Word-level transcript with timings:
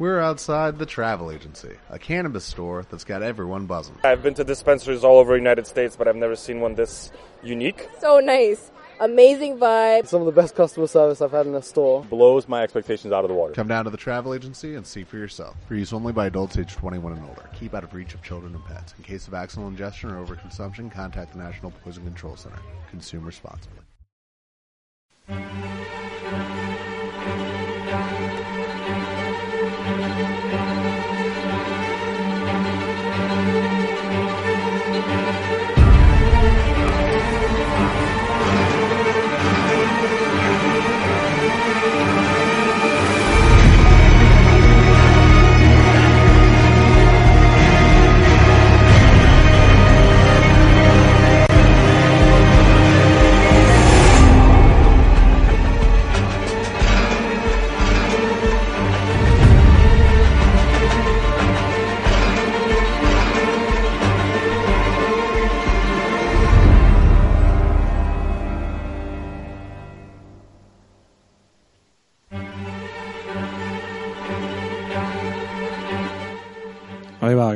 We're 0.00 0.18
outside 0.18 0.78
the 0.78 0.86
travel 0.86 1.30
agency, 1.30 1.76
a 1.90 1.98
cannabis 1.98 2.46
store 2.46 2.86
that's 2.88 3.04
got 3.04 3.22
everyone 3.22 3.66
buzzing. 3.66 3.96
I've 4.02 4.22
been 4.22 4.32
to 4.32 4.44
dispensaries 4.44 5.04
all 5.04 5.18
over 5.18 5.32
the 5.32 5.38
United 5.38 5.66
States, 5.66 5.94
but 5.94 6.08
I've 6.08 6.16
never 6.16 6.36
seen 6.36 6.60
one 6.60 6.74
this 6.74 7.12
unique. 7.42 7.86
So 7.98 8.18
nice. 8.18 8.70
Amazing 8.98 9.58
vibe. 9.58 10.06
Some 10.06 10.22
of 10.22 10.24
the 10.24 10.32
best 10.32 10.54
customer 10.54 10.86
service 10.86 11.20
I've 11.20 11.32
had 11.32 11.46
in 11.46 11.54
a 11.54 11.60
store. 11.60 12.02
Blows 12.04 12.48
my 12.48 12.62
expectations 12.62 13.12
out 13.12 13.26
of 13.26 13.28
the 13.28 13.34
water. 13.34 13.52
Come 13.52 13.68
down 13.68 13.84
to 13.84 13.90
the 13.90 13.98
travel 13.98 14.32
agency 14.32 14.74
and 14.74 14.86
see 14.86 15.04
for 15.04 15.18
yourself. 15.18 15.54
For 15.68 15.74
use 15.74 15.92
only 15.92 16.14
by 16.14 16.28
adults 16.28 16.56
age 16.56 16.74
21 16.76 17.12
and 17.12 17.28
older. 17.28 17.50
Keep 17.52 17.74
out 17.74 17.84
of 17.84 17.92
reach 17.92 18.14
of 18.14 18.22
children 18.22 18.54
and 18.54 18.64
pets. 18.64 18.94
In 18.96 19.04
case 19.04 19.28
of 19.28 19.34
accidental 19.34 19.68
ingestion 19.68 20.12
or 20.12 20.24
overconsumption, 20.24 20.90
contact 20.90 21.34
the 21.34 21.38
National 21.40 21.72
Poison 21.84 22.04
Control 22.04 22.36
Center. 22.36 22.56
Consume 22.88 23.26
responsibly. 23.26 23.80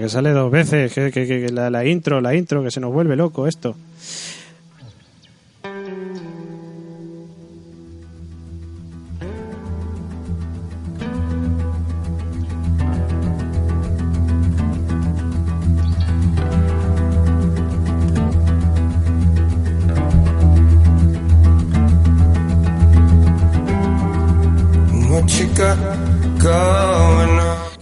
Que 0.05 0.11
sale 0.11 0.33
dos 0.33 0.51
veces, 0.51 0.93
que, 0.93 1.49
la, 1.51 1.87
intro, 1.87 2.21
la 2.21 2.35
intro, 2.35 2.63
que 2.63 2.71
se 2.71 2.79
nos 2.79 2.93
vuelve 2.93 3.17
loco 3.17 3.47
esto. 3.47 3.75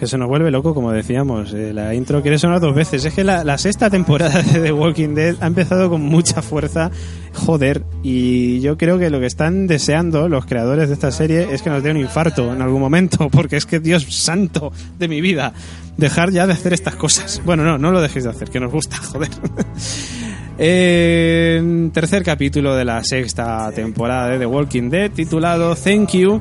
Que 0.03 0.09
se 0.09 0.19
nos 0.19 0.27
vuelve 0.27 0.51
loco, 0.51 0.75
como 0.75 0.91
decíamos. 0.91 1.55
eh, 1.55 1.73
la 1.73 1.95
intro 1.95 2.23
quiere 2.23 2.37
sonar 2.37 2.59
dos 2.59 2.75
veces. 2.75 3.05
Es 3.05 3.15
que 3.15 3.23
la, 3.23 3.45
la 3.45 3.57
sexta 3.57 3.89
temporada 3.89 4.43
de 4.43 4.59
The 4.59 4.73
Walking 4.73 5.15
Dead 5.15 5.37
ha 5.41 5.47
empezado 5.47 5.89
con 5.89 6.01
mucha 6.01 6.43
fuerza. 6.43 6.91
Joder. 7.35 7.85
Y 8.03 8.61
yo 8.63 8.77
creo 8.77 8.99
que 8.99 9.11
lo 9.11 9.21
que 9.21 9.27
están 9.27 9.69
deseando 9.69 10.29
los 10.29 10.45
creadores 10.45 10.89
de 10.89 10.95
esta 10.95 11.13
serie 11.13 11.55
es 11.55 11.63
que 11.63 11.71
nos 11.71 11.85
dé 11.85 11.93
un 11.93 11.99
infarto 11.99 12.53
en 12.53 12.63
algún 12.63 12.81
momento. 12.81 13.29
Porque 13.31 13.57
es 13.57 13.65
que, 13.65 13.79
Dios 13.79 14.03
santo 14.13 14.73
de 14.99 15.07
mi 15.07 15.21
vida, 15.21 15.53
dejar 15.97 16.33
ya 16.33 16.49
de 16.49 16.55
hacer 16.55 16.73
estas 16.73 16.97
cosas. 16.97 17.41
Bueno, 17.45 17.63
no, 17.63 17.79
no 17.79 17.93
lo 17.93 18.01
dejéis 18.01 18.25
de 18.25 18.31
hacer, 18.31 18.51
que 18.51 18.59
nos 18.59 18.73
gusta, 18.73 18.97
joder. 19.13 19.31
Eh, 20.59 21.89
tercer 21.93 22.23
capítulo 22.23 22.75
de 22.77 22.85
la 22.85 23.03
sexta 23.03 23.71
temporada 23.75 24.29
de 24.31 24.39
The 24.39 24.47
Walking 24.47 24.91
Dead, 24.91 25.11
titulado 25.11 25.75
Thank 25.75 26.11
You, 26.13 26.41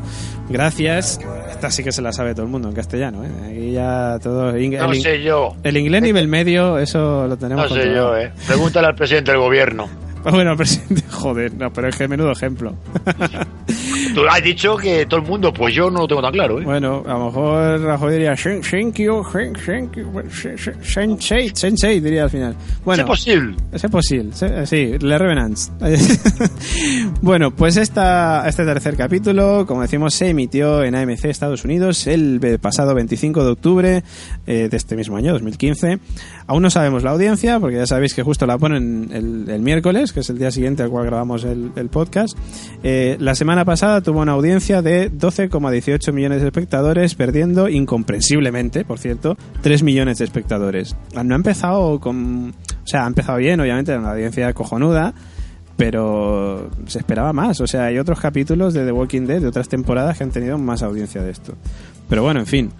gracias. 0.49 1.19
Esta 1.49 1.69
sí 1.71 1.83
que 1.83 1.91
se 1.91 2.01
la 2.01 2.11
sabe 2.11 2.33
todo 2.33 2.45
el 2.45 2.51
mundo 2.51 2.67
en 2.69 2.73
castellano, 2.75 3.23
¿eh? 3.23 3.29
Aquí 3.49 3.71
ya 3.71 4.17
todo. 4.21 4.49
el, 4.49 4.69
No 4.71 4.93
sé 4.95 5.21
yo. 5.21 5.55
el 5.63 5.77
inglés 5.77 6.01
nivel 6.01 6.27
medio, 6.27 6.77
eso 6.79 7.27
lo 7.27 7.37
tenemos 7.37 7.63
No 7.69 7.69
sé 7.75 7.81
controlado. 7.81 8.13
yo, 8.17 8.25
eh. 8.27 8.31
Pregúntale 8.47 8.87
al 8.87 8.95
presidente 8.95 9.31
del 9.31 9.39
gobierno. 9.41 9.87
Bueno, 10.23 10.55
presidente, 10.57 11.03
joder, 11.09 11.53
no, 11.55 11.71
pero 11.73 11.87
es 11.87 11.95
que 11.95 12.07
menudo 12.07 12.31
ejemplo. 12.31 12.75
Tú 14.13 14.21
has 14.29 14.43
dicho 14.43 14.75
que 14.75 15.05
todo 15.05 15.21
el 15.21 15.25
mundo, 15.27 15.53
pues 15.53 15.73
yo 15.73 15.89
no 15.89 15.99
lo 16.01 16.07
tengo 16.07 16.21
tan 16.21 16.33
claro, 16.33 16.59
eh. 16.59 16.65
Bueno, 16.65 17.03
a 17.07 17.13
lo 17.13 17.25
mejor 17.25 17.81
Rajoy 17.81 18.13
diría 18.13 18.33
"Shen- 18.33 18.61
thank 18.61 18.95
you, 18.95 19.23
thank- 19.23 19.57
thank 19.65 19.95
you, 19.95 20.03
shen- 20.29 20.57
shen- 20.57 20.83
sensei, 20.83 21.51
sensei, 21.53 21.99
diría 22.01 22.23
al 22.23 22.29
final. 22.29 22.55
Bueno, 22.83 23.03
es 23.03 23.07
posible. 23.07 23.55
Es 23.71 23.81
posible, 23.83 24.31
sí, 24.65 24.97
Le 24.99 25.17
Revenants. 25.17 25.71
bueno, 27.21 27.51
pues 27.51 27.77
esta, 27.77 28.47
este 28.47 28.65
tercer 28.65 28.95
capítulo, 28.97 29.65
como 29.65 29.81
decimos, 29.81 30.13
se 30.13 30.29
emitió 30.29 30.83
en 30.83 30.95
AMC 30.95 31.25
Estados 31.25 31.63
Unidos 31.63 32.07
el 32.07 32.39
pasado 32.61 32.93
25 32.95 33.43
de 33.43 33.49
octubre 33.51 34.03
eh, 34.47 34.67
de 34.69 34.77
este 34.77 34.95
mismo 34.95 35.17
año, 35.17 35.33
2015. 35.33 35.99
Aún 36.47 36.63
no 36.63 36.69
sabemos 36.69 37.03
la 37.03 37.11
audiencia, 37.11 37.59
porque 37.59 37.77
ya 37.77 37.85
sabéis 37.85 38.13
que 38.13 38.23
justo 38.23 38.45
la 38.45 38.57
ponen 38.57 39.09
el, 39.13 39.49
el 39.49 39.61
miércoles, 39.61 40.10
que 40.13 40.21
es 40.21 40.29
el 40.29 40.37
día 40.37 40.51
siguiente 40.51 40.83
al 40.83 40.89
cual 40.89 41.05
grabamos 41.05 41.43
el, 41.43 41.71
podcast. 41.89 42.37
Eh, 42.83 43.17
la 43.19 43.35
semana 43.35 43.65
pasada 43.65 44.01
tuvo 44.01 44.21
una 44.21 44.33
audiencia 44.33 44.81
de 44.81 45.11
12,18 45.11 46.13
millones 46.13 46.41
de 46.41 46.47
espectadores, 46.47 47.15
perdiendo 47.15 47.69
incomprensiblemente, 47.69 48.85
por 48.85 48.99
cierto, 48.99 49.37
3 49.61 49.83
millones 49.83 50.19
de 50.19 50.25
espectadores. 50.25 50.95
Ah, 51.15 51.23
No 51.23 51.35
ha 51.35 51.37
empezado 51.37 51.99
con... 51.99 52.53
O 52.83 52.87
sea, 52.87 53.05
ha 53.05 53.07
empezado 53.07 53.37
bien, 53.37 53.59
obviamente, 53.59 53.95
una 53.97 54.11
audiencia 54.11 54.53
cojonuda, 54.53 55.13
pero 55.77 56.69
se 56.87 56.99
esperaba 56.99 57.33
más. 57.33 57.61
O 57.61 57.67
sea, 57.67 57.85
hay 57.85 57.97
otros 57.97 58.19
capítulos 58.19 58.73
de 58.73 58.85
The 58.85 58.91
Walking 58.91 59.21
Dead, 59.25 59.41
de 59.41 59.47
otras 59.47 59.69
temporadas, 59.69 60.17
que 60.17 60.23
han 60.23 60.31
tenido 60.31 60.57
más 60.57 60.83
audiencia 60.83 61.21
de 61.21 61.31
esto. 61.31 61.53
Pero 62.09 62.23
bueno, 62.23 62.39
en 62.39 62.45
fin, 62.45 62.71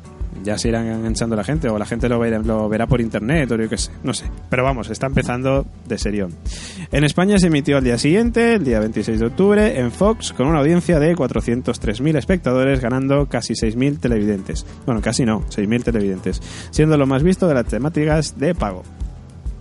ya 0.44 0.58
se 0.58 0.70
irán 0.70 0.88
enganchando 0.88 1.36
la 1.36 1.44
gente, 1.44 1.70
o 1.70 1.78
la 1.78 1.86
gente 1.86 2.10
lo 2.10 2.20
verá, 2.20 2.40
lo 2.40 2.68
verá 2.70 2.88
por 2.88 3.02
internet, 3.02 3.52
o 3.52 3.56
yo 3.56 3.70
qué 3.70 3.78
sé, 3.78 3.92
no 4.04 4.14
sé. 4.14 4.26
Pero 4.50 4.64
vamos, 4.64 4.90
está 4.90 5.08
empezando 5.08 5.66
de 5.88 5.98
serión. 5.98 6.34
En 6.92 7.04
España 7.04 7.38
se 7.38 7.48
emitió 7.48 7.78
al 7.78 7.84
día 7.84 7.98
siguiente, 7.98 8.56
el 8.56 8.64
día 8.64 8.80
26 8.80 9.20
de 9.20 9.26
octubre, 9.26 9.80
en 9.80 9.92
Fox, 9.92 10.34
con 10.34 10.48
una 10.48 10.60
audiencia 10.60 11.00
de 11.00 11.16
403.000 11.16 12.18
espectadores, 12.18 12.80
ganando 12.80 13.28
casi 13.28 13.54
6.000 13.54 14.00
televidentes. 14.00 14.66
Bueno, 14.86 15.02
casi 15.02 15.26
no, 15.26 15.42
6.000 15.50 15.84
televidentes, 15.84 16.42
siendo 16.72 16.98
lo 16.98 17.06
más 17.06 17.24
visto 17.24 17.48
de 17.48 17.54
las 17.54 17.66
temáticas 17.66 18.38
de 18.40 18.56
pago. 18.56 18.84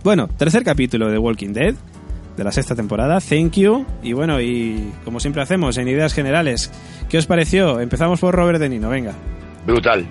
Bueno, 0.03 0.27
tercer 0.27 0.63
capítulo 0.63 1.09
de 1.11 1.17
Walking 1.17 1.53
Dead 1.53 1.75
de 2.35 2.43
la 2.43 2.51
sexta 2.51 2.75
temporada, 2.75 3.19
Thank 3.19 3.53
You. 3.53 3.85
Y 4.01 4.13
bueno, 4.13 4.41
y 4.41 4.91
como 5.03 5.19
siempre 5.19 5.41
hacemos 5.41 5.77
en 5.77 5.87
ideas 5.87 6.13
generales, 6.13 6.71
¿qué 7.09 7.17
os 7.17 7.27
pareció? 7.27 7.79
Empezamos 7.79 8.19
por 8.19 8.33
Robert 8.33 8.59
De 8.59 8.69
Nino, 8.69 8.89
venga. 8.89 9.13
Brutal. 9.65 10.07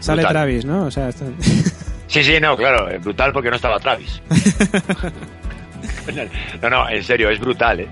Sale 0.00 0.22
Brutal. 0.22 0.32
Travis, 0.32 0.64
¿no? 0.64 0.84
O 0.84 0.90
sea, 0.90 1.08
está- 1.08 1.24
Sí, 2.08 2.24
sí, 2.24 2.40
no, 2.40 2.56
claro, 2.56 2.88
es 2.88 3.02
brutal 3.04 3.32
porque 3.32 3.50
no 3.50 3.56
estaba 3.56 3.78
Travis. 3.78 4.22
no, 6.62 6.70
no, 6.70 6.88
en 6.88 7.04
serio, 7.04 7.28
es 7.30 7.38
brutal, 7.38 7.80
¿eh? 7.80 7.88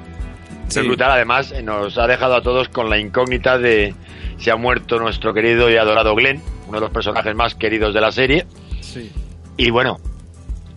Sí. 0.69 0.81
Es 0.81 0.87
brutal, 0.87 1.11
además 1.13 1.53
nos 1.63 1.97
ha 1.99 2.07
dejado 2.07 2.35
a 2.37 2.43
todos 2.43 2.69
con 2.71 2.89
la 2.91 2.99
incógnita 2.99 3.59
de 3.59 3.95
si 4.39 4.49
ha 4.51 4.57
muerto 4.57 4.99
nuestro 4.99 5.33
querido 5.35 5.71
y 5.71 5.77
adorado 5.77 6.15
Glenn, 6.15 6.43
uno 6.67 6.79
de 6.79 6.87
los 6.87 6.91
personajes 6.91 7.35
más 7.35 7.55
queridos 7.55 7.93
de 7.95 8.01
la 8.01 8.11
serie. 8.11 8.47
Sí. 8.81 9.13
Y 9.59 9.71
bueno, 9.71 9.99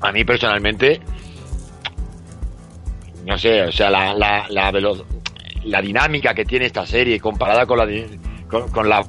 a 0.02 0.12
mí 0.12 0.24
personalmente, 0.26 1.00
no 3.26 3.38
sé, 3.38 3.64
o 3.64 3.72
sea, 3.72 3.90
la, 3.90 4.14
la, 4.14 4.46
la, 4.50 4.72
la 5.64 5.82
dinámica 5.82 6.34
que 6.34 6.46
tiene 6.46 6.66
esta 6.66 6.86
serie 6.86 7.20
comparada 7.20 7.66
con 7.66 7.78
la, 7.78 7.88
con 8.72 8.90
la 8.90 9.04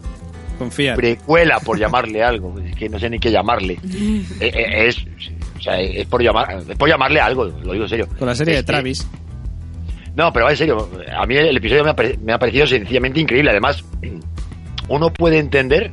Confía. 0.60 0.94
precuela, 0.94 1.58
por 1.58 1.76
llamarle 1.78 2.22
algo, 2.22 2.54
es 2.60 2.76
que 2.76 2.88
no 2.88 2.98
sé 3.00 3.10
ni 3.10 3.18
qué 3.18 3.30
llamarle, 3.32 3.78
Eh, 4.40 4.52
eh, 4.54 4.86
es, 4.88 4.98
o 5.58 5.60
sea, 5.60 5.80
es, 5.80 6.06
por 6.06 6.22
llamar, 6.22 6.62
es 6.68 6.76
por 6.78 6.88
llamarle 6.88 7.20
algo, 7.20 7.46
lo 7.46 7.72
digo 7.72 7.84
en 7.84 7.88
serio. 7.88 8.08
Con 8.18 8.28
la 8.28 8.34
serie 8.34 8.54
de 8.56 8.62
Travis. 8.62 9.06
no, 10.16 10.32
pero 10.32 10.48
en 10.50 10.56
serio, 10.56 10.88
a 11.16 11.26
mí 11.26 11.36
el 11.36 11.56
episodio 11.56 11.82
me 11.84 11.90
ha, 11.90 11.96
me 12.22 12.32
ha 12.32 12.38
parecido 12.38 12.66
sencillamente 12.66 13.20
increíble. 13.20 13.50
Además, 13.50 13.84
uno 14.88 15.12
puede 15.12 15.38
entender 15.38 15.90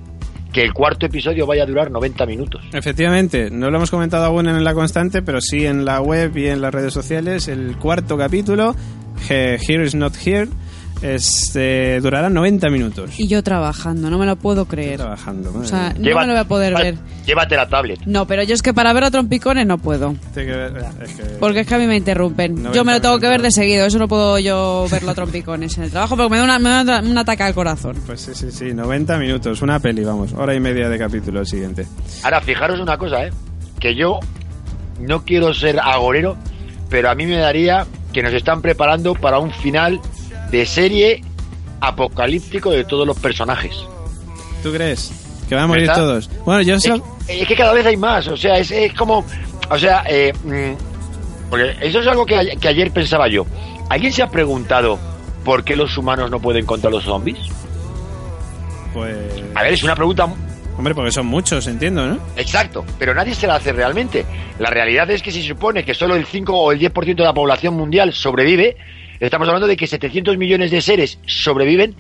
que 0.53 0.61
el 0.63 0.73
cuarto 0.73 1.05
episodio 1.05 1.45
vaya 1.45 1.63
a 1.63 1.65
durar 1.65 1.91
90 1.91 2.25
minutos. 2.25 2.61
Efectivamente, 2.73 3.49
no 3.51 3.69
lo 3.69 3.77
hemos 3.77 3.91
comentado 3.91 4.25
aún 4.25 4.47
en 4.47 4.63
la 4.63 4.73
constante, 4.73 5.21
pero 5.21 5.39
sí 5.41 5.65
en 5.65 5.85
la 5.85 6.01
web 6.01 6.35
y 6.37 6.47
en 6.47 6.61
las 6.61 6.73
redes 6.73 6.93
sociales. 6.93 7.47
El 7.47 7.75
cuarto 7.77 8.17
capítulo, 8.17 8.75
He- 9.29 9.57
Here 9.67 9.83
is 9.85 9.93
Not 9.93 10.13
Here, 10.25 10.47
Este, 11.01 11.99
durará 12.01 12.29
90 12.29 12.69
minutos. 12.69 13.19
Y 13.19 13.27
yo 13.27 13.43
trabajando, 13.43 14.09
no 14.09 14.17
me 14.17 14.25
lo 14.25 14.35
puedo 14.35 14.65
creer. 14.65 14.97
Trabajando, 14.97 15.49
O 15.49 15.53
madre 15.53 15.67
sea, 15.67 15.93
mía. 15.97 16.13
no 16.13 16.19
me 16.21 16.25
lo 16.27 16.33
voy 16.33 16.41
a 16.41 16.43
poder 16.45 16.73
ver. 16.75 16.95
Llévate 17.25 17.55
la 17.55 17.67
tablet. 17.67 17.99
No, 18.05 18.25
pero 18.25 18.43
yo 18.43 18.53
es 18.53 18.61
que 18.61 18.73
para 18.73 18.93
ver 18.93 19.03
a 19.03 19.11
trompicones 19.11 19.65
no 19.67 19.77
puedo. 19.77 20.15
Tiene 20.33 20.51
que 20.51 20.57
ver- 20.57 20.85
es 21.03 21.13
que- 21.13 21.23
Porque 21.39 21.59
es 21.61 21.67
que 21.67 21.75
a 21.75 21.77
mí 21.77 21.87
me 21.87 21.97
interrumpen. 21.97 22.55
90 22.55 22.73
yo 22.75 22.85
me 22.85 22.93
lo 22.93 23.01
tengo 23.01 23.19
que 23.19 23.27
ver 23.27 23.41
de 23.41 23.51
seguido. 23.51 23.85
Eso 23.85 23.99
no 23.99 24.07
puedo 24.07 24.39
yo 24.39 24.85
verlo 24.89 25.11
a 25.11 25.15
trompicones 25.15 25.77
en 25.77 25.83
el 25.83 25.91
trabajo 25.91 26.15
porque 26.15 26.29
me 26.31 26.37
da, 26.37 26.43
una- 26.43 26.59
me 26.59 26.69
da 26.83 26.99
un 27.01 27.17
ataque 27.17 27.43
al 27.43 27.53
corazón. 27.53 27.97
Pues 28.05 28.21
sí, 28.21 28.31
sí, 28.33 28.51
sí, 28.51 28.73
90 28.73 29.17
minutos, 29.17 29.61
una 29.61 29.79
peli, 29.79 30.03
vamos, 30.03 30.33
hora 30.33 30.53
y 30.55 30.59
media 30.59 30.89
de 30.89 30.97
capítulo 30.97 31.41
el 31.41 31.45
siguiente. 31.47 31.85
Ahora, 32.23 32.41
fijaros 32.41 32.79
una 32.79 32.97
cosa, 32.97 33.25
¿eh? 33.25 33.31
Que 33.79 33.95
yo 33.95 34.19
no 35.01 35.23
quiero 35.25 35.53
ser 35.53 35.79
agorero, 35.79 36.37
pero 36.89 37.09
a 37.09 37.15
mí 37.15 37.25
me 37.25 37.37
daría 37.37 37.85
que 38.13 38.23
nos 38.23 38.33
están 38.33 38.61
preparando 38.61 39.13
para 39.13 39.37
un 39.37 39.51
final 39.51 39.99
de 40.51 40.65
serie 40.65 41.21
apocalíptico 41.81 42.71
de 42.71 42.83
todos 42.83 43.05
los 43.05 43.17
personajes. 43.19 43.75
¿Tú 44.63 44.71
crees? 44.71 45.11
Que 45.47 45.55
van 45.55 45.65
a 45.65 45.67
morir 45.67 45.87
¿Verdad? 45.87 46.01
todos. 46.01 46.29
Bueno, 46.45 46.61
yo 46.61 46.75
Es, 46.75 46.85
es 47.27 47.47
que 47.47 47.55
cada 47.55 47.73
vez 47.73 47.85
hay 47.85 47.97
más, 47.97 48.27
o 48.27 48.35
sea, 48.37 48.57
es, 48.57 48.71
es 48.71 48.93
como... 48.93 49.23
O 49.69 49.77
sea, 49.77 50.03
eh, 50.07 50.33
mm, 50.43 51.49
porque 51.49 51.75
eso 51.81 51.99
es 51.99 52.07
algo 52.07 52.25
que, 52.25 52.35
a- 52.35 52.55
que 52.59 52.67
ayer 52.67 52.91
pensaba 52.91 53.27
yo. 53.27 53.45
¿Alguien 53.89 54.11
se 54.11 54.23
ha 54.23 54.27
preguntado 54.29 54.97
por 55.45 55.63
qué 55.63 55.75
los 55.75 55.97
humanos 55.97 56.29
no 56.31 56.39
pueden 56.39 56.65
contra 56.65 56.89
los 56.89 57.03
zombies? 57.03 57.37
Pues... 58.93 59.15
A 59.55 59.63
ver, 59.63 59.73
es 59.73 59.83
una 59.83 59.95
pregunta 59.95 60.27
Hombre, 60.77 60.93
porque 60.93 61.11
son 61.11 61.25
muchos, 61.25 61.65
entiendo, 61.65 62.05
¿no? 62.05 62.19
Exacto, 62.35 62.85
pero 62.99 63.11
nadie 63.15 63.33
se 63.33 63.47
la 63.47 63.55
hace 63.55 63.73
realmente. 63.73 64.23
La 64.59 64.69
realidad 64.69 65.09
es 65.09 65.23
que 65.23 65.31
si 65.31 65.41
se 65.41 65.47
supone 65.47 65.83
que 65.83 65.95
solo 65.95 66.15
el 66.15 66.27
5 66.27 66.53
o 66.55 66.71
el 66.71 66.79
10% 66.79 67.15
de 67.15 67.23
la 67.23 67.33
población 67.33 67.73
mundial 67.73 68.13
sobrevive, 68.13 68.77
estamos 69.19 69.47
hablando 69.47 69.67
de 69.67 69.77
que 69.77 69.87
700 69.87 70.37
millones 70.37 70.71
de 70.71 70.81
seres 70.81 71.19
sobreviven 71.25 71.95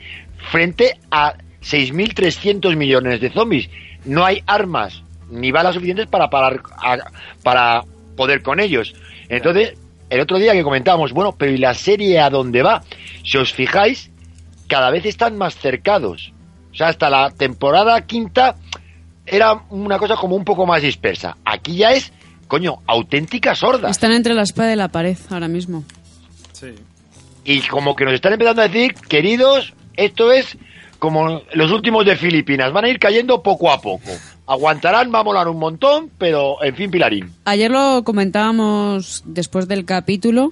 frente 0.51 0.97
a 1.11 1.35
6.300 1.63 2.75
millones 2.75 3.19
de 3.21 3.29
zombies. 3.29 3.69
No 4.05 4.25
hay 4.25 4.41
armas 4.45 5.03
ni 5.29 5.51
balas 5.51 5.75
suficientes 5.75 6.07
para, 6.07 6.29
parar, 6.29 6.61
a- 6.77 6.97
para 7.43 7.83
poder 8.15 8.41
con 8.41 8.59
ellos. 8.59 8.93
Entonces, 9.29 9.73
el 10.09 10.21
otro 10.21 10.37
día 10.39 10.53
que 10.53 10.63
comentábamos, 10.63 11.11
bueno, 11.11 11.35
pero 11.37 11.51
¿y 11.51 11.57
la 11.57 11.73
serie 11.73 12.19
a 12.19 12.29
dónde 12.29 12.61
va? 12.63 12.83
Si 13.25 13.37
os 13.37 13.51
fijáis, 13.53 14.09
cada 14.67 14.89
vez 14.89 15.05
están 15.05 15.37
más 15.37 15.55
cercados. 15.57 16.31
O 16.71 16.75
sea, 16.75 16.87
hasta 16.89 17.09
la 17.09 17.31
temporada 17.31 17.99
quinta 18.05 18.55
era 19.25 19.63
una 19.69 19.97
cosa 19.97 20.15
como 20.15 20.35
un 20.35 20.45
poco 20.45 20.65
más 20.65 20.81
dispersa. 20.81 21.35
Aquí 21.43 21.75
ya 21.77 21.91
es, 21.91 22.13
coño, 22.47 22.77
auténticas 22.87 23.61
hordas. 23.63 23.91
Están 23.91 24.13
entre 24.13 24.33
la 24.33 24.43
espada 24.43 24.71
y 24.71 24.75
la 24.77 24.87
pared 24.87 25.17
ahora 25.29 25.49
mismo. 25.49 25.83
Sí. 26.53 26.67
Y 27.49 27.61
como 27.61 27.95
que 27.95 28.03
nos 28.03 28.13
están 28.13 28.33
empezando 28.33 28.61
a 28.61 28.67
decir, 28.67 28.93
queridos, 29.07 29.73
esto 29.95 30.33
es 30.33 30.57
como 30.99 31.41
los 31.53 31.71
últimos 31.71 32.05
de 32.05 32.17
Filipinas. 32.17 32.73
Van 32.73 32.83
a 32.83 32.89
ir 32.89 32.99
cayendo 32.99 33.41
poco 33.41 33.71
a 33.71 33.79
poco. 33.79 34.11
Aguantarán, 34.45 35.11
va 35.13 35.19
a 35.19 35.23
molar 35.23 35.47
un 35.47 35.57
montón, 35.57 36.09
pero 36.17 36.61
en 36.61 36.75
fin, 36.75 36.91
Pilarín. 36.91 37.31
Ayer 37.45 37.71
lo 37.71 38.03
comentábamos 38.03 39.23
después 39.25 39.67
del 39.69 39.85
capítulo. 39.85 40.51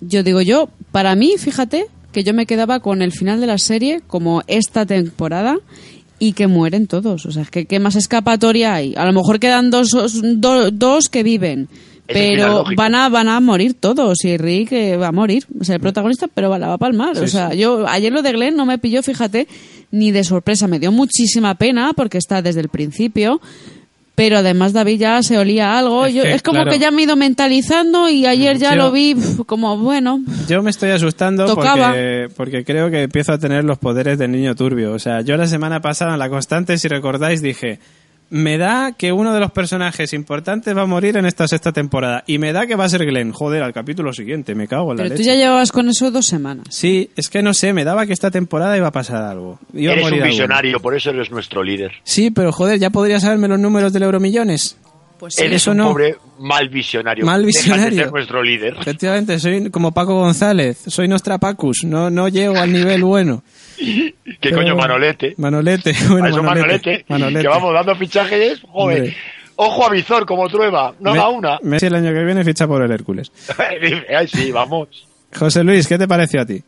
Yo 0.00 0.22
digo 0.22 0.40
yo, 0.40 0.68
para 0.92 1.14
mí, 1.16 1.34
fíjate 1.38 1.86
que 2.12 2.22
yo 2.22 2.32
me 2.32 2.46
quedaba 2.46 2.78
con 2.80 3.02
el 3.02 3.10
final 3.10 3.40
de 3.40 3.46
la 3.48 3.58
serie 3.58 4.00
como 4.06 4.42
esta 4.46 4.86
temporada 4.86 5.56
y 6.20 6.34
que 6.34 6.46
mueren 6.46 6.86
todos. 6.86 7.26
O 7.26 7.32
sea, 7.32 7.44
que 7.44 7.66
qué 7.66 7.80
más 7.80 7.96
escapatoria 7.96 8.74
hay. 8.74 8.94
A 8.96 9.04
lo 9.04 9.12
mejor 9.12 9.40
quedan 9.40 9.70
dos, 9.70 9.88
do- 9.90 10.70
dos 10.70 11.08
que 11.08 11.22
viven. 11.24 11.68
Pero 12.06 12.64
van 12.76 12.94
a, 12.94 13.08
van 13.08 13.28
a 13.28 13.40
morir 13.40 13.74
todos 13.74 14.24
y 14.24 14.36
Rick 14.36 14.72
eh, 14.72 14.96
va 14.96 15.08
a 15.08 15.12
morir, 15.12 15.46
es 15.60 15.70
el 15.70 15.80
protagonista, 15.80 16.28
pero 16.32 16.50
va, 16.50 16.58
la 16.58 16.68
va 16.68 16.74
a 16.74 16.78
palmar. 16.78 17.16
o 17.18 17.26
sea, 17.26 17.54
yo 17.54 17.86
ayer 17.88 18.12
lo 18.12 18.20
de 18.22 18.32
Glenn 18.32 18.56
no 18.56 18.66
me 18.66 18.76
pilló, 18.78 19.02
fíjate, 19.02 19.48
ni 19.90 20.10
de 20.12 20.22
sorpresa. 20.24 20.66
Me 20.68 20.78
dio 20.78 20.92
muchísima 20.92 21.54
pena 21.54 21.92
porque 21.94 22.18
está 22.18 22.42
desde 22.42 22.60
el 22.60 22.68
principio, 22.68 23.40
pero 24.14 24.38
además 24.38 24.72
David 24.74 25.00
ya 25.00 25.22
se 25.22 25.38
olía 25.38 25.78
algo. 25.78 26.04
Es 26.04 26.14
Yo, 26.14 26.22
que, 26.24 26.34
es 26.34 26.42
como 26.42 26.56
claro. 26.58 26.70
que 26.72 26.78
ya 26.78 26.90
me 26.90 27.00
he 27.00 27.04
ido 27.06 27.16
mentalizando 27.16 28.08
y 28.10 28.26
ayer 28.26 28.58
ya 28.58 28.72
Yo- 28.72 28.76
lo 28.76 28.92
vi 28.92 29.16
como, 29.46 29.78
bueno, 29.78 30.20
Yo 30.46 30.62
me 30.62 30.70
estoy 30.70 30.90
asustando 30.90 31.46
porque, 31.54 32.28
porque 32.36 32.64
creo 32.64 32.90
que 32.90 33.02
empiezo 33.04 33.32
a 33.32 33.38
tener 33.38 33.64
los 33.64 33.78
poderes 33.78 34.18
del 34.18 34.30
niño 34.32 34.54
turbio. 34.54 34.92
O 34.92 34.98
sea, 34.98 35.22
yo 35.22 35.36
la 35.38 35.46
semana 35.46 35.80
pasada 35.80 36.12
en 36.12 36.18
La 36.18 36.28
Constante, 36.28 36.76
si 36.76 36.86
recordáis, 36.86 37.40
dije, 37.40 37.78
me 38.34 38.58
da 38.58 38.90
que 38.98 39.12
uno 39.12 39.32
de 39.32 39.38
los 39.38 39.52
personajes 39.52 40.12
importantes 40.12 40.76
va 40.76 40.82
a 40.82 40.86
morir 40.86 41.16
en 41.16 41.24
esta 41.24 41.46
sexta 41.46 41.70
temporada. 41.70 42.24
Y 42.26 42.38
me 42.38 42.52
da 42.52 42.66
que 42.66 42.74
va 42.74 42.84
a 42.84 42.88
ser 42.88 43.06
Glenn. 43.06 43.30
Joder, 43.30 43.62
al 43.62 43.72
capítulo 43.72 44.12
siguiente, 44.12 44.56
me 44.56 44.66
cago 44.66 44.90
en 44.90 44.96
la 44.96 45.02
pero 45.04 45.14
tú 45.14 45.22
ya 45.22 45.36
llevabas 45.36 45.70
con 45.70 45.88
eso 45.88 46.10
dos 46.10 46.26
semanas. 46.26 46.66
Sí, 46.68 47.10
es 47.14 47.28
que 47.28 47.42
no 47.42 47.54
sé, 47.54 47.72
me 47.72 47.84
daba 47.84 48.06
que 48.06 48.12
esta 48.12 48.32
temporada 48.32 48.76
iba 48.76 48.88
a 48.88 48.92
pasar 48.92 49.22
algo. 49.22 49.60
Iba 49.72 49.92
a 49.92 49.94
Eres 49.94 50.02
morir 50.02 50.18
un 50.18 50.22
alguno. 50.24 50.30
visionario, 50.32 50.80
por 50.80 50.96
eso 50.96 51.10
eres 51.10 51.30
nuestro 51.30 51.62
líder. 51.62 51.92
Sí, 52.02 52.32
pero 52.32 52.50
joder, 52.50 52.80
ya 52.80 52.90
podría 52.90 53.20
saberme 53.20 53.46
los 53.46 53.60
números 53.60 53.92
del 53.92 54.02
Euromillones. 54.02 54.78
Pues 55.20 55.38
Eres 55.38 55.62
eso 55.62 55.70
un 55.70 55.76
no. 55.76 55.88
pobre 55.90 56.16
mal 56.40 56.68
visionario. 56.68 57.24
Mal 57.24 57.42
de 57.42 57.46
visionario. 57.46 58.02
ser 58.02 58.12
nuestro 58.12 58.42
líder. 58.42 58.76
Efectivamente, 58.80 59.38
soy 59.38 59.70
como 59.70 59.92
Paco 59.92 60.14
González, 60.16 60.76
soy 60.88 61.06
Nostrapacus, 61.06 61.84
no, 61.84 62.10
no 62.10 62.26
llego 62.26 62.56
al 62.58 62.72
nivel 62.72 63.04
bueno. 63.04 63.44
¿Qué 63.78 64.14
Pero 64.40 64.56
coño. 64.56 64.76
Manolete? 64.76 65.34
Manolete, 65.36 65.94
bueno, 66.08 66.26
a 66.26 66.30
eso 66.30 66.42
Manolete, 66.42 67.04
Manolete. 67.08 67.42
que 67.42 67.48
vamos 67.48 67.74
dando 67.74 67.94
fichajes, 67.96 68.60
joder. 68.70 68.98
Hombre. 68.98 69.16
Ojo 69.56 69.86
a 69.86 69.90
Vizor 69.90 70.26
como 70.26 70.48
trueba, 70.48 70.94
no 70.98 71.12
Me- 71.12 71.18
da 71.18 71.28
una. 71.28 71.58
Messi 71.62 71.86
el 71.86 71.94
año 71.94 72.12
que 72.12 72.24
viene 72.24 72.44
ficha 72.44 72.66
por 72.66 72.82
el 72.82 72.90
Hércules. 72.90 73.30
Ay, 74.18 74.26
sí, 74.28 74.50
vamos. 74.50 74.88
José 75.36 75.62
Luis, 75.62 75.86
¿qué 75.86 75.96
te 75.96 76.08
pareció 76.08 76.40
a 76.42 76.46
ti? 76.46 76.60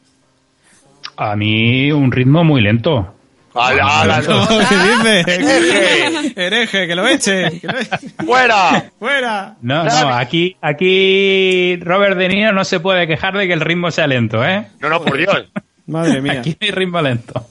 A 1.16 1.34
mí 1.34 1.90
un 1.92 2.12
ritmo 2.12 2.44
muy 2.44 2.60
lento. 2.60 3.12
¡Ala, 3.54 4.02
ala, 4.02 4.20
no! 4.20 4.46
¿Qué 4.48 4.76
dices? 4.76 5.26
Hereje. 5.26 6.32
Hereje, 6.46 6.86
que 6.86 6.94
lo 6.94 7.08
eche. 7.08 7.58
que 7.58 7.66
lo 7.66 7.78
eche. 7.78 8.08
¡Fuera! 8.24 8.90
¡Fuera! 8.98 9.56
No, 9.62 9.82
no, 9.84 10.08
aquí, 10.14 10.56
aquí 10.60 11.76
Robert 11.80 12.18
De 12.18 12.28
Niro 12.28 12.52
no 12.52 12.64
se 12.64 12.80
puede 12.80 13.06
quejar 13.06 13.34
de 13.36 13.46
que 13.46 13.54
el 13.54 13.60
ritmo 13.62 13.90
sea 13.90 14.06
lento, 14.06 14.44
¿eh? 14.44 14.66
No, 14.80 14.90
no, 14.90 15.02
por 15.02 15.16
Dios. 15.16 15.46
Madre 15.86 16.20
mía. 16.22 16.40
Aquí 16.40 16.56
hay 16.60 16.70
ritmo 16.70 17.00
lento. 17.02 17.46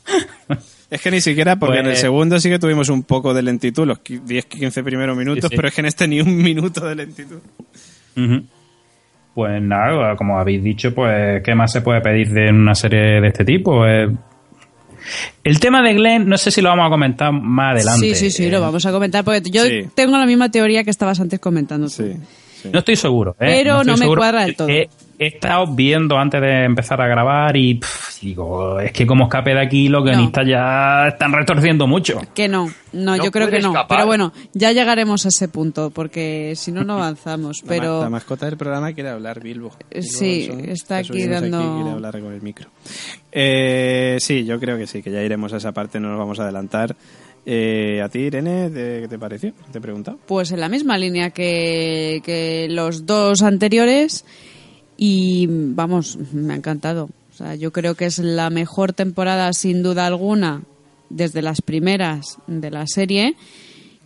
Es 0.87 1.01
que 1.01 1.09
ni 1.09 1.19
siquiera, 1.19 1.55
porque 1.55 1.79
en 1.79 1.85
el 1.87 1.91
Pues- 1.93 2.01
segundo 2.01 2.39
sí 2.39 2.47
que 2.47 2.59
tuvimos 2.59 2.89
un 2.89 3.01
poco 3.03 3.33
de 3.33 3.41
lentitud, 3.41 3.87
los 3.87 4.03
10-15 4.03 4.83
primeros 4.83 5.17
minutos, 5.17 5.45
Sí, 5.45 5.49
sí. 5.49 5.55
pero 5.55 5.67
es 5.67 5.73
que 5.73 5.81
en 5.81 5.87
este 5.87 6.07
ni 6.07 6.21
un 6.21 6.37
minuto 6.43 6.85
de 6.85 6.95
lentitud. 6.95 7.39
Pues 9.33 9.61
nada, 9.61 10.15
como 10.15 10.39
habéis 10.39 10.63
dicho, 10.63 10.93
pues 10.93 11.41
¿qué 11.43 11.55
más 11.55 11.71
se 11.71 11.81
puede 11.81 11.99
pedir 12.01 12.29
de 12.29 12.49
una 12.51 12.73
serie 12.75 13.19
de 13.19 13.27
este 13.27 13.43
tipo? 13.43 13.85
Eh, 13.85 14.07
el 15.43 15.59
tema 15.59 15.81
de 15.81 15.93
Glenn, 15.95 16.29
no 16.29 16.37
sé 16.37 16.51
si 16.51 16.61
lo 16.61 16.69
vamos 16.69 16.85
a 16.87 16.89
comentar 16.89 17.33
más 17.33 17.73
adelante. 17.75 18.05
Sí, 18.07 18.15
sí, 18.15 18.31
sí, 18.31 18.45
Eh, 18.45 18.51
lo 18.51 18.61
vamos 18.61 18.85
a 18.85 18.91
comentar 18.91 19.25
porque 19.25 19.41
yo 19.49 19.65
Sí. 19.65 19.87
tengo 19.93 20.17
la 20.17 20.25
misma 20.25 20.49
teoría 20.51 20.83
que 20.83 20.91
estabas 20.91 21.19
antes 21.19 21.39
comentando. 21.39 21.87
tú. 21.87 21.93
Sí. 21.93 22.13
Sí. 22.62 22.69
No 22.72 22.80
estoy 22.80 22.96
seguro, 22.96 23.31
¿eh? 23.40 23.46
Pero 23.63 23.84
no 23.84 23.94
me 23.94 23.98
seguro. 24.00 24.19
cuadra 24.22 24.46
del 24.46 24.56
todo. 24.56 24.69
He, 24.69 24.90
he 25.18 25.28
estado 25.28 25.68
viendo 25.74 26.18
antes 26.18 26.42
de 26.42 26.66
empezar 26.66 27.00
a 27.02 27.07
grabar 27.07 27.56
y 27.56 27.75
pff, 27.75 28.22
digo, 28.22 28.80
es 28.81 28.92
que 28.92 29.06
como 29.07 29.25
escape 29.25 29.52
de 29.54 29.62
aquí 29.62 29.88
los 29.88 30.04
No. 30.04 30.10
guionistas 30.12 30.46
ya 30.48 31.07
están 31.07 31.31
retorciendo 31.31 31.88
mucho. 31.88 32.19
Que 32.34 32.48
no, 32.50 32.66
no, 32.94 33.16
No 33.18 33.24
yo 33.24 33.31
creo 33.31 33.50
que 33.50 33.60
no. 33.60 33.69
escapar. 33.69 33.98
Pero 33.98 34.07
bueno, 34.07 34.34
ya 34.54 34.72
llegaremos 34.74 35.26
a 35.26 35.30
ese 35.30 35.47
punto 35.47 35.90
porque 35.92 36.54
si 36.56 36.71
no, 36.71 36.83
no 36.83 36.95
avanzamos. 36.95 37.62
La 37.64 37.68
ma- 37.69 37.76
La, 37.76 37.81
Pero 37.81 38.09
mascota 38.09 38.45
del 38.47 38.57
programa 38.57 38.92
quiere 38.94 39.09
hablar, 39.09 39.40
Bilbo. 39.42 39.71
Bilbo 39.90 40.07
Sí, 40.07 40.47
Bolsón 40.50 40.69
está 40.69 40.97
aquí 40.97 41.28
dando- 41.28 41.76
quiere 41.76 41.92
hablar 41.92 42.19
con 42.19 42.33
el 42.33 42.42
micro. 42.42 42.69
Eh, 43.31 44.18
sí, 44.19 44.45
yo 44.45 44.59
creo 44.59 44.78
que 44.78 44.88
sí, 44.88 45.02
que 45.02 45.12
ya 45.12 45.21
iremos 45.21 45.54
a 45.54 45.57
esa 45.57 45.71
parte, 45.71 46.00
no 46.00 46.09
nos 46.09 46.18
vamos 46.19 46.40
a 46.40 46.44
adelantar. 46.44 46.95
Eh, 47.45 48.02
¿A 48.04 48.09
ti, 48.09 48.19
Irene, 48.19 48.69
te- 48.71 49.02
qué 49.02 49.07
te 49.07 49.19
pareció? 49.19 49.54
Te 49.71 49.78
he 49.78 49.81
preguntado. 49.81 50.18
pues 50.25 50.52
en 50.52 50.59
la 50.59 50.69
misma 50.69 50.97
línea 50.97 51.30
que, 51.30 52.21
que 52.25 52.68
los 52.69 53.06
dos 53.06 53.42
anteriores 53.44 54.25
y 54.97 55.45
vamos, 55.49 56.18
me 56.33 56.54
ha 56.54 56.57
encantado. 56.57 57.09
O 57.33 57.37
sea, 57.37 57.54
yo 57.56 57.71
creo 57.71 57.95
que 57.95 58.06
es 58.06 58.18
la 58.19 58.49
mejor 58.49 58.94
temporada 58.94 59.52
sin 59.54 59.83
duda 59.83 60.07
alguna 60.07 60.64
desde 61.09 61.42
las 61.42 61.61
primeras 61.61 62.37
de 62.47 62.71
la 62.71 62.85
serie. 62.87 63.35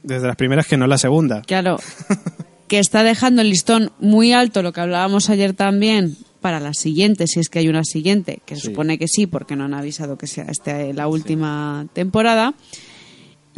Desde 0.03 0.27
las 0.27 0.35
primeras 0.35 0.65
que 0.67 0.77
no 0.77 0.87
la 0.87 0.97
segunda. 0.97 1.41
Claro, 1.43 1.77
que 2.67 2.79
está 2.79 3.03
dejando 3.03 3.41
el 3.41 3.49
listón 3.51 3.91
muy 3.99 4.33
alto, 4.33 4.61
lo 4.63 4.73
que 4.73 4.81
hablábamos 4.81 5.29
ayer 5.29 5.53
también, 5.53 6.17
para 6.41 6.59
la 6.59 6.73
siguiente, 6.73 7.27
si 7.27 7.39
es 7.39 7.49
que 7.49 7.59
hay 7.59 7.67
una 7.69 7.83
siguiente, 7.83 8.41
que 8.45 8.55
se 8.55 8.61
Sí. 8.61 8.67
supone 8.69 8.97
que 8.97 9.07
sí, 9.07 9.27
porque 9.27 9.55
no 9.55 9.65
han 9.65 9.73
avisado 9.73 10.17
que 10.17 10.25
sea 10.27 10.45
esta 10.49 10.77
la 10.93 11.07
última 11.07 11.85
temporada. 11.93 12.53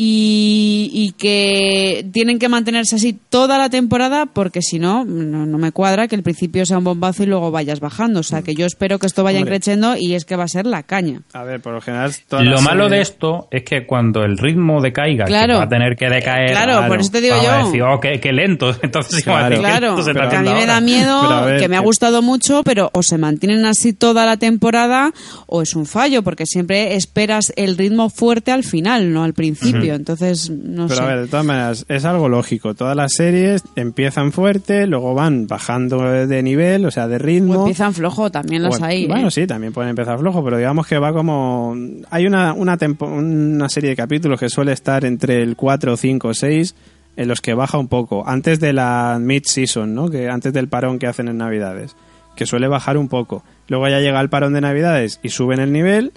Y, 0.03 0.89
y 0.91 1.11
que 1.11 2.05
tienen 2.11 2.39
que 2.39 2.49
mantenerse 2.49 2.95
así 2.95 3.15
toda 3.29 3.59
la 3.59 3.69
temporada 3.69 4.25
porque 4.25 4.63
si 4.63 4.79
no, 4.79 5.05
no, 5.05 5.45
no 5.45 5.57
me 5.59 5.71
cuadra 5.71 6.07
que 6.07 6.15
el 6.15 6.23
principio 6.23 6.65
sea 6.65 6.79
un 6.79 6.83
bombazo 6.83 7.21
y 7.21 7.27
luego 7.27 7.51
vayas 7.51 7.79
bajando. 7.79 8.21
O 8.21 8.23
sea, 8.23 8.41
que 8.41 8.55
yo 8.55 8.65
espero 8.65 8.97
que 8.97 9.05
esto 9.05 9.23
vaya 9.23 9.43
creciendo 9.45 9.95
y 9.97 10.15
es 10.15 10.25
que 10.25 10.35
va 10.35 10.45
a 10.45 10.47
ser 10.47 10.65
la 10.65 10.81
caña. 10.81 11.21
A 11.33 11.43
ver, 11.43 11.61
por 11.61 11.73
lo 11.73 11.81
general... 11.81 12.11
Lo 12.31 12.61
malo 12.61 12.89
de 12.89 13.01
esto 13.01 13.47
es 13.51 13.61
que 13.63 13.85
cuando 13.85 14.23
el 14.23 14.39
ritmo 14.39 14.81
decaiga, 14.81 15.25
que 15.25 15.29
Claro. 15.31 15.57
va 15.57 15.63
a 15.63 15.69
tener 15.69 15.95
que 15.95 16.09
decaer. 16.09 16.49
Claro, 16.51 16.87
por 16.87 16.99
eso 16.99 17.11
te 17.11 17.21
digo 17.21 17.35
yo. 17.41 17.65
decir, 17.65 17.83
oh, 17.83 17.99
qué, 17.99 18.19
qué 18.19 18.31
lento. 18.33 18.75
Entonces, 18.81 19.23
Claro, 19.23 19.49
lento 19.61 20.01
se 20.01 20.13
porque 20.15 20.35
a 20.35 20.41
mí 20.41 20.49
me 20.49 20.65
da 20.65 20.81
miedo, 20.81 21.45
ver, 21.45 21.59
que 21.61 21.67
me 21.67 21.77
ha 21.77 21.79
que- 21.81 21.85
gustado 21.85 22.23
mucho, 22.23 22.63
pero 22.63 22.89
o 22.93 23.03
se 23.03 23.19
mantienen 23.19 23.65
así 23.65 23.93
toda 23.93 24.25
la 24.25 24.37
temporada 24.37 25.13
o 25.45 25.61
es 25.61 25.75
un 25.75 25.85
fallo, 25.85 26.23
porque 26.23 26.47
siempre 26.47 26.95
esperas 26.95 27.53
el 27.55 27.77
ritmo 27.77 28.09
fuerte 28.09 28.51
al 28.51 28.63
final, 28.63 29.13
no 29.13 29.23
al 29.23 29.33
principio. 29.33 29.90
Entonces, 29.95 30.49
no 30.49 30.87
Pero 30.87 30.95
sé. 30.97 31.01
a 31.03 31.05
ver, 31.05 31.19
de 31.21 31.27
todas 31.27 31.45
maneras, 31.45 31.85
es 31.87 32.05
algo 32.05 32.29
lógico. 32.29 32.73
Todas 32.73 32.95
las 32.95 33.11
series 33.13 33.63
empiezan 33.75 34.31
fuerte, 34.31 34.87
luego 34.87 35.13
van 35.13 35.47
bajando 35.47 36.01
de 36.27 36.43
nivel, 36.43 36.85
o 36.85 36.91
sea, 36.91 37.07
de 37.07 37.15
o 37.15 37.19
ritmo. 37.19 37.55
empiezan 37.55 37.93
flojo, 37.93 38.31
también 38.31 38.63
las 38.63 38.81
hay. 38.81 39.05
¿eh? 39.05 39.07
Bueno, 39.07 39.29
sí, 39.31 39.47
también 39.47 39.73
pueden 39.73 39.89
empezar 39.91 40.17
flojo, 40.19 40.43
pero 40.43 40.57
digamos 40.57 40.87
que 40.87 40.97
va 40.97 41.13
como... 41.13 41.75
Hay 42.09 42.27
una, 42.27 42.53
una, 42.53 42.77
tempo- 42.77 43.05
una 43.07 43.69
serie 43.69 43.91
de 43.91 43.95
capítulos 43.95 44.39
que 44.39 44.49
suele 44.49 44.71
estar 44.71 45.05
entre 45.05 45.41
el 45.43 45.55
4, 45.55 45.97
5, 45.97 46.33
6, 46.33 46.75
en 47.17 47.27
los 47.27 47.41
que 47.41 47.53
baja 47.53 47.77
un 47.77 47.87
poco. 47.87 48.27
Antes 48.27 48.59
de 48.59 48.73
la 48.73 49.17
mid-season, 49.21 49.93
¿no? 49.93 50.09
Que 50.09 50.29
antes 50.29 50.53
del 50.53 50.67
parón 50.67 50.97
que 50.99 51.07
hacen 51.07 51.27
en 51.27 51.37
Navidades. 51.37 51.95
Que 52.35 52.45
suele 52.45 52.67
bajar 52.67 52.97
un 52.97 53.09
poco. 53.09 53.43
Luego 53.67 53.87
ya 53.89 53.99
llega 53.99 54.21
el 54.21 54.29
parón 54.29 54.53
de 54.53 54.61
Navidades 54.61 55.19
y 55.21 55.29
suben 55.29 55.59
el 55.59 55.71
nivel. 55.73 56.13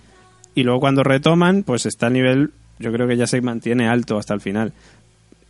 Y 0.54 0.62
luego 0.62 0.78
cuando 0.78 1.02
retoman, 1.02 1.64
pues 1.64 1.85
está 1.85 2.07
el 2.07 2.12
nivel, 2.12 2.50
yo 2.78 2.93
creo 2.93 3.07
que 3.09 3.16
ya 3.16 3.26
se 3.26 3.40
mantiene 3.40 3.88
alto 3.88 4.19
hasta 4.19 4.35
el 4.35 4.40
final. 4.40 4.73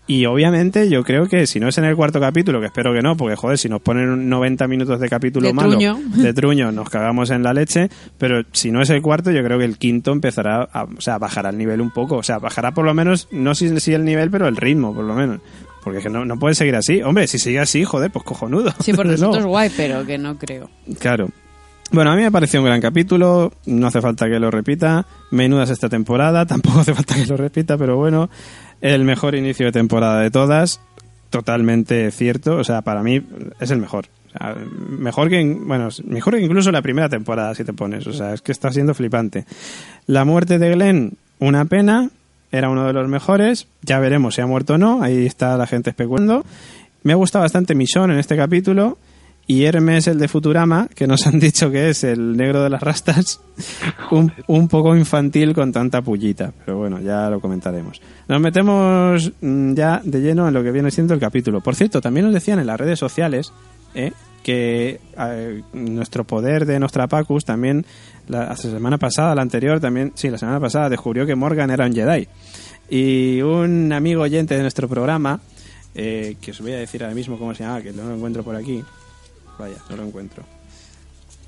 Y 0.06 0.26
obviamente 0.26 0.90
yo 0.90 1.02
creo 1.02 1.26
que 1.28 1.46
si 1.46 1.58
no 1.58 1.68
es 1.68 1.78
en 1.78 1.84
el 1.84 1.96
cuarto 1.96 2.20
capítulo, 2.20 2.60
que 2.60 2.66
espero 2.66 2.92
que 2.92 3.00
no, 3.00 3.16
porque 3.16 3.36
joder, 3.36 3.56
si 3.56 3.70
nos 3.70 3.80
ponen 3.80 4.28
90 4.28 4.68
minutos 4.68 5.00
de 5.00 5.08
capítulo 5.08 5.46
De 5.46 5.54
malo, 5.54 5.70
truño. 5.70 5.98
de 6.16 6.34
truño, 6.34 6.72
nos 6.72 6.90
cagamos 6.90 7.30
en 7.30 7.42
la 7.42 7.54
leche, 7.54 7.88
pero 8.18 8.42
si 8.52 8.70
no 8.70 8.82
es 8.82 8.90
el 8.90 9.00
cuarto, 9.00 9.30
yo 9.30 9.42
creo 9.42 9.58
que 9.58 9.64
el 9.64 9.78
quinto 9.78 10.12
empezará, 10.12 10.68
a, 10.70 10.84
o 10.84 11.00
sea, 11.00 11.16
bajará 11.16 11.48
el 11.48 11.56
nivel 11.56 11.80
un 11.80 11.90
poco, 11.90 12.16
o 12.16 12.22
sea, 12.22 12.38
bajará 12.38 12.74
por 12.74 12.84
lo 12.84 12.92
menos, 12.92 13.28
no 13.30 13.54
si, 13.54 13.80
si 13.80 13.94
el 13.94 14.04
nivel, 14.04 14.30
pero 14.30 14.46
el 14.46 14.56
ritmo, 14.56 14.94
por 14.94 15.04
lo 15.04 15.14
menos. 15.14 15.40
Porque 15.82 15.98
es 15.98 16.04
que 16.04 16.10
no, 16.10 16.24
no 16.24 16.38
puede 16.38 16.54
seguir 16.54 16.74
así. 16.76 17.02
Hombre, 17.02 17.26
si 17.26 17.38
sigue 17.38 17.60
así, 17.60 17.84
joder, 17.84 18.10
pues 18.10 18.24
cojonudo. 18.24 18.72
Sí, 18.80 18.92
por 18.92 19.06
nosotros 19.06 19.46
guay, 19.46 19.70
pero 19.74 20.04
que 20.04 20.18
no 20.18 20.36
creo. 20.36 20.68
Claro. 20.98 21.28
Bueno, 21.92 22.10
a 22.10 22.16
mí 22.16 22.22
me 22.22 22.32
pareció 22.32 22.60
un 22.60 22.66
gran 22.66 22.80
capítulo, 22.80 23.52
no 23.66 23.86
hace 23.86 24.00
falta 24.00 24.26
que 24.26 24.38
lo 24.40 24.50
repita, 24.50 25.06
menudas 25.30 25.70
esta 25.70 25.88
temporada, 25.88 26.46
tampoco 26.46 26.80
hace 26.80 26.94
falta 26.94 27.14
que 27.14 27.26
lo 27.26 27.36
repita, 27.36 27.76
pero 27.78 27.96
bueno, 27.96 28.30
el 28.80 29.04
mejor 29.04 29.34
inicio 29.34 29.66
de 29.66 29.72
temporada 29.72 30.20
de 30.20 30.30
todas, 30.30 30.80
totalmente 31.30 32.10
cierto, 32.10 32.56
o 32.56 32.64
sea, 32.64 32.82
para 32.82 33.02
mí 33.02 33.22
es 33.60 33.70
el 33.70 33.78
mejor. 33.78 34.06
Mejor 34.88 35.28
que, 35.28 35.44
bueno, 35.44 35.88
mejor 36.04 36.36
incluso 36.40 36.72
la 36.72 36.82
primera 36.82 37.08
temporada, 37.08 37.54
si 37.54 37.62
te 37.62 37.72
pones, 37.72 38.06
o 38.08 38.12
sea, 38.12 38.34
es 38.34 38.42
que 38.42 38.50
está 38.50 38.72
siendo 38.72 38.94
flipante. 38.94 39.44
La 40.06 40.24
muerte 40.24 40.58
de 40.58 40.70
Glenn, 40.74 41.12
una 41.38 41.64
pena, 41.66 42.10
era 42.50 42.68
uno 42.68 42.86
de 42.86 42.92
los 42.92 43.08
mejores, 43.08 43.68
ya 43.82 44.00
veremos 44.00 44.34
si 44.34 44.40
ha 44.40 44.46
muerto 44.46 44.74
o 44.74 44.78
no, 44.78 45.02
ahí 45.02 45.26
está 45.26 45.56
la 45.56 45.66
gente 45.66 45.90
especulando. 45.90 46.44
Me 47.04 47.12
ha 47.12 47.16
gustado 47.16 47.42
bastante 47.42 47.74
Michonne 47.74 48.14
en 48.14 48.20
este 48.20 48.36
capítulo 48.36 48.98
y 49.46 49.64
Hermes, 49.64 50.06
el 50.06 50.18
de 50.18 50.28
Futurama, 50.28 50.88
que 50.94 51.06
nos 51.06 51.26
han 51.26 51.38
dicho 51.40 51.70
que 51.70 51.90
es 51.90 52.04
el 52.04 52.36
negro 52.36 52.62
de 52.62 52.70
las 52.70 52.82
rastas, 52.82 53.40
un, 54.10 54.32
un 54.46 54.68
poco 54.68 54.96
infantil 54.96 55.54
con 55.54 55.72
tanta 55.72 56.02
pullita, 56.02 56.52
pero 56.64 56.78
bueno, 56.78 57.00
ya 57.00 57.28
lo 57.28 57.40
comentaremos. 57.40 58.00
Nos 58.28 58.40
metemos 58.40 59.32
mm, 59.40 59.74
ya 59.74 60.00
de 60.04 60.20
lleno 60.20 60.48
en 60.48 60.54
lo 60.54 60.62
que 60.62 60.72
viene 60.72 60.90
siendo 60.90 61.14
el 61.14 61.20
capítulo. 61.20 61.60
Por 61.60 61.74
cierto, 61.74 62.00
también 62.00 62.26
nos 62.26 62.34
decían 62.34 62.58
en 62.58 62.66
las 62.66 62.78
redes 62.78 62.98
sociales 62.98 63.52
¿eh? 63.94 64.12
que 64.42 65.00
eh, 65.18 65.62
nuestro 65.72 66.24
poder 66.24 66.66
de 66.66 66.78
Nostrapacus 66.78 67.44
también, 67.44 67.84
la, 68.28 68.46
la 68.46 68.56
semana 68.56 68.98
pasada, 68.98 69.34
la 69.34 69.42
anterior 69.42 69.80
también, 69.80 70.12
sí, 70.14 70.30
la 70.30 70.38
semana 70.38 70.60
pasada 70.60 70.88
descubrió 70.88 71.26
que 71.26 71.34
Morgan 71.34 71.70
era 71.70 71.86
un 71.86 71.94
Jedi. 71.94 72.28
Y 72.88 73.40
un 73.40 73.92
amigo 73.92 74.22
oyente 74.22 74.54
de 74.54 74.62
nuestro 74.62 74.88
programa, 74.88 75.40
eh, 75.94 76.36
que 76.40 76.50
os 76.50 76.60
voy 76.60 76.72
a 76.72 76.78
decir 76.78 77.02
ahora 77.02 77.14
mismo 77.14 77.38
cómo 77.38 77.54
se 77.54 77.64
llama, 77.64 77.80
que 77.82 77.92
no 77.92 78.04
lo 78.04 78.14
encuentro 78.14 78.42
por 78.42 78.56
aquí. 78.56 78.82
Vaya, 79.58 79.76
no 79.90 79.96
lo 79.96 80.04
encuentro. 80.04 80.42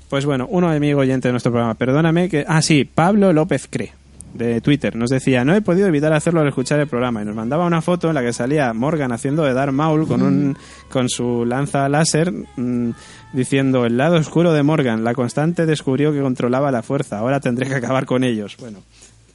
Pues 0.09 0.25
bueno, 0.25 0.47
un 0.49 0.63
amigo 0.63 1.01
oyente 1.01 1.27
de 1.27 1.33
nuestro 1.33 1.51
programa, 1.51 1.73
perdóname 1.73 2.29
que... 2.29 2.45
Ah, 2.47 2.61
sí, 2.61 2.85
Pablo 2.85 3.33
López 3.33 3.67
Cre, 3.69 3.91
de 4.33 4.61
Twitter, 4.61 4.95
nos 4.95 5.09
decía, 5.09 5.43
no 5.43 5.53
he 5.53 5.61
podido 5.61 5.87
evitar 5.87 6.13
hacerlo 6.13 6.39
al 6.39 6.47
escuchar 6.47 6.79
el 6.79 6.87
programa, 6.87 7.21
y 7.21 7.25
nos 7.25 7.35
mandaba 7.35 7.65
una 7.65 7.81
foto 7.81 8.07
en 8.07 8.15
la 8.15 8.21
que 8.21 8.31
salía 8.31 8.71
Morgan 8.73 9.11
haciendo 9.11 9.43
de 9.43 9.53
Darth 9.53 9.73
Maul 9.73 10.07
con, 10.07 10.21
un, 10.21 10.57
con 10.89 11.09
su 11.09 11.43
lanza 11.45 11.89
láser, 11.89 12.31
mm, 12.31 12.91
diciendo, 13.33 13.85
el 13.85 13.97
lado 13.97 14.15
oscuro 14.15 14.53
de 14.53 14.63
Morgan, 14.63 15.03
la 15.03 15.13
constante 15.13 15.65
descubrió 15.65 16.13
que 16.13 16.21
controlaba 16.21 16.71
la 16.71 16.83
fuerza, 16.83 17.17
ahora 17.19 17.41
tendré 17.41 17.67
que 17.67 17.75
acabar 17.75 18.05
con 18.05 18.23
ellos. 18.23 18.55
Bueno, 18.59 18.79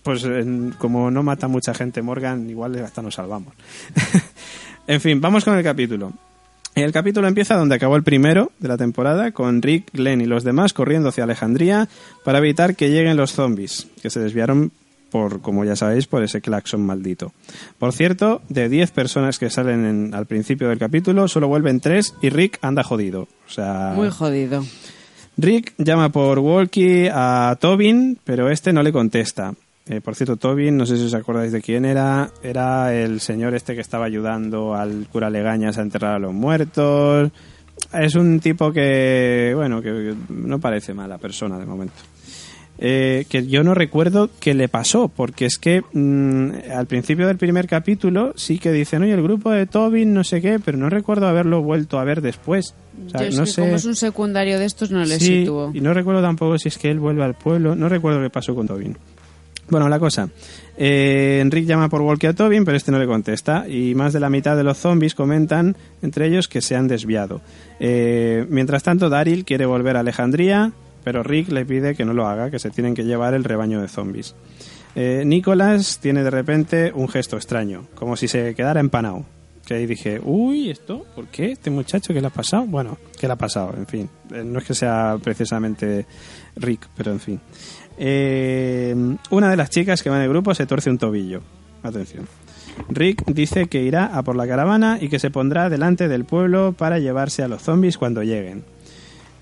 pues 0.03 0.25
en- 0.25 0.75
como 0.79 1.11
no 1.11 1.23
mata 1.23 1.49
mucha 1.49 1.75
gente 1.75 2.01
Morgan, 2.01 2.49
igual 2.49 2.77
hasta 2.83 3.03
nos 3.03 3.15
salvamos. 3.17 3.53
en 4.87 5.01
fin, 5.03 5.21
vamos 5.21 5.45
con 5.45 5.57
el 5.59 5.63
capítulo. 5.63 6.13
El 6.75 6.91
capítulo 6.93 7.29
empieza 7.29 7.57
donde 7.57 7.75
acabó 7.75 7.97
el 7.97 8.03
primero 8.03 8.51
de 8.59 8.69
la 8.69 8.79
temporada, 8.79 9.33
con 9.33 9.61
Rick, 9.61 9.91
Glenn 9.93 10.23
y 10.23 10.27
los 10.27 10.43
demás 10.43 10.73
corriendo 10.73 11.11
hacia 11.11 11.25
Alejandría 11.25 11.89
para 12.25 12.39
evitar 12.39 12.77
que 12.77 12.89
lleguen 12.91 13.19
los 13.19 13.33
zombies, 13.33 13.89
que 14.01 14.09
se 14.09 14.21
desviaron 14.21 14.73
por, 15.11 15.43
como 15.43 15.67
ya 15.67 15.77
sabéis, 15.77 16.07
por 16.07 16.23
ese 16.25 16.41
claxon 16.41 16.87
maldito. 16.87 17.33
Por 17.79 17.93
cierto, 17.93 18.41
de 18.49 18.71
10 18.71 18.91
personas 18.93 19.39
que 19.39 19.51
salen 19.51 19.85
en- 19.85 20.15
al 20.15 20.25
principio 20.25 20.71
del 20.71 20.79
capítulo, 20.79 21.29
solo 21.29 21.47
vuelven 21.49 21.81
3 21.81 22.15
y 22.23 22.31
Rick 22.31 22.59
anda 22.63 22.83
jodido. 22.83 23.29
O 23.47 23.51
sea, 23.51 23.93
Muy 23.95 24.09
jodido. 24.09 24.65
Rick 25.37 25.75
llama 25.77 26.11
por 26.11 26.39
walkie 26.39 27.09
a 27.13 27.55
Tobin, 27.61 28.19
pero 28.25 28.49
este 28.51 28.73
no 28.73 28.83
le 28.83 28.93
contesta. 28.93 29.53
Eh, 29.89 30.01
por 30.01 30.15
cierto, 30.15 30.37
Tobin, 30.37 30.77
no 30.77 30.87
sé 30.87 30.97
si 30.97 31.05
os 31.05 31.15
acordáis 31.15 31.51
de 31.51 31.61
quién 31.61 31.85
era, 31.85 32.31
era 32.43 32.95
el 32.95 33.21
señor 33.21 33.55
este 33.55 33.75
que 33.75 33.81
estaba 33.81 34.05
ayudando 34.07 34.75
al 34.75 35.07
cura 35.11 35.29
Legañas 35.29 35.77
a 35.79 35.83
enterrar 35.83 36.15
a 36.15 36.19
los 36.21 36.33
muertos. 36.33 37.31
Es 37.93 38.15
un 38.15 38.39
tipo 38.39 38.73
que, 38.73 39.53
bueno, 39.57 39.83
que 39.83 40.15
no 40.29 40.61
parece 40.61 40.95
mala 40.95 41.19
persona 41.19 41.59
de 41.59 41.67
momento. 41.67 41.95
Eh, 42.79 43.27
que 43.29 43.47
yo 43.47 43.63
no 43.63 43.75
recuerdo 43.75 44.31
qué 44.41 44.55
le 44.55 44.69
pasó, 44.69 45.09
porque 45.09 45.47
es 45.47 45.59
que 45.59 45.83
mm, 45.93 46.71
al 46.75 46.87
principio 46.87 47.27
del 47.27 47.37
primer 47.37 47.69
capítulo 47.69 48.33
sí 48.35 48.59
que 48.59 48.73
dicen, 48.73 49.03
oye, 49.03 49.13
el 49.13 49.23
grupo 49.23 49.51
de 49.51 49.67
Tobin, 49.67 50.13
no 50.15 50.25
sé 50.25 50.41
qué, 50.41 50.59
pero 50.59 50.79
no 50.79 50.89
recuerdo 50.91 51.27
haberlo 51.29 51.63
vuelto 51.63 51.99
a 51.99 52.05
ver 52.05 52.23
después. 52.23 52.75
O 53.07 53.11
sea, 53.11 53.23
Yo 53.23 53.27
es 53.29 53.37
no 53.37 53.45
que 53.45 53.51
sé. 53.51 53.61
como 53.63 53.77
es 53.77 53.85
un 53.85 53.95
secundario 53.95 54.59
de 54.59 54.65
estos 54.65 54.91
no 54.91 55.05
le 55.05 55.19
Sí, 55.21 55.47
y 55.75 55.81
no 55.81 55.93
recuerdo 55.95 56.23
tampoco 56.23 56.59
si 56.59 56.69
es 56.69 56.79
que 56.79 56.91
él 56.91 56.99
vuelve 56.99 57.23
al 57.25 57.35
pueblo. 57.35 57.75
No 57.77 57.89
recuerdo 57.89 58.21
qué 58.21 58.31
pasó 58.31 58.55
con 58.55 58.67
Tobin. 58.67 58.97
Bueno, 59.73 59.89
la 59.89 59.99
cosa. 59.99 60.29
Eh, 60.77 61.43
llama 61.65 61.89
por 61.89 62.03
walkie 62.03 62.27
a 62.27 62.35
Tobin, 62.35 62.67
pero 62.67 62.77
este 62.77 62.93
no 62.93 62.99
le 62.99 63.07
contesta. 63.07 63.67
Y 63.67 63.95
más 63.95 64.13
de 64.13 64.21
la 64.21 64.29
mitad 64.29 64.55
de 64.55 64.63
los 64.63 64.77
zombies 64.77 65.15
comentan, 65.15 65.79
entre 66.03 66.27
ellos, 66.27 66.47
que 66.47 66.61
se 66.61 66.77
han 66.77 66.89
desviado. 66.89 67.41
Eh, 67.81 68.45
mientras 68.51 68.83
tanto, 68.83 69.09
Daryl 69.09 69.47
quiere 69.47 69.65
volver 69.65 69.97
a 69.97 70.01
Alejandría, 70.01 70.73
pero 71.05 71.23
Rick 71.23 71.49
le 71.49 71.65
pide 71.65 71.95
que 71.95 72.05
no 72.05 72.13
lo 72.13 72.27
haga, 72.27 72.51
que 72.51 72.59
se 72.59 72.69
tienen 72.69 72.95
que 72.95 73.05
llevar 73.05 73.33
el 73.33 73.45
rebaño 73.45 73.81
de 73.81 73.89
zombies. 73.89 74.35
Eh, 74.95 75.25
tiene 76.03 76.23
de 76.23 76.31
repente 76.31 76.93
un 76.95 77.09
gesto 77.09 77.37
extraño, 77.37 77.87
como 77.95 78.19
si 78.19 78.29
se 78.29 78.55
quedara 78.55 78.81
empanado. 78.81 79.25
Que 79.65 79.75
ahí 79.75 79.87
dije, 79.87 80.21
uy, 80.23 80.71
¿esto? 80.71 81.07
¿Por 81.15 81.29
qué? 81.29 81.53
¿Este 81.53 81.71
muchacho 81.71 82.13
qué 82.13 82.21
le 82.21 82.27
ha 82.27 82.31
pasado? 82.31 82.67
Bueno, 82.67 82.99
¿qué 83.19 83.27
le 83.27 83.33
ha 83.33 83.37
pasado? 83.37 83.73
En 83.75 83.87
fin, 83.87 84.11
eh, 84.35 84.43
no 84.45 84.59
es 84.59 84.67
que 84.67 84.75
sea 84.75 85.17
precisamente 85.23 86.05
Rick, 86.57 86.89
pero 86.97 87.13
en 87.13 87.21
fin. 87.21 87.41
Eh, 88.05 88.97
una 89.31 89.49
de 89.49 89.57
las 89.57 89.71
chicas 89.71 90.03
que 90.03 90.11
va 90.11 90.17
en 90.17 90.23
el 90.23 90.29
grupo 90.29 90.53
se 90.57 90.67
torce 90.67 90.91
un 90.91 90.99
tobillo. 90.99 91.41
Atención. 91.85 92.27
Rick 92.89 93.25
dice 93.27 93.67
que 93.67 93.85
irá 93.85 94.07
a 94.07 94.25
por 94.25 94.35
la 94.35 94.45
caravana 94.45 94.99
y 95.01 95.09
que 95.09 95.21
se 95.21 95.31
pondrá 95.31 95.71
delante 95.71 96.09
del 96.09 96.25
pueblo 96.25 96.75
para 96.77 96.99
llevarse 96.99 97.45
a 97.45 97.49
los 97.49 97.63
zombies 97.63 97.99
cuando 97.99 98.25
lleguen. 98.25 98.65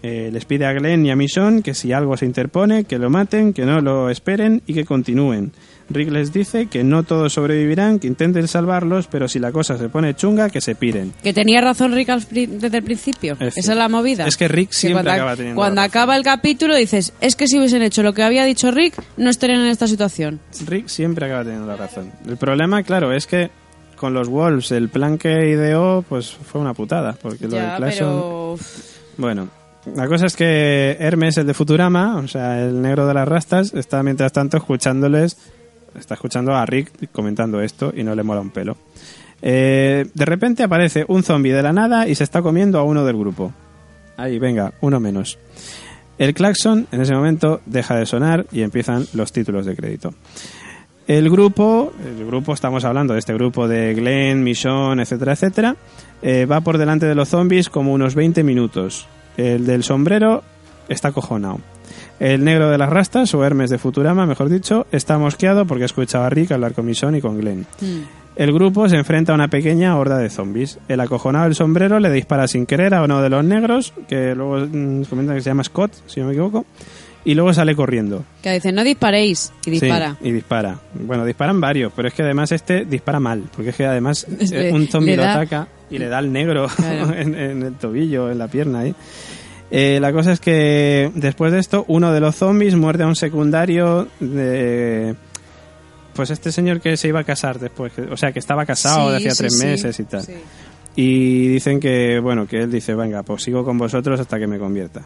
Eh, 0.03 0.29
les 0.31 0.45
pide 0.45 0.67
a 0.67 0.75
Glenn 0.75 1.07
y 1.07 1.11
a 1.11 1.17
Mission 1.17 1.63
que 1.63 1.73
si 1.73 1.95
algo 1.95 2.19
se 2.19 2.27
interpone, 2.27 2.85
que 2.85 2.99
lo 2.99 3.09
maten, 3.09 3.55
que 3.55 3.65
no 3.65 3.81
lo 3.81 4.11
esperen 4.11 4.61
y 4.67 4.75
que 4.75 4.85
continúen. 4.85 5.53
Rick 5.91 6.11
les 6.11 6.33
dice 6.33 6.67
que 6.67 6.85
no 6.85 7.03
todos 7.03 7.33
sobrevivirán, 7.33 7.99
que 7.99 8.07
intenten 8.07 8.47
salvarlos, 8.47 9.09
pero 9.09 9.29
si 9.29 9.39
la 9.39 9.51
cosa 9.51 9.77
se 9.77 9.89
pone 9.89 10.15
chunga, 10.15 10.49
que 10.49 10.61
se 10.61 10.75
piren. 10.75 11.13
Que 11.23 11.33
tenía 11.33 11.61
razón 11.61 11.93
Rick 11.93 12.09
desde 12.31 12.79
el 12.79 12.85
principio. 12.85 13.37
Es 13.41 13.59
Esa 13.59 13.73
es 13.73 13.79
la 13.79 13.89
movida. 13.89 14.27
Es 14.27 14.37
que 14.37 14.49
Rick 14.49 14.71
siempre 14.71 15.03
cuando, 15.03 15.11
acaba 15.13 15.37
teniendo 15.37 15.57
Cuando 15.59 15.81
razón. 15.81 15.91
acaba 15.91 16.17
el 16.17 16.23
capítulo 16.23 16.77
dices, 16.77 17.13
es 17.21 17.35
que 17.35 17.49
si 17.49 17.59
hubiesen 17.59 17.83
hecho 17.83 18.03
lo 18.03 18.13
que 18.13 18.23
había 18.23 18.45
dicho 18.45 18.71
Rick, 18.71 18.95
no 19.17 19.31
estarían 19.31 19.61
en 19.61 19.67
esta 19.67 19.89
situación. 19.89 20.41
Rick 20.67 20.87
siempre 20.87 21.27
acaba 21.27 21.43
teniendo 21.43 21.67
la 21.67 21.77
razón. 21.77 22.13
El 22.27 22.37
problema, 22.37 22.83
claro, 22.85 23.13
es 23.13 23.27
que 23.27 23.51
con 23.97 24.15
los 24.15 24.29
Wolves 24.29 24.71
el 24.71 24.89
plan 24.89 25.19
que 25.19 25.51
ideó 25.51 26.03
pues 26.09 26.31
fue 26.31 26.61
una 26.61 26.73
putada, 26.73 27.17
porque 27.21 27.47
lo 27.47 27.57
del 27.57 27.67
Ya, 27.67 27.77
Clash 27.77 27.99
pero... 27.99 28.57
Bueno, 29.19 29.49
la 29.95 30.07
cosa 30.07 30.27
es 30.27 30.37
que 30.37 30.97
Hermes, 31.01 31.37
el 31.37 31.47
de 31.47 31.55
Futurama, 31.55 32.17
o 32.17 32.29
sea, 32.29 32.63
el 32.63 32.81
negro 32.81 33.07
de 33.07 33.15
las 33.15 33.27
rastas, 33.29 33.75
está 33.75 34.03
mientras 34.03 34.33
tanto 34.33 34.57
escuchándoles 34.57 35.37
está 35.95 36.15
escuchando 36.15 36.55
a 36.55 36.65
Rick 36.67 37.11
comentando 37.13 37.61
esto 37.61 37.93
y 37.95 38.03
no 38.03 38.15
le 38.15 38.23
mola 38.23 38.41
un 38.41 38.51
pelo. 38.51 38.77
Eh, 39.43 40.07
de 40.13 40.25
repente 40.25 40.63
aparece 40.63 41.05
un 41.09 41.23
zombie 41.23 41.53
de 41.53 41.63
la 41.63 41.73
nada 41.73 42.09
y 42.09 42.15
se 42.15 42.25
está 42.25 42.43
comiendo 42.43 42.79
a 42.79 42.83
uno 42.83 43.05
del 43.05 43.17
grupo. 43.17 43.53
Ahí, 44.17 44.39
venga, 44.39 44.73
uno 44.81 45.01
menos. 45.01 45.39
El 46.19 46.35
claxon 46.35 46.87
en 46.93 47.01
ese 47.01 47.15
momento 47.15 47.63
deja 47.65 47.97
de 47.97 48.05
sonar 48.05 48.45
y 48.53 48.63
empiezan 48.63 49.07
los 49.15 49.33
títulos 49.33 49.65
de 49.65 49.75
crédito. 49.75 50.13
El 51.07 51.31
grupo, 51.31 51.93
el 52.05 52.27
grupo, 52.27 52.53
estamos 52.53 52.85
hablando 52.85 53.15
de 53.15 53.21
este 53.21 53.33
grupo 53.33 53.67
de 53.67 53.95
Glenn, 53.95 54.45
Michonne, 54.45 55.03
etcétera, 55.03 55.33
etcétera, 55.33 55.77
eh, 56.23 56.45
va 56.45 56.61
por 56.61 56.79
delante 56.79 57.07
de 57.07 57.15
los 57.15 57.31
zombies 57.31 57.71
como 57.71 57.93
unos 57.93 58.15
20 58.15 58.45
minutos. 58.45 59.09
El 59.37 59.67
del 59.67 59.83
sombrero 59.83 60.45
está 60.89 61.11
cojonado. 61.13 61.61
El 62.19 62.45
negro 62.45 62.71
de 62.71 62.79
las 62.79 62.91
rastas, 62.91 63.33
o 63.35 63.45
Hermes 63.45 63.71
de 63.71 63.79
Futurama, 63.79 64.27
mejor 64.27 64.49
dicho, 64.49 64.87
está 64.93 65.19
mosqueado 65.19 65.67
porque 65.67 65.85
ha 65.85 65.87
escuchado 65.87 66.25
a 66.25 66.31
Rick 66.31 66.53
hablar 66.53 66.75
con 66.75 66.87
Michonne 66.87 67.19
y 67.19 67.21
con 67.21 67.39
Glenn. 67.39 67.67
El 68.37 68.53
grupo 68.53 68.89
se 68.89 68.97
enfrenta 68.97 69.33
a 69.33 69.35
una 69.35 69.49
pequeña 69.49 69.97
horda 69.99 70.17
de 70.19 70.31
zombies. 70.31 70.79
El 70.89 71.01
acojonado 71.01 71.45
del 71.47 71.55
sombrero 71.55 71.99
le 71.99 72.11
dispara 72.11 72.47
sin 72.49 72.65
querer 72.65 72.95
a 72.95 73.03
uno 73.03 73.21
de 73.21 73.29
los 73.29 73.45
negros, 73.45 73.93
que 74.09 74.35
luego 74.35 74.59
mm, 74.67 75.03
comentan 75.05 75.35
que 75.37 75.43
se 75.43 75.51
llama 75.51 75.65
Scott, 75.65 75.93
si 76.07 76.21
no 76.21 76.27
me 76.27 76.33
equivoco, 76.33 76.65
y 77.25 77.35
luego 77.35 77.53
sale 77.53 77.75
corriendo. 77.75 78.25
Que 78.43 78.53
dicen, 78.53 78.75
no 78.77 78.85
disparéis. 78.85 79.53
Y 79.67 79.71
dispara. 79.73 80.17
Sí, 80.23 80.29
y 80.29 80.33
dispara. 80.33 80.79
Bueno, 80.95 81.27
disparan 81.27 81.61
varios, 81.61 81.93
pero 81.95 82.09
es 82.09 82.15
que 82.15 82.23
además 82.23 82.53
este 82.53 82.85
dispara 82.87 83.21
mal, 83.21 83.45
porque 83.55 83.71
es 83.71 83.77
que 83.77 83.85
además 83.85 84.27
eh, 84.53 84.71
un 84.73 84.87
zombie 84.89 85.17
lo 85.17 85.25
ataca 85.25 85.69
y 85.91 85.99
le 85.99 86.09
da 86.09 86.19
al 86.19 86.33
negro 86.33 86.67
Claro. 86.77 87.13
en, 87.17 87.35
en 87.35 87.63
el 87.63 87.75
tobillo, 87.75 88.31
en 88.31 88.39
la 88.39 88.49
pierna 88.49 88.81
ahí. 88.81 88.91
Eh, 88.91 88.95
la 89.71 90.13
cosa 90.13 90.33
es 90.33 90.41
que 90.41 91.11
después 91.15 91.53
de 91.53 91.59
esto, 91.59 91.85
uno 91.89 92.13
de 92.13 92.21
los 92.21 92.37
zombies 92.37 92.75
muerde 92.75 93.05
a 93.05 93.07
un 93.07 93.17
secundario 93.17 94.09
de... 94.21 95.15
Pues 96.15 96.31
este 96.31 96.53
señor 96.53 96.81
que 96.81 96.97
se 96.97 97.09
iba 97.09 97.21
a 97.21 97.25
casar 97.25 97.59
después, 97.59 97.93
o 98.11 98.17
sea, 98.17 98.33
que 98.33 98.41
estaba 98.41 98.67
casado 98.67 99.11
de 99.11 99.19
hacía 99.19 99.31
sí, 99.31 99.39
tres 99.39 99.59
sí. 99.59 99.65
meses 99.65 100.01
y 100.01 100.05
tal. 100.05 100.25
Y 100.97 101.49
dicen 101.49 101.79
que, 101.79 102.19
bueno, 102.19 102.47
que 102.47 102.63
él 102.63 102.71
dice, 102.71 102.95
venga, 102.95 103.23
pues 103.23 103.45
sigo 103.45 103.65
con 103.65 103.79
vosotros 103.79 104.19
hasta 104.19 104.39
que 104.39 104.47
me 104.47 104.59
convierta. 104.59 105.03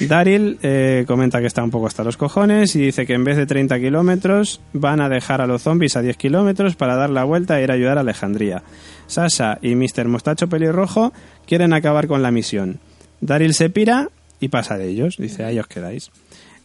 Daryl 0.00 0.58
eh, 0.62 1.04
comenta 1.06 1.40
que 1.40 1.46
está 1.46 1.62
un 1.62 1.70
poco 1.70 1.86
hasta 1.86 2.02
los 2.02 2.16
cojones 2.16 2.74
y 2.74 2.80
dice 2.80 3.06
que 3.06 3.14
en 3.14 3.22
vez 3.22 3.36
de 3.36 3.46
30 3.46 3.78
kilómetros 3.78 4.60
van 4.72 5.00
a 5.00 5.08
dejar 5.08 5.40
a 5.40 5.46
los 5.46 5.62
zombies 5.62 5.96
a 5.96 6.02
10 6.02 6.16
kilómetros 6.16 6.74
para 6.74 6.96
dar 6.96 7.10
la 7.10 7.24
vuelta 7.24 7.60
e 7.60 7.64
ir 7.64 7.70
a 7.70 7.74
ayudar 7.74 7.98
a 7.98 8.00
Alejandría. 8.00 8.62
Sasha 9.06 9.58
y 9.62 9.74
Mr. 9.74 10.08
Mostacho 10.08 10.48
Pelirrojo 10.48 11.12
quieren 11.46 11.72
acabar 11.72 12.08
con 12.08 12.22
la 12.22 12.30
misión. 12.30 12.80
Daryl 13.22 13.54
se 13.54 13.70
pira 13.70 14.10
y 14.40 14.48
pasa 14.48 14.76
de 14.76 14.88
ellos. 14.88 15.16
Dice, 15.18 15.44
ahí 15.44 15.58
os 15.58 15.66
quedáis. 15.66 16.10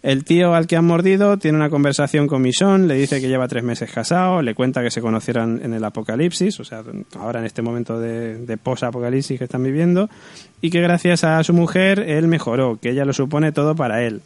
El 0.04 0.24
tío 0.26 0.54
al 0.54 0.68
que 0.68 0.76
han 0.76 0.86
mordido 0.86 1.38
tiene 1.38 1.58
una 1.58 1.70
conversación 1.70 2.28
con 2.28 2.42
Michonne, 2.42 2.88
le 2.88 2.96
dice 2.96 3.20
que 3.20 3.28
lleva 3.28 3.48
tres 3.48 3.64
meses 3.64 3.92
casado, 3.92 4.42
le 4.42 4.54
cuenta 4.54 4.84
que 4.84 4.92
se 4.92 5.02
conocieron 5.02 5.60
en 5.64 5.74
el 5.74 5.84
apocalipsis, 5.84 6.60
o 6.60 6.64
sea, 6.64 6.84
ahora 7.20 7.40
en 7.40 7.46
este 7.46 7.62
momento 7.64 8.00
de, 8.00 8.38
de 8.38 8.58
post-apocalipsis 8.58 9.38
que 9.40 9.46
están 9.46 9.64
viviendo, 9.64 10.08
y 10.62 10.70
que 10.70 10.82
gracias 10.82 11.24
a 11.24 11.44
su 11.44 11.54
mujer 11.54 12.00
él 12.00 12.28
mejoró, 12.28 12.78
que 12.80 12.92
ella 12.92 13.06
lo 13.06 13.14
supone 13.14 13.52
todo 13.52 13.76
para 13.76 14.04
él. 14.04 14.22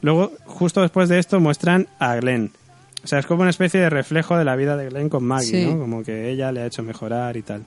Luego, 0.00 0.32
justo 0.46 0.80
después 0.80 1.08
de 1.10 1.18
esto, 1.18 1.38
muestran 1.38 1.86
a 1.98 2.16
Glenn. 2.16 2.50
O 3.04 3.06
sea, 3.06 3.18
es 3.18 3.26
como 3.26 3.42
una 3.42 3.50
especie 3.50 3.78
de 3.80 3.90
reflejo 3.90 4.36
de 4.38 4.44
la 4.44 4.56
vida 4.56 4.76
de 4.76 4.88
Glenn 4.88 5.10
con 5.10 5.22
Maggie, 5.24 5.64
Sí. 5.64 5.66
¿no? 5.66 5.78
Como 5.78 6.02
que 6.02 6.30
ella 6.30 6.50
le 6.50 6.62
ha 6.62 6.66
hecho 6.66 6.82
mejorar 6.82 7.36
y 7.36 7.42
tal. 7.42 7.64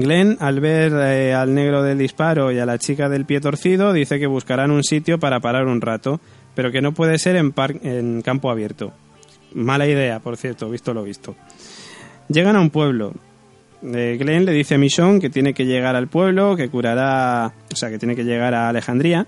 Glenn, 0.00 0.36
al 0.40 0.60
ver 0.60 0.92
eh, 0.94 1.34
al 1.34 1.52
negro 1.54 1.82
del 1.82 1.98
disparo 1.98 2.52
y 2.52 2.58
a 2.58 2.66
la 2.66 2.78
chica 2.78 3.08
del 3.08 3.24
pie 3.24 3.40
torcido, 3.40 3.92
dice 3.92 4.18
que 4.18 4.26
buscarán 4.26 4.70
un 4.70 4.84
sitio 4.84 5.18
para 5.18 5.40
parar 5.40 5.66
un 5.66 5.80
rato, 5.80 6.20
pero 6.54 6.70
que 6.70 6.80
no 6.80 6.92
puede 6.94 7.18
ser 7.18 7.34
en, 7.36 7.50
par- 7.52 7.76
en 7.82 8.22
campo 8.22 8.50
abierto. 8.50 8.92
Mala 9.54 9.86
idea, 9.86 10.20
por 10.20 10.36
cierto, 10.36 10.70
visto 10.70 10.94
lo 10.94 11.02
visto. 11.02 11.34
Llegan 12.28 12.54
a 12.56 12.60
un 12.60 12.70
pueblo. 12.70 13.12
Eh, 13.82 14.16
Glenn 14.20 14.44
le 14.44 14.52
dice 14.52 14.74
a 14.74 14.78
Michonne 14.78 15.20
que 15.20 15.30
tiene 15.30 15.52
que 15.54 15.64
llegar 15.66 15.96
al 15.96 16.08
pueblo, 16.08 16.54
que 16.56 16.68
curará, 16.68 17.52
o 17.72 17.76
sea, 17.76 17.90
que 17.90 17.98
tiene 17.98 18.14
que 18.14 18.24
llegar 18.24 18.54
a 18.54 18.68
Alejandría, 18.68 19.26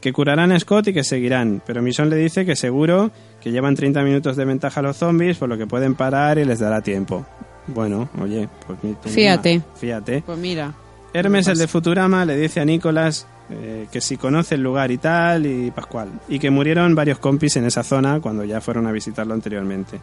que 0.00 0.12
curarán 0.12 0.52
a 0.52 0.58
Scott 0.60 0.88
y 0.88 0.92
que 0.94 1.04
seguirán. 1.04 1.62
Pero 1.66 1.82
Michonne 1.82 2.10
le 2.10 2.16
dice 2.16 2.46
que 2.46 2.56
seguro 2.56 3.10
que 3.40 3.50
llevan 3.50 3.74
30 3.74 4.02
minutos 4.02 4.36
de 4.36 4.44
ventaja 4.44 4.80
a 4.80 4.82
los 4.82 4.96
zombies, 4.96 5.36
por 5.38 5.48
lo 5.48 5.58
que 5.58 5.66
pueden 5.66 5.94
parar 5.94 6.38
y 6.38 6.44
les 6.44 6.58
dará 6.60 6.80
tiempo. 6.80 7.26
Bueno, 7.68 8.08
oye, 8.20 8.48
pues 8.66 8.78
Fíjate. 9.12 9.54
misma, 9.54 9.72
Fíjate. 9.76 10.22
Pues 10.24 10.38
mira. 10.38 10.72
Hermes, 11.12 11.46
el 11.48 11.58
de 11.58 11.66
Futurama, 11.66 12.24
le 12.24 12.36
dice 12.36 12.60
a 12.60 12.64
Nicolás 12.64 13.26
eh, 13.50 13.86
que 13.90 14.00
si 14.00 14.16
conoce 14.16 14.56
el 14.56 14.62
lugar 14.62 14.90
y 14.90 14.98
tal, 14.98 15.46
y 15.46 15.70
Pascual. 15.70 16.10
Y 16.28 16.38
que 16.38 16.50
murieron 16.50 16.94
varios 16.94 17.18
compis 17.18 17.56
en 17.56 17.64
esa 17.64 17.82
zona 17.82 18.20
cuando 18.20 18.44
ya 18.44 18.60
fueron 18.60 18.86
a 18.86 18.92
visitarlo 18.92 19.32
anteriormente. 19.34 19.98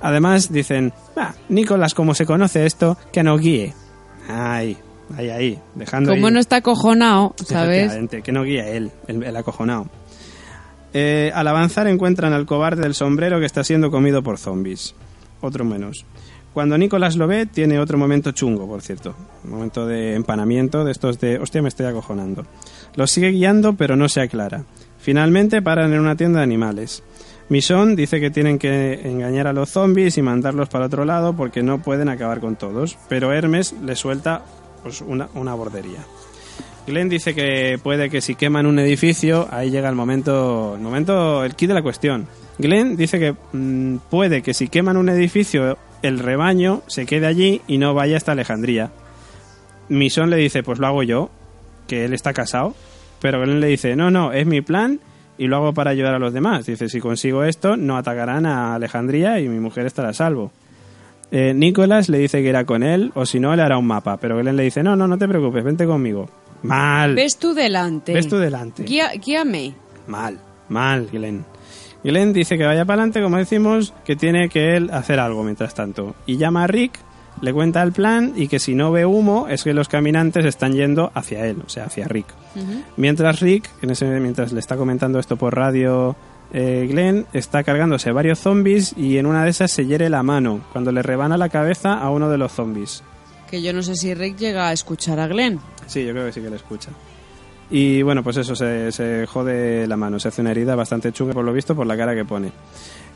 Además, 0.00 0.52
dicen, 0.52 0.92
ah, 1.16 1.34
Nicolás, 1.48 1.94
como 1.94 2.14
se 2.14 2.26
conoce 2.26 2.66
esto, 2.66 2.96
que 3.12 3.22
nos 3.22 3.40
guíe. 3.40 3.74
Ahí, 4.28 4.76
ahí, 5.16 5.30
ahí, 5.30 5.58
dejando 5.74 6.10
Como 6.12 6.26
ahí- 6.28 6.32
no 6.32 6.40
está 6.40 6.56
acojonado, 6.56 7.34
¿sabes? 7.44 7.92
Que 8.22 8.32
no 8.32 8.42
guía 8.44 8.68
él, 8.68 8.90
el, 9.06 9.22
el 9.22 9.36
acojonado. 9.36 9.86
Eh, 10.94 11.30
al 11.34 11.46
avanzar 11.48 11.86
encuentran 11.86 12.32
al 12.32 12.46
cobarde 12.46 12.82
del 12.82 12.94
sombrero 12.94 13.38
que 13.40 13.46
está 13.46 13.62
siendo 13.64 13.90
comido 13.90 14.22
por 14.22 14.38
zombies. 14.38 14.94
Otro 15.40 15.64
menos. 15.64 16.04
Cuando 16.58 16.76
Nicolás 16.76 17.14
lo 17.14 17.28
ve, 17.28 17.46
tiene 17.46 17.78
otro 17.78 17.98
momento 17.98 18.32
chungo, 18.32 18.66
por 18.66 18.82
cierto. 18.82 19.14
Un 19.44 19.50
momento 19.50 19.86
de 19.86 20.16
empanamiento, 20.16 20.84
de 20.84 20.90
estos 20.90 21.20
de, 21.20 21.38
hostia, 21.38 21.62
me 21.62 21.68
estoy 21.68 21.86
acojonando. 21.86 22.44
Los 22.96 23.12
sigue 23.12 23.30
guiando, 23.30 23.74
pero 23.74 23.94
no 23.94 24.08
se 24.08 24.22
aclara. 24.22 24.64
Finalmente 24.98 25.62
paran 25.62 25.92
en 25.92 26.00
una 26.00 26.16
tienda 26.16 26.40
de 26.40 26.42
animales. 26.42 27.04
Michonne 27.48 27.94
dice 27.94 28.18
que 28.18 28.32
tienen 28.32 28.58
que 28.58 29.08
engañar 29.08 29.46
a 29.46 29.52
los 29.52 29.68
zombies 29.68 30.18
y 30.18 30.22
mandarlos 30.22 30.68
para 30.68 30.86
otro 30.86 31.04
lado 31.04 31.32
porque 31.36 31.62
no 31.62 31.80
pueden 31.80 32.08
acabar 32.08 32.40
con 32.40 32.56
todos. 32.56 32.98
Pero 33.08 33.32
Hermes 33.32 33.76
le 33.80 33.94
suelta 33.94 34.42
pues, 34.82 35.00
una, 35.00 35.28
una 35.34 35.54
bordería. 35.54 36.00
Glenn 36.88 37.08
dice 37.08 37.36
que 37.36 37.78
puede 37.80 38.10
que 38.10 38.20
si 38.20 38.34
queman 38.34 38.66
un 38.66 38.80
edificio, 38.80 39.46
ahí 39.52 39.70
llega 39.70 39.88
el 39.88 39.94
momento, 39.94 40.74
el 40.74 40.80
momento, 40.80 41.44
el 41.44 41.54
kit 41.54 41.68
de 41.68 41.74
la 41.74 41.82
cuestión. 41.82 42.26
Glenn 42.58 42.96
dice 42.96 43.20
que 43.20 43.36
mm, 43.52 43.98
puede 44.10 44.42
que 44.42 44.54
si 44.54 44.66
queman 44.66 44.96
un 44.96 45.08
edificio, 45.08 45.78
el 46.02 46.18
rebaño 46.18 46.82
se 46.86 47.06
quede 47.06 47.26
allí 47.26 47.62
y 47.66 47.78
no 47.78 47.94
vaya 47.94 48.16
hasta 48.16 48.32
Alejandría. 48.32 48.90
Misón 49.88 50.30
le 50.30 50.36
dice, 50.36 50.62
pues 50.62 50.78
lo 50.78 50.86
hago 50.86 51.02
yo, 51.02 51.30
que 51.86 52.04
él 52.04 52.12
está 52.12 52.32
casado. 52.32 52.74
Pero 53.20 53.40
Glenn 53.40 53.60
le 53.60 53.66
dice, 53.68 53.96
no, 53.96 54.10
no, 54.10 54.32
es 54.32 54.46
mi 54.46 54.60
plan 54.60 55.00
y 55.38 55.46
lo 55.46 55.56
hago 55.56 55.72
para 55.74 55.90
ayudar 55.90 56.14
a 56.14 56.18
los 56.18 56.32
demás. 56.32 56.66
Dice, 56.66 56.88
si 56.88 57.00
consigo 57.00 57.42
esto, 57.44 57.76
no 57.76 57.96
atacarán 57.96 58.46
a 58.46 58.74
Alejandría 58.74 59.40
y 59.40 59.48
mi 59.48 59.58
mujer 59.58 59.86
estará 59.86 60.10
a 60.10 60.14
salvo. 60.14 60.52
Eh, 61.30 61.52
Nicolás 61.54 62.08
le 62.08 62.18
dice 62.18 62.42
que 62.42 62.48
irá 62.48 62.64
con 62.64 62.82
él, 62.82 63.12
o 63.14 63.26
si 63.26 63.38
no, 63.40 63.54
le 63.54 63.62
hará 63.62 63.76
un 63.78 63.86
mapa. 63.86 64.16
Pero 64.18 64.38
Glenn 64.38 64.56
le 64.56 64.62
dice, 64.64 64.82
no, 64.82 64.94
no, 64.96 65.08
no 65.08 65.18
te 65.18 65.26
preocupes, 65.28 65.64
vente 65.64 65.84
conmigo. 65.86 66.28
Mal. 66.62 67.14
Ves 67.14 67.36
tú 67.38 67.54
delante. 67.54 68.12
Ves 68.14 68.28
tú 68.28 68.36
delante. 68.36 68.84
Guía- 68.84 69.12
guíame. 69.14 69.74
Mal, 70.06 70.38
mal, 70.68 71.06
Glenn. 71.12 71.44
Glenn 72.04 72.32
dice 72.32 72.56
que 72.56 72.64
vaya 72.64 72.84
para 72.84 73.02
adelante, 73.02 73.22
como 73.22 73.38
decimos, 73.38 73.92
que 74.04 74.16
tiene 74.16 74.48
que 74.48 74.76
él 74.76 74.90
hacer 74.92 75.18
algo 75.20 75.42
mientras 75.42 75.74
tanto. 75.74 76.14
Y 76.26 76.36
llama 76.36 76.64
a 76.64 76.66
Rick, 76.66 76.98
le 77.40 77.52
cuenta 77.52 77.82
el 77.82 77.92
plan 77.92 78.32
y 78.36 78.48
que 78.48 78.58
si 78.58 78.74
no 78.74 78.92
ve 78.92 79.06
humo 79.06 79.46
es 79.48 79.64
que 79.64 79.74
los 79.74 79.88
caminantes 79.88 80.44
están 80.44 80.72
yendo 80.72 81.10
hacia 81.14 81.46
él, 81.46 81.62
o 81.64 81.68
sea, 81.68 81.84
hacia 81.84 82.06
Rick. 82.08 82.26
Mientras 82.96 83.40
Rick, 83.40 83.68
en 83.82 83.90
ese, 83.90 84.06
mientras 84.20 84.52
le 84.52 84.60
está 84.60 84.76
comentando 84.76 85.18
esto 85.18 85.36
por 85.36 85.54
radio, 85.54 86.16
eh, 86.52 86.86
Glenn 86.90 87.26
está 87.32 87.62
cargándose 87.62 88.10
varios 88.10 88.38
zombies 88.40 88.94
y 88.96 89.18
en 89.18 89.26
una 89.26 89.44
de 89.44 89.50
esas 89.50 89.70
se 89.70 89.86
hiere 89.86 90.08
la 90.08 90.22
mano 90.22 90.60
cuando 90.72 90.90
le 90.92 91.02
rebana 91.02 91.36
la 91.36 91.48
cabeza 91.48 91.94
a 91.94 92.10
uno 92.10 92.28
de 92.30 92.38
los 92.38 92.52
zombies. 92.52 93.02
Que 93.50 93.62
yo 93.62 93.72
no 93.72 93.82
sé 93.82 93.96
si 93.96 94.14
Rick 94.14 94.36
llega 94.36 94.68
a 94.68 94.72
escuchar 94.72 95.20
a 95.20 95.26
Glenn. 95.26 95.60
Sí, 95.86 96.04
yo 96.04 96.12
creo 96.12 96.26
que 96.26 96.32
sí 96.32 96.40
que 96.40 96.50
le 96.50 96.56
escucha. 96.56 96.90
Y 97.70 98.02
bueno, 98.02 98.22
pues 98.22 98.38
eso, 98.38 98.56
se, 98.56 98.90
se 98.92 99.26
jode 99.26 99.86
la 99.86 99.96
mano, 99.96 100.18
se 100.18 100.28
hace 100.28 100.40
una 100.40 100.52
herida 100.52 100.74
bastante 100.74 101.12
chunga 101.12 101.34
por 101.34 101.44
lo 101.44 101.52
visto 101.52 101.74
por 101.74 101.86
la 101.86 101.96
cara 101.96 102.14
que 102.14 102.24
pone. 102.24 102.50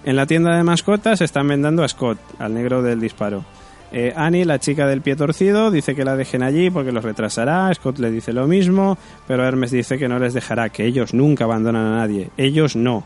En 0.05 0.17
la 0.17 0.27
tienda 0.27 0.57
de 0.57 0.62
mascotas 0.62 1.21
están 1.21 1.49
vendando 1.49 1.83
a 1.83 1.88
Scott, 1.88 2.19
al 2.38 2.53
negro 2.53 2.83
del 2.83 3.01
disparo. 3.01 3.45
Eh, 3.93 4.12
Annie, 4.17 4.45
la 4.45 4.59
chica 4.59 4.87
del 4.87 5.03
pie 5.03 5.17
torcido, 5.17 5.71
dice 5.71 5.95
que 5.95 6.05
la 6.05 6.17
dejen 6.17 6.43
allí 6.43 6.71
porque 6.71 6.93
los 6.93 7.05
retrasará. 7.05 7.73
Scott 7.75 7.99
le 7.99 8.11
dice 8.11 8.33
lo 8.33 8.47
mismo, 8.47 8.97
pero 9.27 9.45
Hermes 9.45 9.71
dice 9.71 9.99
que 9.99 10.09
no 10.09 10.19
les 10.19 10.33
dejará, 10.33 10.71
que 10.71 10.87
ellos 10.87 11.12
nunca 11.12 11.45
abandonan 11.45 11.87
a 11.87 11.97
nadie. 11.97 12.31
Ellos 12.38 12.75
no. 12.75 13.05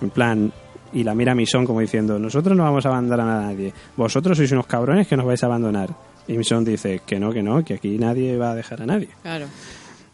En 0.00 0.10
plan, 0.10 0.52
y 0.92 1.04
la 1.04 1.14
mira 1.14 1.32
a 1.32 1.64
como 1.64 1.80
diciendo, 1.80 2.18
nosotros 2.18 2.56
no 2.56 2.64
vamos 2.64 2.84
a 2.86 2.90
abandonar 2.90 3.20
a 3.20 3.40
nadie. 3.42 3.72
Vosotros 3.96 4.36
sois 4.36 4.52
unos 4.52 4.66
cabrones 4.66 5.08
que 5.08 5.16
nos 5.16 5.26
vais 5.26 5.42
a 5.42 5.46
abandonar. 5.46 5.90
Y 6.28 6.36
Misón 6.36 6.64
dice 6.64 7.00
que 7.06 7.18
no, 7.18 7.32
que 7.32 7.42
no, 7.42 7.64
que 7.64 7.74
aquí 7.74 7.98
nadie 7.98 8.36
va 8.36 8.50
a 8.50 8.54
dejar 8.54 8.82
a 8.82 8.86
nadie. 8.86 9.08
Claro. 9.22 9.46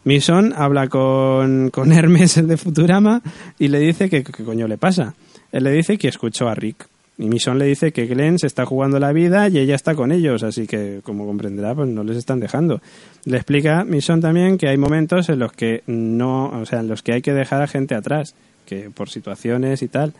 Mison 0.03 0.53
habla 0.55 0.87
con, 0.87 1.69
con 1.69 1.91
Hermes, 1.93 2.37
el 2.37 2.47
de 2.47 2.57
Futurama, 2.57 3.21
y 3.59 3.67
le 3.67 3.79
dice 3.79 4.09
que 4.09 4.23
qué 4.23 4.43
coño 4.43 4.67
le 4.67 4.77
pasa. 4.77 5.13
Él 5.51 5.63
le 5.63 5.71
dice 5.71 5.97
que 5.97 6.07
escuchó 6.07 6.47
a 6.47 6.55
Rick. 6.55 6.87
Y 7.17 7.29
Mison 7.29 7.59
le 7.59 7.65
dice 7.65 7.91
que 7.91 8.07
Glenn 8.07 8.39
se 8.39 8.47
está 8.47 8.65
jugando 8.65 8.99
la 8.99 9.13
vida 9.13 9.47
y 9.47 9.59
ella 9.59 9.75
está 9.75 9.93
con 9.93 10.11
ellos, 10.11 10.41
así 10.41 10.65
que, 10.65 11.01
como 11.03 11.27
comprenderá, 11.27 11.75
pues 11.75 11.87
no 11.87 12.03
les 12.03 12.17
están 12.17 12.39
dejando. 12.39 12.81
Le 13.25 13.37
explica 13.37 13.83
Mison 13.83 14.19
también 14.19 14.57
que 14.57 14.67
hay 14.67 14.77
momentos 14.77 15.29
en 15.29 15.37
los 15.37 15.51
que 15.51 15.83
no, 15.85 16.47
o 16.47 16.65
sea, 16.65 16.79
en 16.79 16.87
los 16.87 17.03
que 17.03 17.13
hay 17.13 17.21
que 17.21 17.33
dejar 17.33 17.61
a 17.61 17.67
gente 17.67 17.93
atrás, 17.93 18.33
que 18.65 18.89
por 18.89 19.09
situaciones 19.09 19.83
y 19.83 19.89
tal. 19.89 20.13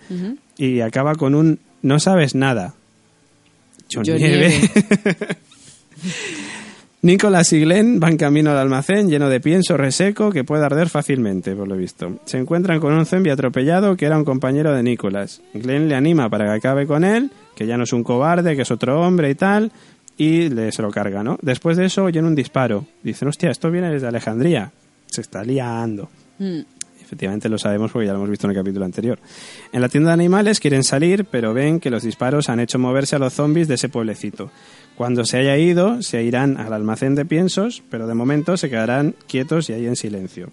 Y 0.55 0.81
acaba 0.81 1.15
con 1.15 1.33
un 1.33 1.59
no 1.81 1.99
sabes 1.99 2.35
nada. 2.35 2.75
John, 3.91 4.03
John 4.05 4.17
Nieve. 4.17 4.49
Nieve. 4.49 5.37
Nicolás 7.03 7.51
y 7.51 7.59
Glenn 7.59 7.99
van 7.99 8.15
camino 8.15 8.51
al 8.51 8.57
almacén 8.57 9.09
lleno 9.09 9.27
de 9.27 9.41
pienso 9.41 9.75
reseco 9.75 10.31
que 10.31 10.45
puede 10.45 10.63
arder 10.63 10.87
fácilmente, 10.87 11.53
por 11.53 11.67
lo 11.67 11.75
visto. 11.75 12.19
Se 12.23 12.37
encuentran 12.37 12.79
con 12.79 12.93
un 12.93 13.05
zombie 13.05 13.29
atropellado 13.29 13.97
que 13.97 14.05
era 14.05 14.17
un 14.17 14.23
compañero 14.23 14.73
de 14.73 14.83
Nicolás. 14.83 15.41
Glenn 15.53 15.89
le 15.89 15.95
anima 15.95 16.29
para 16.29 16.45
que 16.45 16.51
acabe 16.51 16.87
con 16.87 17.03
él, 17.03 17.29
que 17.57 17.67
ya 17.67 17.75
no 17.75 17.83
es 17.83 17.91
un 17.91 18.05
cobarde, 18.05 18.55
que 18.55 18.61
es 18.61 18.71
otro 18.71 19.01
hombre 19.01 19.29
y 19.29 19.35
tal, 19.35 19.73
y 20.17 20.47
le 20.47 20.71
se 20.71 20.81
lo 20.81 20.91
carga, 20.91 21.23
¿no? 21.23 21.37
Después 21.41 21.75
de 21.75 21.87
eso 21.87 22.05
oyen 22.05 22.23
un 22.23 22.35
disparo. 22.35 22.85
Dicen, 23.03 23.27
hostia, 23.27 23.51
esto 23.51 23.69
viene 23.69 23.91
desde 23.91 24.07
Alejandría. 24.07 24.71
Se 25.07 25.19
está 25.19 25.43
liando. 25.43 26.09
Mm. 26.39 26.61
Efectivamente 27.13 27.47
lo 27.47 27.59
sabemos 27.59 27.91
porque 27.91 28.07
ya 28.07 28.13
lo 28.13 28.17
hemos 28.17 28.31
visto 28.31 28.47
en 28.47 28.51
el 28.51 28.57
capítulo 28.57 28.85
anterior. 28.85 29.19
En 29.71 29.81
la 29.81 29.87
tienda 29.87 30.09
de 30.09 30.15
animales 30.15 30.59
quieren 30.59 30.83
salir, 30.83 31.25
pero 31.25 31.53
ven 31.53 31.79
que 31.79 31.91
los 31.91 32.01
disparos 32.01 32.49
han 32.49 32.59
hecho 32.59 32.79
moverse 32.79 33.15
a 33.15 33.19
los 33.19 33.33
zombies 33.33 33.67
de 33.67 33.75
ese 33.75 33.87
pueblecito. 33.87 34.49
Cuando 34.95 35.23
se 35.23 35.37
haya 35.37 35.55
ido, 35.55 36.01
se 36.01 36.23
irán 36.23 36.57
al 36.57 36.73
almacén 36.73 37.13
de 37.13 37.23
piensos, 37.23 37.83
pero 37.91 38.07
de 38.07 38.15
momento 38.15 38.57
se 38.57 38.67
quedarán 38.67 39.13
quietos 39.27 39.69
y 39.69 39.73
ahí 39.73 39.85
en 39.85 39.95
silencio. 39.95 40.49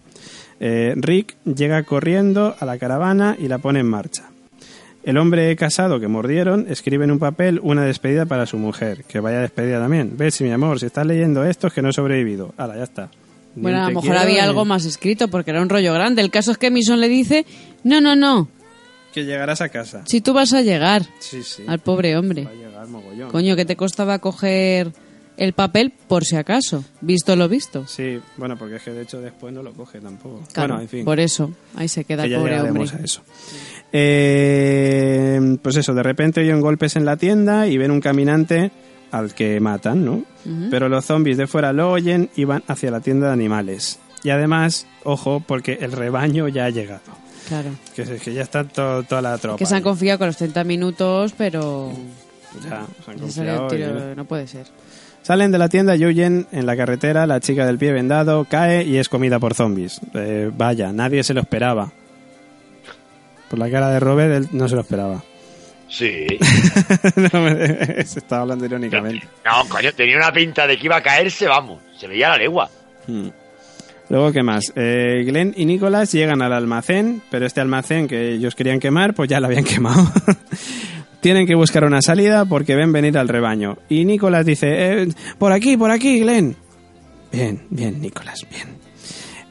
Eh, 0.60 0.92
Rick 0.96 1.36
llega 1.44 1.82
corriendo 1.84 2.54
a 2.60 2.66
la 2.66 2.76
caravana 2.76 3.36
y 3.38 3.48
la 3.48 3.56
pone 3.56 3.80
en 3.80 3.88
marcha. 3.88 4.24
El 5.02 5.16
hombre 5.16 5.56
casado 5.56 5.98
que 5.98 6.08
mordieron 6.08 6.66
escribe 6.68 7.04
en 7.04 7.10
un 7.10 7.18
papel 7.18 7.58
una 7.62 7.86
despedida 7.86 8.26
para 8.26 8.44
su 8.44 8.58
mujer, 8.58 9.04
que 9.04 9.20
vaya 9.20 9.40
despedida 9.40 9.80
también. 9.80 10.18
Ves, 10.18 10.42
mi 10.42 10.50
amor, 10.50 10.78
si 10.78 10.84
estás 10.84 11.06
leyendo 11.06 11.42
esto 11.42 11.68
es 11.68 11.72
que 11.72 11.80
no 11.80 11.88
he 11.88 11.94
sobrevivido. 11.94 12.52
Hala, 12.58 12.76
ya 12.76 12.84
está. 12.84 13.10
Bueno, 13.56 13.78
a 13.78 13.82
lo 13.82 13.88
mejor 13.88 14.02
quiero 14.02 14.20
había 14.20 14.44
algo 14.44 14.64
más 14.64 14.84
escrito 14.84 15.28
porque 15.28 15.50
era 15.50 15.60
un 15.62 15.68
rollo 15.68 15.92
grande. 15.92 16.22
El 16.22 16.30
caso 16.30 16.52
es 16.52 16.58
que 16.58 16.70
Mison 16.70 17.00
le 17.00 17.08
dice, 17.08 17.44
no, 17.84 18.00
no, 18.00 18.14
no, 18.16 18.48
Que 19.12 19.24
llegarás 19.24 19.60
a 19.60 19.68
casa. 19.68 20.02
si 20.06 20.20
tú 20.20 20.32
vas 20.32 20.52
a 20.52 20.62
llegar 20.62 21.02
Sí, 21.18 21.42
sí. 21.42 21.64
al 21.66 21.80
pobre 21.80 22.16
hombre. 22.16 22.44
Va 22.44 22.50
a 22.50 22.54
llegar 22.54 22.86
mogollón. 22.86 23.30
Coño, 23.30 23.56
que 23.56 23.64
te 23.64 23.76
costaba 23.76 24.18
coger 24.20 24.92
el 25.36 25.52
papel 25.54 25.92
por 26.06 26.24
si 26.24 26.36
acaso, 26.36 26.84
visto 27.00 27.34
lo 27.34 27.48
visto. 27.48 27.86
Sí, 27.86 28.20
bueno, 28.36 28.56
porque 28.58 28.76
es 28.76 28.82
que 28.82 28.90
de 28.92 29.02
hecho 29.02 29.20
después 29.20 29.52
no 29.54 29.62
lo 29.62 29.72
coge 29.72 29.98
tampoco. 30.00 30.42
Claro, 30.52 30.74
bueno, 30.74 30.82
en 30.82 30.88
fin. 30.88 31.04
por 31.04 31.18
eso, 31.18 31.50
ahí 31.76 31.88
se 31.88 32.04
queda 32.04 32.24
que 32.24 32.34
el 32.34 32.40
pobre 32.40 32.60
hombre. 32.60 32.84
a 32.84 33.02
eso. 33.04 33.22
Eh, 33.92 35.56
pues 35.62 35.76
eso, 35.76 35.94
de 35.94 36.02
repente 36.02 36.40
oyen 36.40 36.60
golpes 36.60 36.96
en 36.96 37.04
la 37.04 37.16
tienda 37.16 37.66
y 37.66 37.78
ven 37.78 37.90
un 37.90 38.00
caminante 38.00 38.70
al 39.10 39.34
que 39.34 39.58
matan, 39.60 40.04
¿no? 40.04 40.22
Pero 40.70 40.88
los 40.88 41.04
zombies 41.04 41.36
de 41.36 41.46
fuera 41.46 41.72
lo 41.72 41.90
oyen 41.92 42.30
y 42.36 42.44
van 42.44 42.62
hacia 42.66 42.90
la 42.90 43.00
tienda 43.00 43.26
de 43.28 43.32
animales. 43.34 43.98
Y 44.22 44.30
además, 44.30 44.86
ojo, 45.04 45.42
porque 45.46 45.78
el 45.80 45.92
rebaño 45.92 46.48
ya 46.48 46.66
ha 46.66 46.70
llegado. 46.70 47.00
Claro. 47.48 47.70
Que, 47.94 48.04
ya 48.34 48.42
está 48.42 48.64
to- 48.64 49.02
toda 49.04 49.20
la 49.22 49.36
tropa. 49.38 49.58
Que 49.58 49.66
se 49.66 49.74
han 49.74 49.82
confiado 49.82 50.18
con 50.18 50.28
los 50.28 50.36
30 50.36 50.62
minutos, 50.64 51.34
pero 51.36 51.92
Ya, 52.62 52.86
se 53.04 53.10
han 53.10 53.18
confiado 53.18 53.66
tiro, 53.68 54.14
no 54.14 54.24
puede 54.24 54.46
ser. 54.46 54.66
Salen 55.22 55.50
de 55.52 55.58
la 55.58 55.68
tienda 55.68 55.96
y 55.96 56.04
huyen 56.06 56.46
en 56.52 56.64
la 56.64 56.76
carretera. 56.76 57.26
La 57.26 57.40
chica 57.40 57.66
del 57.66 57.76
pie 57.78 57.92
vendado 57.92 58.46
cae 58.48 58.84
y 58.84 58.96
es 58.96 59.08
comida 59.08 59.38
por 59.38 59.54
zombies. 59.54 60.00
Eh, 60.14 60.50
vaya, 60.56 60.92
nadie 60.92 61.22
se 61.24 61.34
lo 61.34 61.40
esperaba. 61.40 61.92
Por 63.50 63.58
la 63.58 63.70
cara 63.70 63.90
de 63.90 64.00
Robert, 64.00 64.32
él 64.32 64.48
no 64.52 64.68
se 64.68 64.76
lo 64.76 64.80
esperaba. 64.82 65.22
Sí. 65.90 66.26
No, 67.16 67.40
me- 67.42 68.04
se 68.04 68.20
estaba 68.20 68.42
hablando 68.42 68.64
irónicamente. 68.64 69.26
No, 69.44 69.68
coño, 69.68 69.92
tenía 69.92 70.16
una 70.16 70.32
pinta 70.32 70.66
de 70.66 70.78
que 70.78 70.86
iba 70.86 70.96
a 70.96 71.02
caerse, 71.02 71.46
vamos. 71.46 71.82
Se 71.98 72.06
veía 72.06 72.28
la 72.30 72.36
legua. 72.38 72.70
Hmm. 73.06 73.28
Luego, 74.08 74.32
¿qué 74.32 74.42
más? 74.42 74.72
Eh, 74.74 75.22
Glenn 75.26 75.52
y 75.56 75.66
Nicholas 75.66 76.10
llegan 76.12 76.42
al 76.42 76.52
almacén, 76.52 77.22
pero 77.30 77.46
este 77.46 77.60
almacén 77.60 78.08
que 78.08 78.32
ellos 78.32 78.54
querían 78.54 78.80
quemar, 78.80 79.14
pues 79.14 79.28
ya 79.28 79.38
lo 79.40 79.46
habían 79.46 79.64
quemado. 79.74 80.10
Tienen 81.20 81.46
que 81.46 81.54
buscar 81.54 81.84
una 81.84 82.00
salida 82.02 82.44
porque 82.44 82.74
ven 82.74 82.92
venir 82.92 83.18
al 83.18 83.28
rebaño. 83.28 83.76
Y 83.88 84.04
Nicholas 84.06 84.46
dice, 84.46 85.02
"Eh, 85.02 85.08
por 85.38 85.52
aquí, 85.52 85.76
por 85.76 85.90
aquí, 85.90 86.20
Glenn. 86.20 86.56
Bien, 87.30 87.62
bien, 87.70 88.00
Nicholas, 88.00 88.46
bien. 88.50 88.78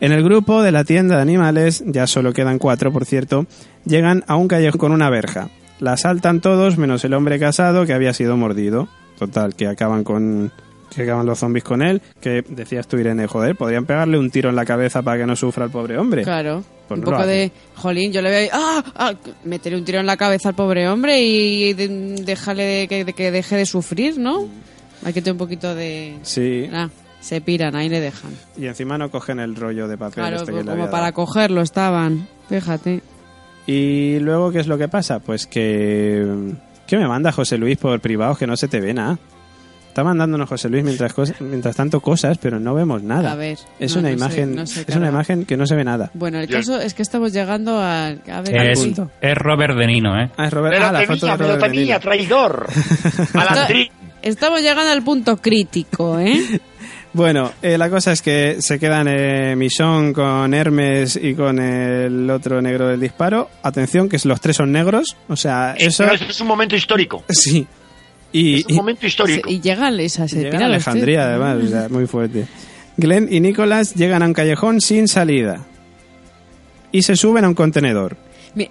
En 0.01 0.11
el 0.13 0.23
grupo 0.23 0.61
de 0.63 0.71
la 0.71 0.83
tienda 0.83 1.17
de 1.17 1.21
animales, 1.21 1.83
ya 1.85 2.07
solo 2.07 2.33
quedan 2.33 2.57
cuatro, 2.59 2.91
por 2.91 3.05
cierto, 3.05 3.45
llegan 3.85 4.23
a 4.27 4.35
un 4.35 4.47
callejón 4.47 4.79
con 4.79 4.91
una 4.91 5.09
verja. 5.09 5.49
La 5.79 5.97
saltan 5.97 6.41
todos 6.41 6.77
menos 6.77 7.03
el 7.05 7.13
hombre 7.13 7.39
casado 7.39 7.85
que 7.85 7.93
había 7.93 8.13
sido 8.13 8.37
mordido. 8.37 8.87
Total, 9.17 9.55
que 9.55 9.67
acaban 9.67 10.03
con 10.03 10.51
que 10.93 11.03
acaban 11.03 11.25
los 11.27 11.37
zombies 11.37 11.63
con 11.63 11.83
él, 11.83 12.01
que 12.19 12.43
decías 12.49 12.87
tú 12.87 12.97
Irene, 12.97 13.27
joder, 13.27 13.55
podrían 13.55 13.85
pegarle 13.85 14.17
un 14.17 14.31
tiro 14.31 14.49
en 14.49 14.55
la 14.55 14.65
cabeza 14.65 15.03
para 15.03 15.19
que 15.19 15.25
no 15.27 15.35
sufra 15.35 15.65
el 15.65 15.71
pobre 15.71 15.97
hombre. 15.99 16.23
Claro. 16.23 16.63
Pues 16.87 16.97
un 16.97 17.05
no 17.05 17.11
poco 17.11 17.27
de, 17.27 17.51
jolín, 17.75 18.11
yo 18.11 18.23
le 18.23 18.29
veo 18.31 18.39
ahí, 18.39 18.49
¡ah! 18.51 18.83
ah, 18.95 19.13
meterle 19.43 19.77
un 19.77 19.85
tiro 19.85 19.99
en 19.99 20.07
la 20.07 20.17
cabeza 20.17 20.49
al 20.49 20.55
pobre 20.55 20.87
hombre 20.89 21.21
y 21.21 21.73
de- 21.73 22.15
dejarle 22.25 22.63
de, 22.63 22.87
que, 22.87 23.05
de 23.05 23.13
que 23.13 23.29
deje 23.29 23.55
de 23.55 23.67
sufrir, 23.67 24.17
¿no? 24.17 24.47
Hay 25.05 25.13
que 25.13 25.21
tener 25.21 25.33
un 25.33 25.37
poquito 25.37 25.75
de... 25.75 26.17
Sí, 26.23 26.67
Ah, 26.73 26.89
se 27.21 27.39
piran, 27.41 27.75
ahí 27.75 27.87
le 27.87 27.99
dejan. 27.99 28.31
y 28.57 28.65
encima 28.65 28.97
no 28.97 29.11
cogen 29.11 29.39
el 29.39 29.55
rollo 29.55 29.87
de 29.87 29.95
papel 29.97 30.15
Claro, 30.23 30.37
este 30.37 30.51
que 30.53 30.63
como 30.65 30.89
para 30.89 31.11
cogerlo 31.11 31.61
estaban, 31.61 32.27
fíjate. 32.49 33.01
Y 33.71 34.17
luego, 34.17 34.51
¿qué 34.51 34.61
es 34.61 34.65
lo 34.67 34.79
que 34.79 34.87
pasa? 34.87 35.19
Pues 35.19 35.45
que... 35.45 36.25
¿Qué 36.87 36.97
me 36.97 37.07
manda 37.07 37.31
José 37.31 37.59
Luis 37.59 37.77
por 37.77 37.99
privado? 37.99 38.33
Que 38.35 38.47
no 38.47 38.57
se 38.57 38.67
te 38.67 38.79
ve 38.81 38.95
nada. 38.95 39.19
Está 39.89 40.03
mandándonos 40.03 40.49
José 40.49 40.69
Luis 40.69 40.83
mientras, 40.83 41.13
mientras 41.39 41.75
tanto 41.75 41.99
cosas, 41.99 42.39
pero 42.39 42.59
no 42.59 42.73
vemos 42.73 43.03
nada. 43.03 43.31
A 43.31 43.35
ver, 43.35 43.59
Es 43.79 43.93
no, 43.93 43.99
una 43.99 44.09
no 44.09 44.17
sé, 44.17 44.23
imagen, 44.23 44.55
no 44.55 44.65
sé, 44.65 44.85
es 44.87 44.95
una 44.95 45.09
imagen 45.09 45.45
que 45.45 45.55
no 45.55 45.67
se 45.67 45.75
ve 45.75 45.83
nada. 45.83 46.09
Bueno, 46.15 46.39
el 46.39 46.47
caso 46.47 46.79
es 46.79 46.95
que 46.95 47.03
estamos 47.03 47.31
llegando 47.31 47.79
a... 47.79 48.07
a 48.07 48.41
ver, 48.41 48.71
Es, 48.71 48.79
punto. 48.79 49.11
es 49.21 49.35
Robert 49.37 49.77
De 49.77 49.85
Nino, 49.85 50.19
¿eh? 50.19 50.31
Ah, 50.35 50.47
es 50.47 50.53
Robert. 50.53 50.75
Ah, 50.81 50.91
la 50.91 51.05
foto 51.05 51.27
de 51.27 51.37
Robert 51.37 51.71
De 51.71 51.99
traidor. 51.99 52.69
Estamos 54.23 54.61
llegando 54.61 54.91
al 54.91 55.03
punto 55.03 55.37
crítico, 55.37 56.17
¿eh? 56.17 56.59
Bueno, 57.11 57.51
eh, 57.61 57.77
la 57.77 57.89
cosa 57.89 58.11
es 58.11 58.21
que 58.21 58.57
se 58.61 58.77
quedan 58.77 59.07
eh, 59.09 59.55
Michonne 59.55 60.13
con 60.13 60.53
Hermes 60.53 61.19
y 61.21 61.33
con 61.33 61.57
el 61.59 62.29
otro 62.29 62.61
negro 62.61 62.87
del 62.87 62.99
disparo. 62.99 63.49
Atención, 63.63 64.07
que 64.07 64.19
los 64.25 64.39
tres 64.39 64.57
son 64.57 64.71
negros. 64.71 65.17
O 65.27 65.35
sea, 65.35 65.73
eso... 65.77 66.03
Pero 66.07 66.29
es 66.29 66.39
un 66.41 66.47
momento 66.47 66.75
histórico. 66.75 67.23
Sí. 67.29 67.65
Y, 68.31 68.59
Es 68.59 68.65
un 68.67 68.75
momento 68.75 69.07
histórico. 69.07 69.49
Y 69.49 69.59
piran 69.59 70.61
a 70.63 70.65
Alejandría, 70.67 71.23
además, 71.25 71.57
o 71.63 71.67
sea, 71.67 71.87
muy 71.89 72.05
fuerte. 72.05 72.45
Glenn 72.97 73.27
y 73.31 73.39
Nicholas 73.39 73.95
llegan 73.95 74.21
a 74.21 74.27
un 74.27 74.33
callejón 74.33 74.79
sin 74.79 75.07
salida. 75.07 75.65
Y 76.91 77.01
se 77.01 77.15
suben 77.15 77.43
a 77.43 77.47
un 77.47 77.55
contenedor. 77.55 78.17
Mi- 78.53 78.69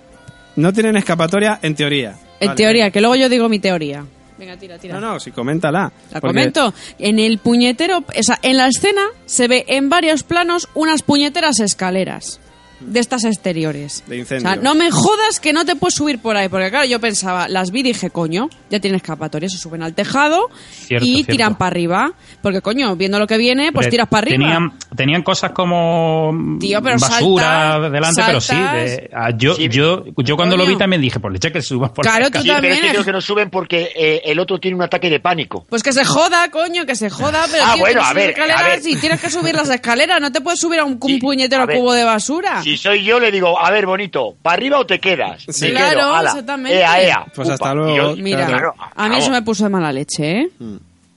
No 0.54 0.72
tienen 0.72 0.96
escapatoria 0.96 1.58
en 1.62 1.74
teoría. 1.74 2.14
En 2.38 2.48
Vale. 2.48 2.56
teoría, 2.56 2.90
que 2.92 3.00
luego 3.00 3.16
yo 3.16 3.28
digo 3.28 3.48
mi 3.48 3.58
teoría. 3.58 4.04
Venga, 4.38 4.56
tira, 4.56 4.78
tira. 4.78 5.00
No, 5.00 5.14
no, 5.14 5.20
sí, 5.20 5.30
coméntala. 5.32 5.92
La 6.12 6.20
Porque- 6.20 6.28
comento. 6.28 6.72
En 6.98 7.18
el 7.18 7.38
puñetero, 7.38 7.98
o 7.98 8.22
sea, 8.22 8.38
en 8.42 8.56
la 8.56 8.68
escena 8.68 9.02
se 9.26 9.48
ve 9.48 9.64
en 9.68 9.88
varios 9.88 10.22
planos 10.22 10.68
unas 10.74 11.02
puñeteras 11.02 11.58
escaleras 11.60 12.40
de 12.80 13.00
estas 13.00 13.24
exteriores. 13.24 14.04
De 14.06 14.22
O 14.22 14.24
sea, 14.24 14.56
no 14.56 14.74
me 14.74 14.90
jodas 14.90 15.40
que 15.40 15.52
no 15.52 15.64
te 15.64 15.76
puedes 15.76 15.94
subir 15.94 16.18
por 16.20 16.36
ahí, 16.36 16.48
porque 16.48 16.70
claro, 16.70 16.86
yo 16.86 17.00
pensaba, 17.00 17.48
las 17.48 17.70
vi 17.70 17.80
y 17.80 17.82
dije, 17.84 18.10
coño, 18.10 18.48
ya 18.70 18.80
tienen 18.80 18.96
escapatoria, 18.96 19.48
se 19.48 19.58
suben 19.58 19.82
al 19.82 19.94
tejado 19.94 20.48
Cierto, 20.70 21.04
y 21.06 21.14
cierto. 21.16 21.32
tiran 21.32 21.56
para 21.56 21.68
arriba, 21.70 22.12
porque 22.42 22.60
coño, 22.60 22.94
viendo 22.96 23.18
lo 23.18 23.26
que 23.26 23.36
viene, 23.38 23.72
pues 23.72 23.88
tiras 23.90 24.08
para 24.08 24.26
arriba. 24.26 24.38
Tenían, 24.44 24.72
tenían 24.96 25.22
cosas 25.22 25.52
como 25.52 26.32
Tío, 26.60 26.82
pero 26.82 26.98
basura 26.98 27.44
saltas, 27.44 27.92
delante, 27.92 28.22
pero 28.26 28.40
sí. 28.40 28.54
de- 28.56 29.10
ah, 29.14 29.30
yo, 29.36 29.54
Sí. 29.54 29.68
yo, 29.68 30.04
yo 30.16 30.36
cuando 30.36 30.56
lo 30.56 30.66
vi 30.66 30.76
también 30.76 31.02
dije, 31.02 31.20
por 31.20 31.32
leche 31.32 31.50
que 31.52 31.62
suban 31.62 31.92
por 31.92 32.04
Claro, 32.04 32.24
la 32.24 32.30
tú 32.30 32.38
Sí, 32.42 32.48
escalera. 32.48 32.60
pero 32.60 32.72
es 32.74 32.78
que 32.80 32.80
también. 32.86 32.92
creo 32.94 33.04
que 33.04 33.12
no 33.12 33.20
suben 33.20 33.50
porque 33.50 33.90
eh, 33.94 34.22
el 34.24 34.38
otro 34.38 34.58
tiene 34.58 34.76
un 34.76 34.82
ataque 34.82 35.10
de 35.10 35.20
pánico. 35.20 35.66
Pues 35.68 35.82
que 35.82 35.92
se 35.92 36.04
joda, 36.04 36.50
coño, 36.50 36.86
que 36.86 36.94
se 36.96 37.10
joda, 37.10 37.44
pero 37.50 37.64
Ah, 37.66 37.72
tío, 37.74 37.80
bueno, 37.80 38.00
tienes 38.00 38.10
a 38.10 38.14
ver, 38.14 38.30
escaleras 38.30 38.60
a 38.62 38.68
ver. 38.68 38.80
y 38.86 38.96
tienes 38.96 39.20
que 39.20 39.30
subir 39.30 39.54
las 39.54 39.68
escaleras, 39.70 40.20
no 40.20 40.30
te 40.32 40.40
puedes 40.40 40.60
subir 40.60 40.78
a 40.80 40.84
un, 40.84 40.98
un 41.00 41.08
Sí, 41.08 41.18
puñetero 41.18 41.62
a 41.62 41.66
cubo 41.66 41.92
de 41.92 42.04
basura. 42.04 42.62
Si 42.68 42.76
soy 42.76 43.02
yo, 43.02 43.18
le 43.18 43.30
digo, 43.32 43.58
a 43.58 43.70
ver, 43.70 43.86
bonito, 43.86 44.34
¿para 44.42 44.56
arriba 44.56 44.78
o 44.78 44.84
te 44.84 44.98
quedas? 45.00 45.42
Sí. 45.48 45.66
Me 45.66 45.70
Claro, 45.70 45.98
quedo, 46.00 46.14
ala, 46.14 46.28
exactamente. 46.30 46.78
Ea, 46.78 47.02
ea, 47.02 47.26
Pues 47.34 47.48
hasta 47.48 47.72
luego, 47.74 47.96
yo- 47.96 48.16
Mira, 48.16 48.44
Claro. 48.46 48.74
a 48.94 49.08
mí 49.08 49.16
eso 49.16 49.30
me 49.30 49.40
puso 49.40 49.64
de 49.64 49.70
mala 49.70 49.90
leche, 49.90 50.40
¿eh? 50.42 50.50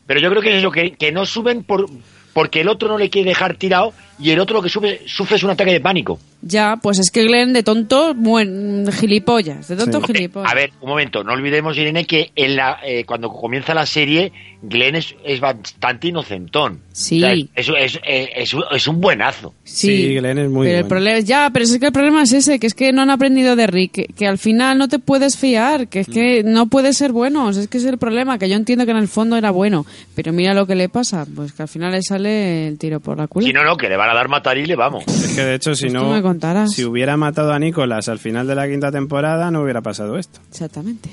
Pero 0.07 0.19
yo 0.21 0.29
creo 0.29 0.41
que 0.41 0.49
es 0.51 0.55
eso, 0.59 0.71
que, 0.71 0.93
que 0.93 1.11
no 1.11 1.25
suben 1.25 1.63
por 1.63 1.87
porque 2.33 2.61
el 2.61 2.69
otro 2.69 2.87
no 2.87 2.97
le 2.97 3.09
quiere 3.09 3.27
dejar 3.31 3.55
tirado 3.55 3.91
y 4.19 4.29
el 4.31 4.39
otro 4.39 4.55
lo 4.57 4.61
que 4.61 4.69
sube, 4.69 5.01
sufre 5.05 5.37
es 5.37 5.43
un 5.43 5.49
ataque 5.51 5.71
de 5.71 5.79
pánico. 5.81 6.19
Ya, 6.43 6.77
pues 6.81 6.97
es 6.99 7.11
que 7.11 7.23
Glenn 7.23 7.53
de 7.53 7.61
tonto, 7.63 8.13
buen 8.15 8.87
gilipollas, 8.91 9.67
de 9.67 9.75
tonto 9.75 10.01
Sí. 10.01 10.07
gilipollas. 10.13 10.51
A 10.51 10.55
ver, 10.55 10.71
un 10.81 10.89
momento, 10.89 11.23
no 11.23 11.33
olvidemos, 11.33 11.77
Irene, 11.77 12.05
que 12.05 12.31
en 12.35 12.55
la, 12.55 12.79
eh, 12.83 13.03
cuando 13.05 13.29
comienza 13.29 13.73
la 13.75 13.85
serie, 13.85 14.31
Glenn 14.63 14.95
es, 14.95 15.15
es 15.23 15.39
bastante 15.39 16.07
inocentón. 16.07 16.81
Sí. 16.93 17.17
O 17.17 17.19
sea, 17.21 17.33
es, 17.33 17.47
es, 17.55 17.99
es- 18.03 18.29
es 18.35 18.53
un- 18.53 18.63
es 18.71 18.87
un 18.87 19.01
buenazo. 19.01 19.53
Sí, 19.63 20.15
Glenn 20.15 20.37
es 20.37 20.49
muy 20.49 20.67
pero 20.67 20.77
el 20.79 20.83
bueno. 20.83 20.89
problema 20.89 21.19
ya, 21.19 21.49
pero 21.53 21.65
es 21.65 21.77
que 21.79 21.85
el 21.87 21.91
problema 21.91 22.23
es 22.23 22.33
ese, 22.33 22.59
que 22.59 22.67
es 22.67 22.73
que 22.73 22.91
no 22.93 23.01
han 23.01 23.09
aprendido 23.11 23.55
de 23.55 23.67
Rick, 23.67 23.91
que, 23.91 24.05
que 24.05 24.27
al 24.27 24.37
final 24.37 24.77
no 24.77 24.87
te 24.87 24.99
puedes 24.99 25.37
fiar, 25.37 25.87
que 25.87 25.99
es 26.01 26.07
que 26.07 26.43
no 26.43 26.67
puedes 26.67 26.97
ser 26.97 27.11
buenos, 27.11 27.57
es 27.57 27.67
que 27.67 27.77
es 27.77 27.85
el 27.85 27.97
problema, 27.97 28.37
que 28.39 28.49
yo 28.49 28.55
entiendo 28.55 28.85
que 28.85 28.91
en 28.91 28.97
el 28.97 29.07
fondo 29.07 29.35
era 29.37 29.51
bueno, 29.51 29.85
pero 30.15 30.33
mira 30.33 30.53
lo 30.53 30.65
que 30.67 30.75
le 30.75 30.89
pasa, 30.89 31.25
pues 31.35 31.53
que 31.53 31.61
al 31.63 31.67
final 31.67 31.91
le 31.91 32.01
sale 32.01 32.67
el 32.67 32.77
tiro 32.77 32.99
por 32.99 33.17
la 33.17 33.27
culata. 33.27 33.47
Si 33.47 33.53
no, 33.53 33.63
no, 33.63 33.77
que 33.77 33.89
le 33.89 33.97
van 34.01 34.09
a 34.09 34.13
dar 34.15 34.29
matar 34.29 34.57
y 34.57 34.65
le 34.65 34.75
vamos. 34.75 35.03
Es 35.07 35.35
que 35.35 35.43
de 35.43 35.53
hecho, 35.55 35.75
si 35.75 35.83
Pues 35.83 35.93
no, 35.93 36.67
si 36.67 36.83
hubiera 36.85 37.17
matado 37.17 37.53
a 37.53 37.59
Nicolás 37.59 38.09
al 38.09 38.17
final 38.17 38.47
de 38.47 38.55
la 38.55 38.67
quinta 38.67 38.91
temporada, 38.91 39.51
no 39.51 39.61
hubiera 39.61 39.81
pasado 39.81 40.17
esto. 40.17 40.39
Exactamente. 40.49 41.09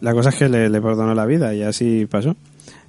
La 0.00 0.12
cosa 0.12 0.28
es 0.28 0.36
que 0.36 0.48
le, 0.48 0.68
le 0.68 0.80
perdonó 0.80 1.14
la 1.14 1.26
vida 1.26 1.52
y 1.52 1.62
así 1.62 2.06
pasó. 2.06 2.36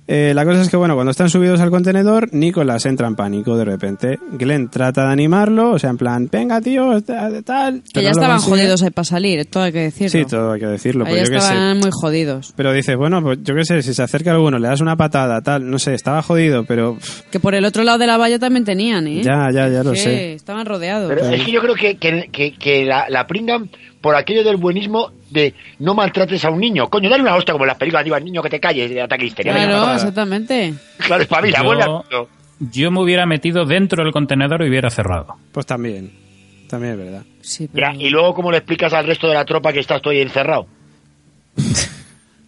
Eh, 0.05 0.33
la 0.35 0.43
cosa 0.43 0.61
es 0.61 0.69
que, 0.69 0.75
bueno, 0.75 0.95
cuando 0.95 1.11
están 1.11 1.29
subidos 1.29 1.61
al 1.61 1.69
contenedor, 1.69 2.33
Nicolás 2.33 2.85
entra 2.85 3.07
en 3.07 3.15
pánico 3.15 3.55
de 3.57 3.63
repente. 3.63 4.19
Glenn 4.33 4.69
trata 4.69 5.05
de 5.07 5.13
animarlo, 5.13 5.71
o 5.71 5.79
sea, 5.79 5.89
en 5.91 5.97
plan, 5.97 6.27
venga, 6.31 6.59
tío, 6.59 7.01
tal. 7.01 7.41
tal, 7.43 7.81
Que 7.93 8.01
ya 8.03 8.09
no 8.09 8.19
estaban 8.19 8.39
jodidos 8.39 8.83
ahí 8.83 8.89
para 8.89 9.05
salir, 9.05 9.45
todo 9.45 9.63
hay 9.63 9.71
que 9.71 9.79
decirlo. 9.79 10.09
Sí, 10.09 10.25
todo 10.25 10.51
hay 10.51 10.59
que 10.59 10.65
decirlo. 10.67 11.05
Pues 11.05 11.15
yo 11.29 11.33
qué 11.33 11.39
sé. 11.39 11.47
estaban 11.47 11.77
muy 11.79 11.89
jodidos. 11.91 12.53
Pero 12.57 12.73
dices, 12.73 12.97
bueno, 12.97 13.21
pues 13.21 13.39
yo 13.43 13.55
qué 13.55 13.63
sé, 13.63 13.81
si 13.81 13.93
se 13.93 14.03
acerca 14.03 14.31
alguno, 14.31 14.59
le 14.59 14.67
das 14.67 14.81
una 14.81 14.97
patada, 14.97 15.41
tal, 15.41 15.69
no 15.69 15.79
sé, 15.79 15.93
estaba 15.93 16.21
jodido, 16.21 16.65
pero 16.65 16.97
Que 17.31 17.39
por 17.39 17.55
el 17.55 17.63
otro 17.63 17.83
lado 17.83 17.97
de 17.97 18.07
la 18.07 18.17
valla 18.17 18.39
también 18.39 18.65
tenían, 18.65 19.07
¿eh? 19.07 19.21
ya, 19.23 19.49
ya, 19.53 19.69
ya 19.69 19.83
lo 19.83 19.95
sé. 19.95 20.33
Estaban 20.33 20.65
rodeados. 20.65 21.07
Pero 21.09 21.27
es 21.29 21.43
que 21.45 21.51
yo 21.51 21.61
creo 21.61 21.75
que, 21.75 21.95
que, 21.95 22.29
que- 22.31 22.53
que 22.53 22.83
la, 22.85 23.05
la 23.09 23.25
pringan 23.25 23.69
por 24.03 24.15
aquello 24.17 24.43
del 24.43 24.57
buenismo 24.57 25.11
de 25.31 25.53
no 25.79 25.93
maltrates 25.95 26.43
a 26.43 26.49
un 26.51 26.59
niño. 26.59 26.89
Coño, 26.89 27.09
dale 27.09 27.23
una 27.23 27.35
hostia 27.35 27.53
como 27.53 27.63
en 27.63 27.69
las 27.69 27.77
películas, 27.77 28.03
digo 28.03 28.17
al 28.17 28.23
niño 28.25 28.43
que 28.43 28.49
te 28.49 28.59
calles 28.59 28.89
de 28.91 29.01
ataque 29.01 29.25
histeria. 29.27 29.53
Venga, 29.53 29.67
Claro, 29.67 29.83
va. 29.87 29.95
exactamente. 29.95 30.73
claro, 30.97 31.23
espabila, 31.23 31.63
Yo- 31.63 31.71
al 31.71 31.77
mundo. 31.89 32.29
Yo 32.59 32.91
me 32.91 33.01
hubiera 33.01 33.25
metido 33.25 33.65
dentro 33.65 34.03
del 34.03 34.11
contenedor 34.13 34.61
y 34.63 34.69
hubiera 34.69 34.89
cerrado. 34.89 35.35
Pues 35.53 35.65
también, 35.65 36.11
también 36.69 36.93
es 36.93 36.99
verdad. 36.99 37.23
Sí, 37.41 37.69
pero... 37.73 37.91
Ya, 37.93 37.97
y 37.97 38.09
luego, 38.09 38.33
¿cómo 38.33 38.51
le 38.51 38.57
explicas 38.57 38.93
al 38.93 39.07
resto 39.07 39.27
de 39.27 39.33
la 39.35 39.45
tropa 39.45 39.71
que 39.73 39.79
estás 39.79 40.01
tú 40.01 40.09
ahí 40.09 40.19
encerrado? 40.19 40.67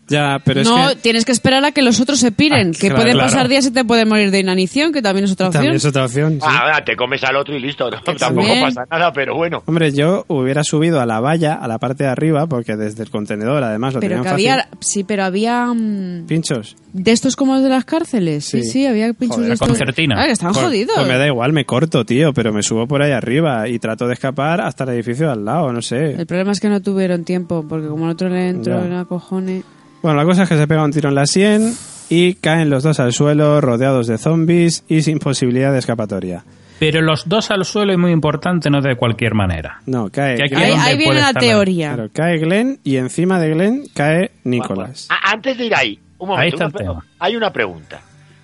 Ya, 0.07 0.39
pero 0.45 0.61
es 0.61 0.67
no, 0.69 0.89
que 0.89 0.95
tienes 0.97 1.25
que 1.25 1.31
esperar 1.31 1.65
a 1.65 1.71
que 1.71 1.81
los 1.81 1.99
otros 1.99 2.19
se 2.19 2.31
piren. 2.31 2.69
Ah, 2.69 2.71
que 2.79 2.87
claro, 2.87 2.95
pueden 2.97 3.13
claro. 3.13 3.27
pasar 3.31 3.47
días 3.47 3.65
y 3.65 3.71
te 3.71 3.83
pueden 3.83 4.07
morir 4.07 4.29
de 4.29 4.39
inanición, 4.39 4.93
que 4.93 5.01
también 5.01 5.25
es 5.25 5.31
otra 5.31 5.47
opción. 5.47 5.61
también 5.63 5.75
es 5.77 5.85
otra 5.85 6.05
opción. 6.05 6.33
sí. 6.33 6.39
Ah, 6.47 6.81
te 6.85 6.95
comes 6.95 7.23
al 7.23 7.35
otro 7.37 7.55
y 7.55 7.59
listo. 7.59 7.89
¿no? 7.89 7.97
Tampoco 8.01 8.19
también. 8.19 8.61
pasa 8.61 8.83
nada, 8.91 9.11
pero 9.13 9.35
bueno. 9.35 9.63
Hombre, 9.65 9.91
yo 9.91 10.23
hubiera 10.27 10.63
subido 10.63 11.01
a 11.01 11.05
la 11.05 11.19
valla, 11.19 11.55
a 11.55 11.67
la 11.67 11.79
parte 11.79 12.03
de 12.03 12.09
arriba, 12.09 12.45
porque 12.47 12.75
desde 12.75 13.03
el 13.03 13.09
contenedor 13.09 13.63
además 13.63 13.95
lo 13.95 13.99
pero 13.99 14.09
tenían 14.17 14.23
que 14.23 14.29
fácil. 14.29 14.49
había... 14.49 14.67
Sí, 14.79 15.03
pero 15.03 15.23
había... 15.23 15.65
mm, 15.73 16.25
Pinchos. 16.27 16.75
De 16.93 17.11
estos 17.11 17.35
como 17.35 17.55
los 17.55 17.63
de 17.63 17.69
las 17.69 17.83
cárceles. 17.85 18.45
Sí, 18.45 18.61
Sí. 18.63 18.69
sí, 18.69 18.85
había 18.85 19.11
pinchos 19.13 19.35
Joder, 19.37 19.47
de 19.49 19.53
estos. 19.55 19.67
concertina. 19.67 20.15
Ah, 20.21 20.25
que 20.27 20.31
estaban 20.33 20.53
Pues- 20.53 20.65
jodidos. 20.65 20.95
Pues 20.95 21.07
me 21.07 21.17
da 21.17 21.27
igual, 21.27 21.51
me 21.51 21.65
corto, 21.65 22.05
tío, 22.05 22.31
pero 22.33 22.53
me 22.53 22.61
subo 22.63 22.87
por 22.87 23.01
ahí 23.01 23.11
arriba 23.11 23.67
y 23.67 23.79
trato 23.79 24.07
de 24.07 24.13
escapar 24.13 24.61
hasta 24.61 24.83
el 24.83 24.91
edificio 24.91 25.25
de 25.25 25.31
al 25.33 25.43
lado, 25.45 25.73
no 25.73 25.81
sé. 25.81 26.11
El 26.11 26.25
problema 26.27 26.51
es 26.51 26.59
que 26.59 26.69
no 26.69 26.79
tuvieron 26.81 27.23
tiempo, 27.25 27.65
porque 27.67 27.87
como 27.87 28.05
el 28.05 28.11
otro 28.11 28.29
le 28.29 28.49
entró 28.49 28.83
en 28.85 28.95
la 28.95 29.05
cojones... 29.05 29.63
Bueno, 30.05 30.19
la 30.19 30.25
cosa 30.25 30.43
es 30.43 30.49
que 30.49 30.55
se 30.55 30.67
pega 30.67 30.83
un 30.83 30.91
tiro 30.91 31.09
en 31.09 31.15
la 31.15 31.25
sien 31.25 31.73
y 32.09 32.35
caen 32.35 32.69
los 32.69 32.83
dos 32.83 32.99
al 32.99 33.11
suelo, 33.11 33.59
rodeados 33.59 34.05
de 34.05 34.19
zombies 34.19 34.83
y 34.87 35.01
sin 35.01 35.17
posibilidad 35.17 35.71
de 35.71 35.79
escapatoria. 35.79 36.43
Pero 36.77 37.01
los 37.01 37.27
dos 37.27 37.49
al 37.49 37.65
suelo 37.65 37.91
es 37.91 37.97
muy 37.97 38.11
importante, 38.11 38.69
no 38.69 38.81
de 38.81 38.95
cualquier 38.97 39.33
manera. 39.33 39.79
No, 39.87 40.11
cae, 40.11 40.37
Ahí, 40.55 40.73
ahí 40.77 40.95
viene 40.99 41.21
la 41.21 41.33
teoría. 41.33 41.95
claro, 41.95 42.09
cae 42.13 42.37
Glenn 42.37 42.77
y 42.83 42.97
encima 42.97 43.39
de 43.39 43.49
Glenn 43.49 43.83
cae 43.95 44.29
Nicolás. 44.43 45.07
A- 45.09 45.31
antes 45.31 45.57
de 45.57 45.65
ir 45.65 45.75
ahí, 45.75 45.99
un 46.19 46.27
momento. 46.29 46.41
Ahí 46.43 46.49
está 46.49 46.65
una 46.67 46.77
el 46.77 46.85
tema. 46.99 47.05
hay 47.17 47.35
una 47.35 47.51
pregunta. 47.51 47.99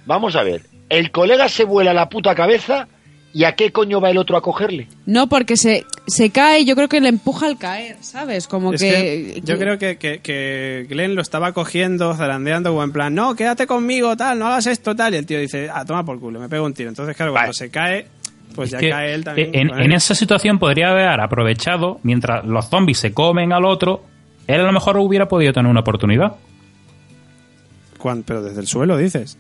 Vamos 0.08 0.36
a 0.36 0.42
ver. 0.42 0.64
El 0.90 1.12
colega 1.12 1.48
se 1.48 1.64
vuela 1.64 1.94
la 1.94 2.10
puta 2.10 2.34
cabeza 2.34 2.88
y 3.34 3.46
¿a 3.46 3.56
qué 3.56 3.72
coño 3.72 4.02
va 4.02 4.10
el 4.10 4.18
otro 4.18 4.36
a 4.38 4.42
cogerle? 4.42 4.88
No, 5.06 5.28
porque 5.28 5.56
se, 5.58 5.86
se 6.08 6.30
cae, 6.32 6.66
yo 6.66 6.76
creo 6.76 6.90
que 6.90 7.00
le 7.00 7.10
empuja 7.10 7.46
al 7.48 7.58
caer, 7.58 7.98
¿sabes? 8.02 8.48
Como 8.48 8.74
Es 8.74 8.82
que... 8.82 8.90
que 9.36 9.42
yo 9.44 9.58
creo 9.58 9.78
que, 9.78 9.98
que, 9.98 10.20
que 10.20 10.86
Glenn 10.90 11.16
lo 11.16 11.22
estaba 11.22 11.52
cogiendo, 11.54 12.14
zarandeando, 12.14 12.76
o 12.76 12.84
en 12.84 12.92
plan, 12.92 13.16
no, 13.16 13.36
quédate 13.36 13.68
conmigo, 13.68 14.18
tal, 14.18 14.40
no 14.40 14.48
hagas 14.48 14.68
esto, 14.68 14.96
tal. 14.96 15.14
Y 15.14 15.18
el 15.18 15.26
tío 15.26 15.40
dice, 15.40 15.70
ah, 15.74 15.86
toma 15.86 16.04
por 16.04 16.20
culo, 16.20 16.40
me 16.40 16.50
pego 16.50 16.66
un 16.66 16.74
tiro. 16.74 16.90
Entonces, 16.90 17.16
claro, 17.16 17.32
cuando 17.32 17.48
Vale. 17.48 17.54
se 17.54 17.70
cae, 17.70 18.08
pues 18.56 18.68
Es 18.68 18.74
ya 18.74 18.80
que 18.80 18.90
cae 18.90 19.14
él 19.14 19.24
también. 19.24 19.52
En, 19.54 19.92
esa 19.94 20.14
situación 20.14 20.60
podría 20.60 20.90
haber 20.92 21.22
aprovechado, 21.22 22.00
mientras 22.04 22.44
los 22.46 22.68
zombies 22.70 22.98
se 22.98 23.14
comen 23.14 23.54
al 23.54 23.64
otro, 23.66 24.04
él 24.48 24.60
a 24.60 24.64
lo 24.64 24.72
mejor 24.74 24.98
hubiera 24.98 25.28
podido 25.30 25.54
tener 25.54 25.72
una 25.72 25.80
oportunidad. 25.80 26.36
Cuan- 27.98 28.24
Pero 28.24 28.42
desde 28.44 28.60
el 28.62 28.68
suelo, 28.68 28.98
dices. 28.98 29.38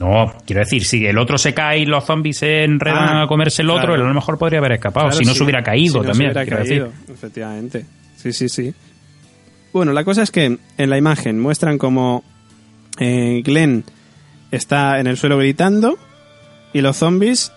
No, 0.00 0.32
quiero 0.44 0.60
decir, 0.60 0.84
si 0.84 1.06
el 1.06 1.16
otro 1.18 1.38
se 1.38 1.54
cae 1.54 1.78
y 1.80 1.86
los 1.86 2.04
zombies 2.04 2.38
se 2.38 2.64
enredan 2.64 3.08
Ah, 3.16 3.22
a 3.22 3.26
comerse 3.26 3.62
el 3.62 3.70
otro, 3.70 3.82
claro. 3.88 3.94
él 3.96 4.02
a 4.02 4.08
lo 4.08 4.14
mejor 4.14 4.36
podría 4.38 4.58
haber 4.58 4.72
escapado, 4.72 5.06
Claro, 5.06 5.18
si 5.18 5.24
no 5.24 5.32
sí. 5.32 5.38
se 5.38 5.44
hubiera 5.44 5.62
caído 5.62 5.92
Si 5.92 5.98
no 5.98 6.02
se 6.04 6.08
también. 6.10 6.30
hubiera 6.32 6.44
quiero 6.44 6.64
caído, 6.64 6.86
decir. 6.88 7.14
efectivamente. 7.14 7.86
Sí, 8.16 8.32
sí, 8.32 8.48
sí. 8.48 8.74
Bueno, 9.72 9.92
la 9.92 10.04
cosa 10.04 10.22
es 10.22 10.30
que 10.30 10.58
en 10.78 10.90
la 10.90 10.98
imagen 10.98 11.38
muestran 11.40 11.78
como 11.78 12.24
eh, 12.98 13.42
Glenn 13.44 13.84
está 14.50 14.98
en 15.00 15.06
el 15.06 15.16
suelo 15.16 15.38
gritando 15.38 15.96
y 16.72 16.80
los 16.80 16.96
zombies 16.96 17.52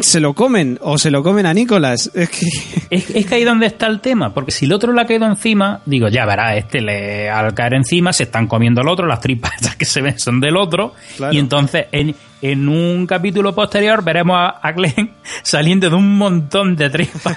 se 0.00 0.20
lo 0.20 0.34
comen 0.34 0.78
o 0.80 0.96
se 0.98 1.10
lo 1.10 1.22
comen 1.22 1.46
a 1.46 1.52
Nicolás. 1.54 2.10
Es 2.18 2.30
que 2.30 2.46
Es, 2.90 3.10
es 3.10 3.26
que 3.26 3.34
ahí 3.34 3.44
donde 3.44 3.66
está 3.66 3.86
el 3.86 4.00
tema, 4.00 4.32
porque 4.32 4.50
si 4.50 4.64
el 4.64 4.72
otro 4.72 4.92
le 4.92 5.00
ha 5.00 5.04
caído 5.06 5.26
encima, 5.26 5.80
digo, 5.86 6.08
ya 6.08 6.24
verá, 6.24 6.56
este 6.56 6.80
le, 6.80 7.28
al 7.28 7.52
caer 7.54 7.74
encima 7.74 8.12
se 8.12 8.22
están 8.24 8.46
comiendo 8.46 8.80
al 8.80 8.88
otro, 8.88 9.06
las 9.06 9.20
tripas 9.20 9.52
que 9.78 9.84
se 9.84 10.00
ven 10.00 10.18
son 10.18 10.40
del 10.40 10.56
otro, 10.56 10.94
Claro. 11.16 11.32
y 11.34 11.38
entonces 11.38 11.86
en, 11.92 12.14
en 12.42 12.68
un 12.68 13.06
capítulo 13.06 13.54
posterior 13.54 14.02
veremos 14.02 14.36
a, 14.38 14.48
a 14.48 14.72
Glenn 14.72 15.12
saliendo 15.42 15.90
de 15.90 15.96
un 15.96 16.16
montón 16.16 16.74
de 16.76 16.88
tripas. 16.90 17.36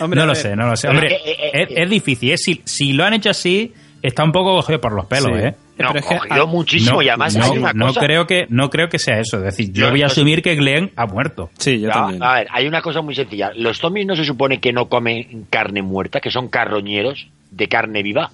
Hombre, 0.00 0.20
no 0.20 0.26
lo 0.26 0.34
sé, 0.34 0.54
no 0.56 0.66
lo 0.66 0.76
sé. 0.76 0.88
Hombre, 0.88 1.14
es 1.14 1.22
eh, 1.26 1.36
es, 1.52 1.70
eh, 1.70 1.74
es 1.82 1.90
difícil, 1.90 2.32
¿eh? 2.32 2.36
si, 2.38 2.60
si 2.64 2.92
lo 2.92 3.04
han 3.04 3.14
hecho 3.14 3.30
así, 3.30 3.72
está 4.02 4.24
un 4.24 4.32
poco 4.32 4.54
cogido 4.56 4.80
por 4.80 4.92
los 4.92 5.06
pelos, 5.06 5.30
Sí. 5.34 5.46
¿eh? 5.46 5.54
No, 5.78 5.88
Pero 5.88 5.98
es 6.00 6.06
que- 6.06 6.18
cogido 6.18 6.42
ah, 6.42 6.46
muchísimo 6.46 6.96
no, 6.96 7.02
y 7.02 7.08
además 7.08 7.34
no, 7.36 7.44
hay 7.44 7.58
una 7.58 7.72
no 7.72 7.86
cosa... 7.88 8.00
creo 8.00 8.26
que 8.26 8.46
no 8.50 8.68
creo 8.70 8.88
que 8.88 8.98
sea 8.98 9.18
eso, 9.18 9.38
es 9.38 9.44
decir, 9.44 9.72
yo 9.72 9.86
Yo- 9.86 9.90
voy 9.90 10.02
a 10.02 10.06
asumir 10.06 10.42
que 10.42 10.54
Glenn 10.54 10.92
ha 10.96 11.06
muerto. 11.06 11.50
Sí, 11.58 11.80
yo 11.80 11.88
también. 11.90 12.22
A 12.22 12.34
ver, 12.34 12.46
hay 12.50 12.66
una 12.66 12.82
cosa 12.82 13.00
muy 13.00 13.14
sencilla. 13.14 13.50
Los 13.56 13.78
zombies 13.78 14.06
no 14.06 14.14
se 14.14 14.24
supone 14.24 14.60
que 14.60 14.72
no 14.72 14.88
comen 14.88 15.46
carne 15.50 15.80
muerta, 15.82 16.20
que 16.20 16.30
son 16.30 16.48
carroñeros 16.48 17.28
de 17.50 17.68
carne 17.68 18.02
viva. 18.02 18.30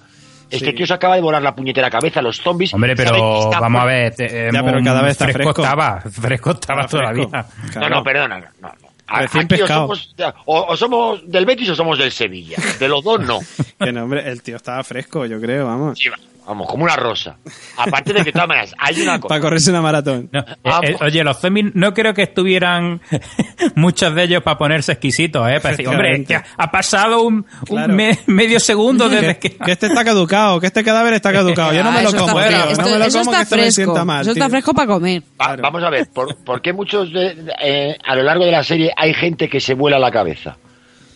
Este 0.51 0.71
Sí. 0.71 0.73
tío 0.73 0.87
se 0.87 0.93
acaba 0.95 1.15
de 1.15 1.21
volar 1.21 1.41
la 1.41 1.55
puñetera 1.55 1.89
cabeza. 1.89 2.21
Los 2.21 2.37
zombies. 2.41 2.73
Hombre, 2.73 2.95
pero 2.95 3.43
está 3.45 3.59
vamos 3.59 3.81
a 3.81 3.85
ver, 3.85 4.13
eh, 4.17 4.49
Ya, 4.51 4.63
pero 4.63 4.83
cada 4.83 5.01
vez 5.03 5.11
está 5.11 5.27
fresco. 5.29 5.61
estaba, 5.61 6.01
fresco 6.01 6.51
estaba 6.51 6.87
todavía. 6.87 7.25
No, 7.25 7.71
Claro. 7.71 7.95
no, 7.95 8.03
perdona. 8.03 8.39
No, 8.39 8.45
no. 8.61 8.69
A- 9.07 9.21
Recién 9.21 9.45
aquí 9.45 9.55
o 9.55 9.57
pescado. 9.59 9.81
somos, 9.81 10.15
o, 10.45 10.65
o 10.69 10.77
somos 10.77 11.31
del 11.31 11.45
Betis 11.45 11.69
o 11.69 11.75
somos 11.75 11.97
del 11.97 12.11
Sevilla. 12.11 12.57
De 12.79 12.87
los 12.87 13.03
dos, 13.03 13.19
no. 13.21 13.39
Que 13.79 13.91
no, 13.91 14.03
hombre, 14.03 14.27
el 14.29 14.41
tío 14.43 14.55
estaba 14.55 14.83
fresco, 14.83 15.25
yo 15.25 15.39
creo, 15.39 15.65
vamos. 15.67 15.97
Sí, 15.97 16.09
va, 16.09 16.15
vamos, 16.49 16.67
como 16.67 16.83
una 16.83 16.95
rosa. 16.95 17.37
Aparte 17.77 18.11
de 18.13 18.23
que, 18.23 18.31
todas 18.31 18.47
maneras, 18.47 18.73
hay 18.77 19.01
una 19.01 19.17
cosa. 19.21 19.29
Para 19.29 19.41
correrse 19.41 19.69
una 19.69 19.81
maratón. 19.81 20.29
No, 20.31 20.43
Ah, 20.65 20.81
eh, 20.83 20.91
eh, 20.91 20.97
oye, 21.05 21.23
los 21.23 21.39
zombies 21.39 21.67
no 21.75 21.93
creo 21.93 22.13
que 22.13 22.23
estuvieran 22.23 22.99
muchos 23.75 24.13
de 24.15 24.23
ellos 24.23 24.43
para 24.43 24.57
ponerse 24.57 24.91
exquisitos, 24.93 25.47
¿eh? 25.49 25.59
Para 25.61 25.71
decir, 25.77 25.87
hombre, 25.87 26.15
es 26.21 26.27
que 26.27 26.35
ha- 26.35 26.71
pasado 26.71 27.21
un, 27.21 27.35
un 27.35 27.45
Claro. 27.65 27.93
me- 27.93 28.17
medio 28.27 28.59
segundo 28.59 29.07
desde 29.09 29.37
Que, 29.37 29.51
que... 29.51 29.57
que 29.57 29.71
este 29.71 29.87
está 29.87 30.03
caducado, 30.03 30.59
que 30.59 30.67
este 30.67 30.83
cadáver 30.83 31.13
está 31.13 31.31
caducado. 31.31 31.71
Yo 31.73 31.83
no 31.83 31.89
Ah, 31.89 31.93
me 31.93 32.03
lo 32.03 32.09
eso 32.09 32.17
como, 32.17 32.33
tío. 32.39 32.41
fre- 32.41 32.51
No 32.51 32.71
esto- 32.71 32.83
me 32.83 32.89
lo 32.99 33.05
como, 33.07 33.21
está 33.21 33.37
que 33.37 33.41
esto 33.43 33.55
me 33.55 33.61
fresco. 33.61 33.75
sienta 33.75 34.05
mal. 34.05 34.21
Eso 34.21 34.31
está 34.31 34.45
tío. 34.45 34.49
fresco 34.51 34.73
para 34.73 34.87
comer. 34.87 35.23
Va- 35.41 35.55
Vamos 35.55 35.83
a 35.83 35.89
ver, 35.89 36.07
¿por, 36.13 36.35
por 36.43 36.61
qué 36.61 36.73
muchos 36.73 37.13
de, 37.13 37.35
eh, 37.61 37.97
a 38.03 38.15
lo 38.15 38.23
largo 38.23 38.45
de 38.45 38.51
la 38.51 38.63
serie 38.63 38.91
hay 38.97 39.13
gente 39.13 39.47
que 39.47 39.59
se 39.59 39.73
vuela 39.75 39.99
la 39.99 40.11
cabeza? 40.11 40.57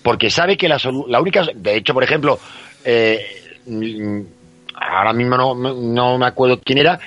Porque 0.04 0.30
sabe 0.30 0.58
que 0.58 0.68
la, 0.68 0.78
la 1.08 1.22
única... 1.22 1.46
De 1.56 1.78
hecho, 1.78 1.94
por 1.94 2.04
ejemplo, 2.04 2.38
eh, 2.84 3.26
ahora 4.92 5.14
mismo 5.14 5.38
no, 5.38 5.56
no 5.56 6.18
me 6.18 6.26
acuerdo 6.26 6.60
quién 6.64 6.78
era, 6.80 7.00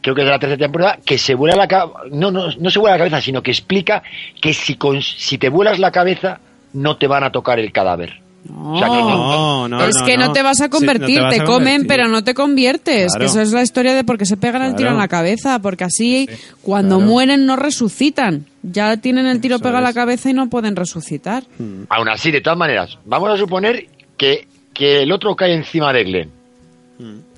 creo 0.00 0.14
que 0.14 0.22
es 0.22 0.26
de 0.26 0.30
la 0.32 0.38
tercera 0.38 0.58
temporada, 0.66 0.98
que 1.04 1.18
se 1.18 1.34
vuela 1.34 1.56
la 1.56 1.68
cabeza... 1.68 1.98
No, 2.10 2.30
no, 2.30 2.48
no 2.58 2.70
se 2.70 2.78
vuela 2.78 2.96
la 2.96 2.98
cabeza, 3.04 3.20
sino 3.20 3.42
que 3.42 3.50
explica 3.50 4.02
que 4.40 4.54
si, 4.54 4.76
con- 4.76 5.02
si 5.02 5.38
te 5.38 5.48
vuelas 5.48 5.78
la 5.78 5.90
cabeza 5.92 6.40
no 6.72 6.96
te 6.96 7.06
van 7.06 7.24
a 7.24 7.30
tocar 7.32 7.58
el 7.58 7.72
cadáver. 7.72 8.20
No. 8.48 8.72
O 8.72 8.78
sea, 8.78 8.88
que 8.88 8.94
No, 8.94 9.68
no, 9.68 9.84
es 9.84 10.00
que 10.00 10.16
no, 10.16 10.28
no. 10.28 10.32
te 10.32 10.42
vas 10.42 10.60
a 10.62 10.64
Sí, 10.64 10.70
no 10.70 10.76
convertir, 10.78 11.16
te 11.16 11.20
vas 11.20 11.34
te, 11.36 11.42
a 11.42 11.44
comen, 11.44 11.64
convertir. 11.82 11.86
pero 11.88 12.08
no 12.08 12.24
te 12.24 12.32
conviertes. 12.32 13.12
Claro. 13.12 13.20
Que 13.20 13.26
eso 13.26 13.40
es 13.42 13.52
la 13.52 13.60
historia 13.62 13.92
de 13.94 14.02
por 14.02 14.16
qué 14.16 14.24
se 14.24 14.38
pegan 14.38 14.62
el 14.62 14.74
tiro 14.76 14.88
en 14.88 14.96
la 14.96 15.08
cabeza, 15.08 15.58
porque 15.58 15.84
así 15.84 16.26
cuando 16.62 16.96
claro. 16.96 17.10
mueren 17.10 17.44
no 17.44 17.56
resucitan. 17.56 18.46
Ya 18.62 18.96
tienen 18.96 19.26
el 19.26 19.42
tiro 19.42 19.58
pegado 19.58 19.78
a 19.78 19.82
la 19.82 19.92
cabeza 19.92 20.30
y 20.30 20.32
no 20.32 20.48
pueden 20.48 20.74
resucitar. 20.74 21.42
Aún 21.90 22.08
así, 22.08 22.30
de 22.30 22.40
todas 22.40 22.58
maneras, 22.58 22.98
vamos 23.04 23.28
a 23.28 23.36
suponer 23.36 23.86
que, 24.16 24.46
que 24.72 25.02
el 25.02 25.12
otro 25.12 25.36
cae 25.36 25.52
encima 25.54 25.92
de 25.92 26.04
Glenn. 26.04 26.30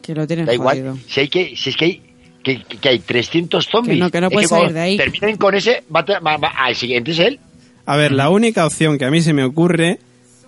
Que 0.00 0.14
lo 0.14 0.26
tienen 0.26 0.46
Da 0.46 0.54
igual. 0.54 0.98
Si, 1.08 1.20
hay 1.20 1.28
que, 1.28 1.54
si 1.56 1.70
es 1.70 1.76
que 1.76 1.84
hay, 1.84 2.02
que, 2.42 2.62
que 2.80 2.88
hay 2.88 2.98
300 2.98 3.64
zombies. 3.66 3.96
Que 3.96 4.00
no, 4.00 4.10
que 4.10 4.20
no 4.20 4.26
Es 4.28 4.32
puedes 4.32 4.48
salir 4.50 4.72
de 4.72 4.80
ahí. 4.80 4.96
Terminen 4.96 5.36
con 5.36 5.54
ese, 5.54 5.84
va, 5.94 6.02
va- 6.02 6.36
va- 6.38 6.52
al 6.58 6.74
siguiente 6.74 7.12
es 7.12 7.18
él. 7.20 7.38
A 7.86 7.96
ver, 7.96 8.12
la 8.12 8.30
única 8.30 8.66
opción 8.66 8.98
que 8.98 9.04
a 9.04 9.10
mí 9.10 9.20
se 9.22 9.32
me 9.32 9.44
ocurre 9.44 9.98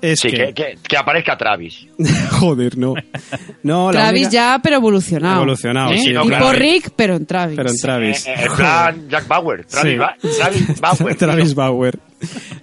es 0.02 0.20
Sí, 0.20 0.28
que... 0.30 0.36
que, 0.36 0.54
que- 0.54 0.74
que 0.88 0.96
aparezca 0.96 1.36
Travis. 1.38 1.86
Joder, 2.32 2.76
no. 2.76 2.94
No, 3.62 3.90
la 3.92 4.00
Travis 4.00 4.22
única- 4.26 4.30
ya, 4.30 4.60
pero 4.62 4.76
evolucionado. 4.76 5.36
Evolucionado, 5.36 5.92
¿Eh? 5.92 5.98
sí, 5.98 6.08
tipo 6.08 6.22
claro. 6.26 6.52
Rick, 6.52 6.90
pero 6.94 7.16
en 7.16 7.26
Travis. 7.26 7.56
Pero 7.56 7.70
en 7.70 7.76
Travis. 7.78 8.26
Eh, 8.26 8.34
eh, 8.36 8.46
plan 8.56 9.08
Jack 9.10 9.26
Bauer. 9.28 9.64
Travis, 9.64 9.92
Sí. 9.92 9.98
Ba- 9.98 10.16
Travis 10.20 10.80
Bauer. 10.80 11.16
Travis 11.16 11.54
Bauer. 11.54 11.98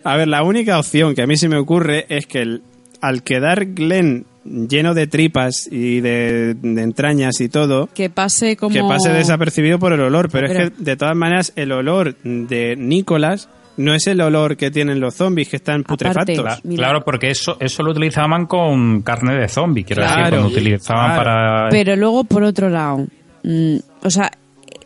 A 0.04 0.18
ver, 0.18 0.28
la 0.28 0.44
única 0.44 0.78
opción 0.80 1.16
que 1.16 1.22
a 1.22 1.28
mí 1.28 1.36
se 1.38 1.48
me 1.50 1.58
ocurre 1.58 2.06
es 2.10 2.28
que 2.28 2.42
el- 2.42 2.62
al 3.02 3.24
quedar 3.24 3.74
Glenn 3.74 4.26
lleno 4.44 4.94
de 4.94 5.08
tripas 5.08 5.68
y 5.72 6.00
de, 6.02 6.56
de 6.56 6.82
entrañas 6.82 7.40
y 7.42 7.50
todo, 7.50 7.88
Que 7.94 8.10
pase 8.10 8.58
como... 8.58 8.74
que 8.74 8.82
pase 8.82 9.10
desapercibido 9.14 9.78
por 9.80 9.94
el 9.94 10.02
olor. 10.02 10.30
Pero, 10.32 10.48
Pero- 10.48 10.64
es 10.64 10.70
que, 10.72 10.84
de 10.84 10.96
todas 10.96 11.16
maneras, 11.16 11.54
el 11.56 11.72
olor 11.72 12.16
de 12.24 12.76
Nicolás 12.78 13.50
no 13.78 13.94
es 13.94 14.06
el 14.08 14.20
olor 14.22 14.58
que 14.58 14.70
tienen 14.70 15.00
los 15.00 15.16
zombies 15.16 15.48
que 15.50 15.56
están 15.56 15.84
putrefactos. 15.84 16.40
Aparte. 16.40 16.76
Claro, 16.76 17.04
porque 17.06 17.30
eso, 17.30 17.58
eso 17.60 17.84
lo 17.84 17.92
utilizaban 17.92 18.46
con 18.46 19.02
carne 19.02 19.36
de 19.36 19.48
zombie, 19.48 19.84
quiero 19.84 20.02
decir, 20.04 20.18
Claro, 20.18 20.38
cuando 20.38 20.48
utilizaban 20.50 21.06
claro. 21.14 21.24
para... 21.24 21.70
Pero 21.70 21.96
luego, 21.96 22.24
por 22.26 22.44
otro 22.44 22.70
lado, 22.70 23.08
mm, 23.44 23.78
o 24.04 24.10
sea, 24.10 24.30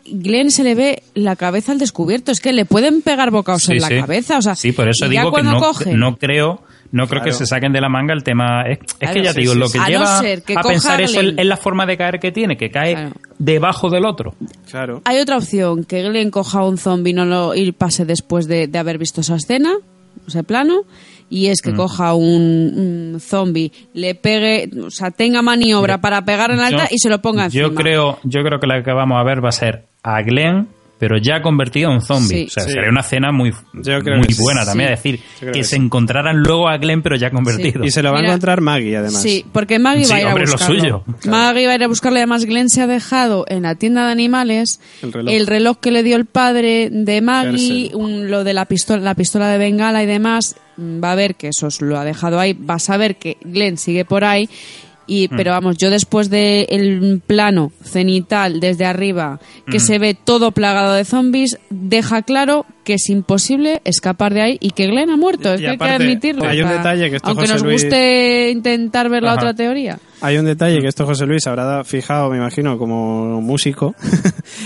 Glenn 0.08 0.50
se 0.52 0.62
le 0.62 0.74
ve 0.76 1.02
la 1.14 1.34
cabeza 1.34 1.72
al 1.72 1.78
descubierto. 1.78 2.30
Es 2.30 2.40
que 2.40 2.52
le 2.52 2.64
pueden 2.64 3.02
pegar 3.02 3.30
bocaos 3.32 3.64
Sí, 3.64 3.72
en 3.72 3.80
la 3.80 3.88
sí. 3.88 3.96
cabeza. 3.98 4.38
O 4.38 4.42
sea, 4.42 4.54
sí, 4.54 4.70
por 4.72 4.88
eso 4.88 5.08
digo 5.08 5.24
que 5.24 5.30
cuando 5.30 5.52
no, 5.52 5.72
no 5.96 6.16
creo 6.16 6.62
no 6.96 7.06
creo 7.06 7.22
que 7.22 7.32
se 7.32 7.46
saquen 7.46 7.72
de 7.72 7.80
la 7.80 7.88
manga 7.88 8.12
el 8.14 8.22
tema. 8.24 8.62
Es, 8.62 8.78
es 8.80 8.94
Claro, 8.98 9.14
que 9.14 9.22
ya 9.22 9.30
sí, 9.30 9.34
te 9.36 9.40
digo, 9.42 9.52
sí, 9.52 9.58
lo 9.58 9.68
sí. 9.68 9.72
que 9.74 9.78
A 9.78 9.82
no 9.84 9.88
lleva 9.90 10.18
ser 10.20 10.42
que 10.42 10.54
a 10.56 10.62
pensar 10.62 11.00
eso 11.00 11.20
es 11.20 11.46
la 11.46 11.56
forma 11.56 11.86
de 11.86 11.96
caer 11.96 12.18
que 12.18 12.32
tiene, 12.32 12.56
que 12.56 12.70
cae 12.70 12.94
Claro. 12.94 13.10
debajo 13.38 13.90
del 13.90 14.04
otro. 14.06 14.34
Claro. 14.70 15.02
Hay 15.04 15.18
otra 15.18 15.36
opción, 15.36 15.84
que 15.84 16.02
Glenn 16.02 16.30
coja 16.30 16.60
a 16.60 16.64
un 16.64 16.78
zombie 16.78 17.12
no 17.12 17.24
lo, 17.24 17.54
y 17.54 17.70
pase 17.72 18.04
después 18.04 18.46
de, 18.48 18.66
de 18.66 18.78
haber 18.78 18.98
visto 18.98 19.20
esa 19.20 19.36
escena, 19.36 19.74
ese 20.26 20.42
plano, 20.42 20.80
y 21.28 21.46
es 21.48 21.60
que 21.60 21.72
Mm. 21.72 21.76
coja 21.76 22.14
un, 22.14 23.12
un 23.14 23.20
zombie, 23.20 23.72
le 23.94 24.14
pegue, 24.14 24.70
o 24.80 24.90
sea, 24.90 25.10
tenga 25.10 25.42
maniobra 25.42 26.00
para 26.00 26.24
pegar 26.24 26.50
en 26.52 26.60
alta 26.60 26.84
Yo- 26.88 26.94
y 26.94 26.98
se 26.98 27.08
lo 27.08 27.20
ponga 27.20 27.46
encima. 27.46 27.62
Yo 27.68 27.74
creo, 27.74 28.18
yo 28.24 28.42
creo 28.42 28.58
que 28.60 28.66
la 28.66 28.82
que 28.82 28.92
vamos 28.92 29.18
a 29.20 29.24
ver 29.24 29.44
va 29.44 29.48
a 29.48 29.52
ser 29.52 29.84
a 30.02 30.22
Glenn, 30.22 30.68
pero 30.98 31.18
ya 31.18 31.42
convertido 31.42 31.92
en 31.92 32.00
zombie. 32.00 32.28
Sí. 32.38 32.46
O 32.46 32.50
sea, 32.50 32.62
Sí. 32.64 32.70
sería 32.72 32.88
una 32.90 33.00
escena 33.02 33.32
muy, 33.32 33.52
muy 33.74 33.84
sí. 34.32 34.42
buena 34.42 34.64
también. 34.64 34.92
Es 34.92 35.02
decir, 35.02 35.20
que 35.40 35.52
que 35.52 35.64
se 35.64 35.76
sí. 35.76 35.82
encontraran 35.82 36.38
luego 36.38 36.68
a 36.68 36.78
Glenn, 36.78 37.02
pero 37.02 37.16
ya 37.16 37.30
convertido. 37.30 37.84
Y 37.84 37.90
se 37.90 38.02
lo 38.02 38.12
va 38.12 38.18
Mira. 38.18 38.30
a 38.30 38.32
encontrar 38.32 38.60
Maggie, 38.60 38.96
además. 38.96 39.20
Sí, 39.22 39.44
porque 39.52 39.78
Maggie 39.78 40.04
Sí, 40.06 40.10
va 40.12 40.16
a 40.16 40.20
ir 40.20 40.26
hombre, 40.26 40.44
a 40.44 40.46
lo 40.46 40.52
buscarlo. 40.52 40.78
suyo. 40.80 41.04
Maggie 41.30 41.66
va 41.66 41.72
a 41.72 41.76
ir 41.76 41.84
a 41.84 41.88
buscarlo. 41.88 42.18
y 42.18 42.20
Además, 42.20 42.44
Glenn 42.46 42.70
se 42.70 42.80
ha 42.82 42.86
dejado 42.86 43.44
en 43.48 43.62
la 43.62 43.74
tienda 43.74 44.06
de 44.06 44.12
animales 44.12 44.80
El 45.02 45.46
reloj. 45.46 45.76
que 45.80 45.90
le 45.90 46.02
dio 46.02 46.16
el 46.16 46.24
padre 46.26 46.88
de 46.90 47.20
Maggie, 47.20 47.90
un- 47.94 48.30
lo 48.30 48.42
de 48.44 48.54
la 48.54 48.64
pistola, 48.64 49.02
la 49.02 49.14
pistola 49.14 49.48
de 49.48 49.58
bengala 49.58 50.02
y 50.02 50.06
demás. 50.06 50.56
Mm, 50.78 51.02
Va 51.02 51.12
a 51.12 51.14
ver 51.14 51.34
que 51.36 51.48
eso 51.48 51.68
lo 51.80 51.98
ha 51.98 52.04
dejado 52.04 52.38
ahí. 52.40 52.52
Va 52.54 52.74
a 52.74 52.78
saber 52.78 53.16
que 53.16 53.36
Glenn 53.42 53.76
sigue 53.78 54.04
por 54.04 54.24
ahí. 54.24 54.48
Y, 55.06 55.28
Mm. 55.28 55.36
Pero 55.36 55.50
vamos, 55.52 55.76
yo 55.78 55.90
después 55.90 56.30
del 56.30 57.20
plano 57.26 57.72
cenital 57.82 58.60
desde 58.60 58.84
arriba, 58.84 59.40
que 59.70 59.78
Mm. 59.78 59.80
se 59.80 59.98
ve 59.98 60.14
todo 60.14 60.50
plagado 60.52 60.94
de 60.94 61.04
zombies, 61.04 61.58
deja 61.70 62.22
claro 62.22 62.66
que 62.84 62.94
es 62.94 63.08
imposible 63.10 63.80
escapar 63.84 64.32
de 64.34 64.42
ahí 64.42 64.58
y 64.60 64.70
que 64.70 64.86
Glenn 64.86 65.10
ha 65.10 65.16
muerto. 65.16 65.52
Es 65.54 65.60
Y 65.60 65.64
que 65.64 65.70
hay 65.70 65.78
que 65.78 65.84
admitirlo. 65.84 66.44
hay 66.46 66.60
un 66.62 66.68
detalle 66.68 67.10
que 67.10 67.16
esto 67.16 67.28
Aunque 67.28 67.42
José 67.42 67.52
nos 67.54 67.62
Luis- 67.62 67.82
guste 67.84 68.50
intentar 68.50 69.08
ver 69.08 69.22
la 69.22 69.34
otra 69.34 69.54
teoría. 69.54 69.98
Hay 70.22 70.38
un 70.38 70.46
detalle 70.46 70.80
que 70.80 70.88
esto 70.88 71.04
José 71.04 71.26
Luis 71.26 71.46
habrá 71.46 71.84
fijado, 71.84 72.30
me 72.30 72.38
imagino, 72.38 72.78
como 72.78 73.40
músico, 73.42 73.94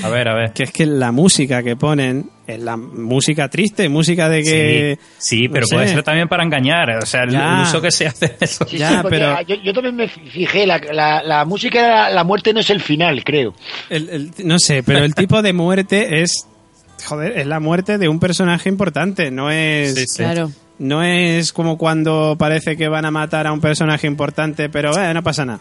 A 0.04 0.08
ver, 0.08 0.28
a 0.28 0.34
ver. 0.34 0.52
que 0.54 0.62
es 0.62 0.70
que 0.70 0.86
la 0.86 1.10
música 1.12 1.62
que 1.62 1.74
ponen 1.76 2.30
es 2.46 2.60
la 2.60 2.76
música 2.76 3.48
triste, 3.48 3.88
música 3.88 4.28
de 4.28 4.42
que... 4.44 4.98
Sí, 5.18 5.36
sí, 5.38 5.46
no 5.48 5.52
pero 5.54 5.66
sé. 5.66 5.74
puede 5.74 5.88
ser 5.88 6.02
también 6.04 6.28
para 6.28 6.44
engañar. 6.44 6.90
O 7.02 7.06
sea, 7.06 7.24
el, 7.24 7.36
uso 7.62 7.80
que 7.80 7.90
se 7.90 8.06
hace 8.06 8.28
de 8.28 8.36
eso. 8.40 8.64
Sí, 8.68 8.78
Ya, 8.78 8.90
sí, 8.90 8.96
porque 9.02 9.18
pero- 9.18 9.40
yo, 9.42 9.56
yo 9.62 9.72
también 9.72 9.96
me 9.96 10.08
fijé, 10.08 10.66
la, 10.66 10.78
la, 10.78 11.22
la 11.22 11.44
música, 11.44 11.82
la, 11.82 12.10
la 12.10 12.24
muerte 12.24 12.52
no 12.52 12.60
es 12.60 12.70
el 12.70 12.80
final, 12.80 13.22
creo. 13.24 13.52
el- 13.88 14.08
el- 14.08 14.30
no 14.44 14.56
sé, 14.58 14.82
pero 14.84 15.04
el 15.04 15.14
tipo 15.14 15.42
de 15.42 15.52
muerte 15.52 16.22
es... 16.22 16.46
Joder, 17.06 17.38
es 17.38 17.46
la 17.46 17.60
muerte 17.60 17.98
de 17.98 18.08
un 18.08 18.20
personaje 18.20 18.68
importante, 18.68 19.30
no 19.30 19.50
es... 19.50 19.94
Sí, 19.94 20.04
sí. 20.06 20.16
Claro. 20.18 20.50
No 20.80 21.02
es 21.02 21.52
como 21.52 21.76
cuando 21.76 22.36
parece 22.38 22.74
que 22.74 22.88
van 22.88 23.04
a 23.04 23.10
matar 23.10 23.46
a 23.46 23.52
un 23.52 23.60
personaje 23.60 24.06
importante, 24.06 24.70
pero 24.70 24.96
eh, 24.98 25.12
no 25.12 25.22
pasa 25.22 25.44
nada. 25.44 25.60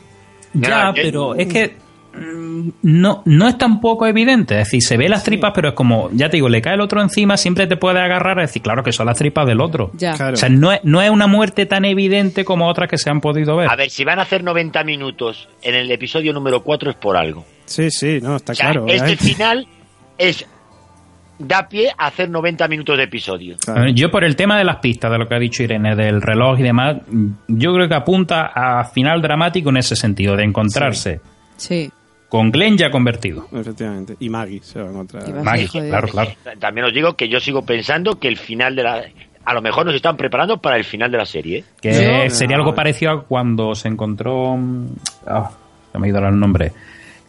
Ya, 0.53 0.93
pero 0.95 1.35
es 1.35 1.47
que 1.47 1.75
mm, 2.13 2.69
no, 2.83 3.21
no 3.25 3.47
es 3.49 3.57
tampoco 3.57 4.07
evidente. 4.07 4.61
Es 4.61 4.67
decir, 4.67 4.81
se 4.81 4.95
ve 4.95 5.09
las 5.09 5.25
tripas, 5.25 5.51
pero 5.53 5.69
es 5.69 5.75
como, 5.75 6.09
ya 6.13 6.29
te 6.29 6.37
digo, 6.37 6.47
le 6.47 6.61
cae 6.61 6.75
el 6.75 6.81
otro 6.81 7.01
encima, 7.01 7.35
siempre 7.35 7.67
te 7.67 7.75
puede 7.75 7.99
agarrar. 7.99 8.39
Es 8.39 8.49
decir, 8.49 8.61
claro 8.61 8.81
que 8.81 8.93
son 8.93 9.07
las 9.07 9.17
tripas 9.17 9.45
del 9.45 9.59
otro. 9.59 9.91
Ya. 9.93 10.13
Claro. 10.13 10.35
O 10.35 10.37
sea, 10.37 10.47
no 10.47 10.71
es, 10.71 10.79
no 10.83 11.01
es 11.01 11.09
una 11.09 11.27
muerte 11.27 11.65
tan 11.65 11.83
evidente 11.83 12.45
como 12.45 12.69
otras 12.69 12.89
que 12.89 12.97
se 12.97 13.09
han 13.09 13.19
podido 13.19 13.57
ver. 13.57 13.69
A 13.69 13.75
ver, 13.75 13.89
si 13.89 14.05
van 14.05 14.19
a 14.19 14.21
hacer 14.21 14.41
90 14.41 14.85
minutos 14.85 15.49
en 15.61 15.75
el 15.75 15.91
episodio 15.91 16.31
número 16.31 16.63
4 16.63 16.91
es 16.91 16.95
por 16.95 17.17
algo. 17.17 17.45
Sí, 17.65 17.91
sí, 17.91 18.19
no, 18.21 18.37
está 18.37 18.53
O 18.53 18.55
sea, 18.55 18.71
claro. 18.71 18.87
este 18.87 19.17
final 19.17 19.67
es 20.17 20.45
da 21.39 21.67
pie 21.67 21.89
a 21.97 22.07
hacer 22.07 22.29
90 22.29 22.67
minutos 22.67 22.97
de 22.97 23.03
episodio. 23.03 23.55
Claro. 23.63 23.89
Yo 23.89 24.11
por 24.11 24.23
el 24.23 24.35
tema 24.35 24.57
de 24.57 24.63
las 24.65 24.75
pistas, 24.77 25.09
de 25.11 25.17
lo 25.17 25.27
que 25.27 25.35
ha 25.35 25.39
dicho 25.39 25.63
Irene, 25.63 25.95
del 25.95 26.21
reloj 26.21 26.59
y 26.59 26.63
demás, 26.63 26.97
yo 27.47 27.73
creo 27.73 27.87
que 27.87 27.95
apunta 27.95 28.51
a 28.53 28.83
final 28.85 29.21
dramático 29.21 29.69
en 29.69 29.77
ese 29.77 29.95
sentido, 29.95 30.35
de 30.35 30.43
encontrarse 30.43 31.21
Sí. 31.57 31.89
con 32.27 32.51
Glenn 32.51 32.77
ya 32.77 32.91
convertido. 32.91 33.47
Efectivamente. 33.51 34.15
Y 34.19 34.29
Maggie 34.29 34.61
se 34.61 34.79
va 34.81 34.87
a 34.87 34.91
encontrar. 34.91 35.43
Maggie, 35.43 35.67
joder. 35.67 35.89
claro, 35.89 36.07
claro. 36.09 36.31
También 36.59 36.85
os 36.85 36.93
digo 36.93 37.15
que 37.15 37.27
yo 37.29 37.39
sigo 37.39 37.63
pensando 37.65 38.19
que 38.19 38.27
el 38.27 38.37
final 38.37 38.75
de 38.75 38.83
la... 38.83 39.01
A 39.45 39.53
lo 39.53 39.61
mejor 39.61 39.85
nos 39.85 39.95
están 39.95 40.15
preparando 40.15 40.57
para 40.61 40.75
el 40.77 40.83
final 40.83 41.09
de 41.09 41.17
la 41.17 41.25
serie. 41.25 41.59
¿eh? 41.59 41.63
Que 41.81 42.29
sería 42.29 42.55
algo 42.57 42.75
parecido 42.75 43.11
a 43.11 43.23
cuando 43.23 43.73
se 43.73 43.87
encontró. 43.87 44.55
ah, 45.25 45.49
se 45.91 45.97
me 45.97 46.05
ha 46.05 46.09
ido 46.09 46.19
el 46.19 46.37
nombre. 46.39 46.71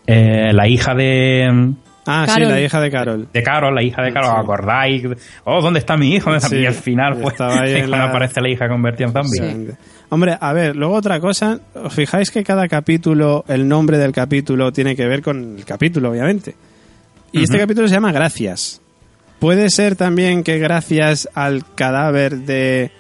Eh, 0.07 0.53
la 0.53 0.69
hija 0.69 0.95
de. 0.95 1.73
Ah, 2.07 2.25
Carol. 2.27 2.47
sí, 2.49 2.53
la 2.53 2.61
hija 2.61 2.81
de 2.81 2.91
Carol. 2.91 3.29
De 3.33 3.43
Carol, 3.43 3.75
la 3.75 3.83
hija 3.83 4.03
de 4.03 4.13
Carol, 4.13 4.31
Sí. 4.31 4.35
¿os 4.37 4.43
acordáis? 4.45 5.03
Oh, 5.45 5.61
¿dónde 5.61 5.79
está 5.81 5.97
mi 5.97 6.15
hijo? 6.15 6.39
Sí, 6.41 6.57
y 6.57 6.67
al 6.67 6.75
final, 6.75 7.19
pues, 7.21 7.35
estaba 7.35 7.61
ahí 7.61 7.83
la- 7.87 8.05
aparece 8.05 8.41
la 8.41 8.49
hija 8.49 8.69
convertida 8.69 9.07
en 9.09 9.13
zombie. 9.13 9.39
Efectivamente. 9.39 9.77
Hombre, 10.09 10.37
a 10.41 10.53
ver, 10.53 10.75
luego 10.77 10.95
otra 10.95 11.21
cosa, 11.21 11.61
¿os 11.75 11.93
fijáis 11.95 12.31
que 12.31 12.43
cada 12.43 12.67
capítulo, 12.69 13.45
el 13.49 13.69
nombre 13.69 13.97
del 13.99 14.13
capítulo 14.13 14.73
tiene 14.73 14.97
que 14.97 15.07
ver 15.07 15.23
con 15.23 15.57
el 15.59 15.65
capítulo, 15.65 16.11
obviamente? 16.11 16.55
Y 17.33 17.45
este 17.45 17.59
capítulo 17.59 17.87
se 17.87 17.95
llama 17.95 18.11
Gracias. 18.11 18.81
¿Puede 19.39 19.71
ser 19.71 19.95
también 19.97 20.43
que 20.43 20.59
gracias 20.59 21.29
al 21.35 21.65
cadáver 21.77 22.39
de, 22.39 22.91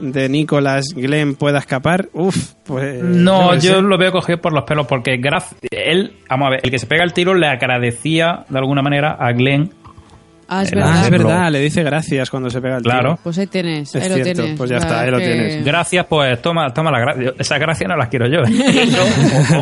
de 0.00 0.28
Nicholas 0.28 0.94
Glenn 0.94 1.34
pueda 1.34 1.58
escapar? 1.58 2.08
Uf, 2.12 2.52
pues... 2.64 3.02
No, 3.02 3.52
sé. 3.60 3.68
yo 3.68 3.80
lo 3.82 3.96
veo 3.98 4.12
cogido 4.12 4.40
por 4.40 4.52
los 4.52 4.64
pelos 4.64 4.86
porque 4.86 5.16
Graf, 5.18 5.52
él, 5.70 6.12
vamos 6.28 6.46
a 6.48 6.50
ver, 6.50 6.60
el 6.62 6.70
que 6.70 6.78
se 6.78 6.86
pega 6.86 7.04
el 7.04 7.12
tiro 7.12 7.34
le 7.34 7.46
agradecía 7.48 8.44
de 8.48 8.58
alguna 8.58 8.82
manera 8.82 9.16
a 9.18 9.32
Glenn. 9.32 9.72
Ah, 10.50 10.62
es 10.62 10.72
Ah, 10.72 10.76
verdad. 10.76 10.92
Ah, 10.94 11.02
es 11.04 11.10
verdad, 11.10 11.50
le 11.52 11.60
dice 11.60 11.82
gracias 11.82 12.30
cuando 12.30 12.48
se 12.48 12.58
pega 12.62 12.78
el 12.78 12.82
Claro. 12.82 13.10
tiro. 13.10 13.20
Pues 13.22 13.36
ahí 13.36 13.46
tienes, 13.48 13.94
Es 13.94 14.02
ahí 14.02 14.08
lo 14.08 14.14
cierto, 14.14 14.40
tienes. 14.42 14.56
pues 14.58 14.70
ya 14.70 14.76
La 14.76 14.82
está, 14.82 15.00
ahí 15.00 15.10
lo 15.10 15.18
tienes. 15.18 15.62
Gracias, 15.62 16.06
pues 16.06 16.40
toma, 16.40 16.72
toma 16.72 16.90
la 16.90 17.00
gracia. 17.00 17.32
Esa 17.38 17.58
gracia 17.58 17.86
no 17.86 17.96
las 17.98 18.08
quiero 18.08 18.26
yo. 18.28 18.40
Eso, 18.48 19.02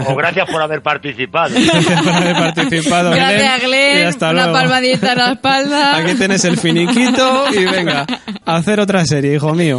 o, 0.07 0.13
o 0.13 0.15
gracias 0.15 0.49
por 0.49 0.63
haber 0.63 0.83
participado. 0.83 1.51
Gracias 1.55 2.03
por 2.05 2.13
haber 2.13 2.35
participado, 2.37 3.11
Gracias, 3.11 3.63
Glenn. 3.65 4.07
hasta 4.07 4.31
Una 4.31 4.43
luego. 4.47 4.59
palmadita 4.61 5.13
en 5.13 5.19
la 5.19 5.33
espalda. 5.33 5.97
Aquí 5.97 6.15
tienes 6.15 6.45
el 6.45 6.57
finiquito 6.57 7.47
y 7.53 7.65
venga, 7.65 8.07
a 8.45 8.55
hacer 8.57 8.79
otra 8.79 9.05
serie, 9.07 9.35
hijo 9.35 9.53
mío. 9.55 9.79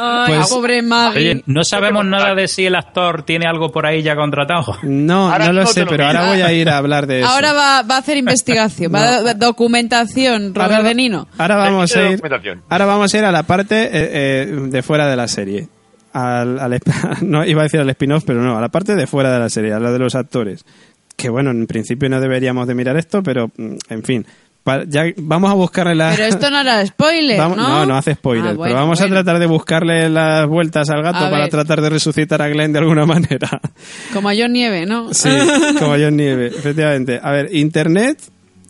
Ay, 0.00 0.34
Pues- 0.36 0.48
pobre 0.48 0.82
Maggie. 0.82 1.18
Oye, 1.32 1.42
no 1.46 1.64
sabemos 1.64 2.04
nada 2.06 2.34
de 2.34 2.48
si 2.48 2.66
el 2.66 2.74
actor 2.74 3.22
tiene 3.24 3.46
algo 3.46 3.70
por 3.70 3.86
ahí 3.86 4.02
ya 4.02 4.14
contratado. 4.16 4.76
No, 4.82 5.30
Ahora 5.30 5.46
no 5.46 5.52
lo 5.52 5.66
sé, 5.66 5.84
lo 5.84 5.90
pero 5.90 6.06
ahora 6.06 6.28
voy 6.28 6.40
a 6.40 6.52
ir 6.52 6.68
a 6.68 6.78
hablar 6.78 7.06
de 7.06 7.20
eso. 7.20 7.28
Ahora 7.28 7.52
va, 7.52 7.82
va 7.82 7.96
a 7.96 7.98
hacer 7.98 8.16
investigación, 8.18 8.92
va 8.94 9.16
a 9.30 9.34
documentación, 9.34 10.54
Robert 10.54 10.72
Ahora- 10.76 10.88
De 10.88 10.94
Nino. 10.94 11.28
Ahora 11.38 11.56
vamos 11.56 11.94
a 11.96 12.10
ir, 12.10 12.20
ahora 12.70 12.84
vamos 12.86 13.14
a 13.14 13.18
ir 13.18 13.24
a 13.24 13.32
la 13.32 13.42
parte 13.42 13.84
eh, 13.84 13.88
eh, 13.92 14.46
de 14.68 14.82
fuera 14.82 15.08
de 15.08 15.16
la 15.16 15.28
serie. 15.28 15.68
Al, 16.12 16.58
al 16.58 16.72
esp- 16.72 17.20
no 17.22 17.44
iba 17.44 17.60
a 17.62 17.64
decir 17.64 17.80
al 17.80 17.90
spin-off, 17.90 18.24
pero 18.26 18.40
no, 18.42 18.56
a 18.56 18.60
la 18.60 18.68
parte 18.70 18.94
de 18.94 19.06
fuera 19.06 19.32
de 19.32 19.38
la 19.38 19.48
serie, 19.50 19.72
a 19.72 19.78
la 19.78 19.90
de 19.92 19.98
los 19.98 20.14
actores. 20.14 20.64
Que 21.16 21.28
bueno, 21.28 21.50
en 21.50 21.66
principio 21.66 22.08
no 22.08 22.20
deberíamos 22.20 22.66
de 22.68 22.74
mirar 22.74 22.96
esto, 22.96 23.22
pero 23.22 23.50
mm, 23.56 23.74
en 23.90 24.02
fin. 24.04 24.26
Pa- 24.68 24.84
ya 24.86 25.04
vamos 25.16 25.50
a 25.50 25.54
buscarle 25.54 25.94
la... 25.94 26.10
Pero 26.14 26.24
esto 26.26 26.50
no 26.50 26.60
era 26.60 26.84
spoiler, 26.86 27.38
Vamos- 27.38 27.56
¿no? 27.56 27.68
no, 27.68 27.86
no 27.86 27.96
hace 27.96 28.14
spoiler, 28.14 28.48
Ah, 28.50 28.52
bueno, 28.52 28.62
pero 28.64 28.74
vamos 28.74 28.98
bueno. 29.00 29.14
a 29.14 29.22
tratar 29.22 29.40
de 29.40 29.46
buscarle 29.46 30.08
las 30.10 30.46
vueltas 30.46 30.90
al 30.90 31.02
gato 31.02 31.18
A 31.24 31.30
para 31.30 31.42
ver. 31.44 31.50
tratar 31.50 31.80
de 31.80 31.88
resucitar 31.90 32.42
a 32.42 32.48
Glenn 32.48 32.72
de 32.74 32.80
alguna 32.80 33.06
manera. 33.06 33.48
Como 34.12 34.28
a 34.28 34.32
John 34.36 34.52
Nieve, 34.52 34.84
¿no? 34.84 35.14
Sí, 35.14 35.30
como 35.78 35.92
John 35.92 36.16
Nieve, 36.16 36.48
efectivamente. 36.48 37.18
A 37.22 37.30
ver, 37.32 37.48
Internet, 37.54 38.18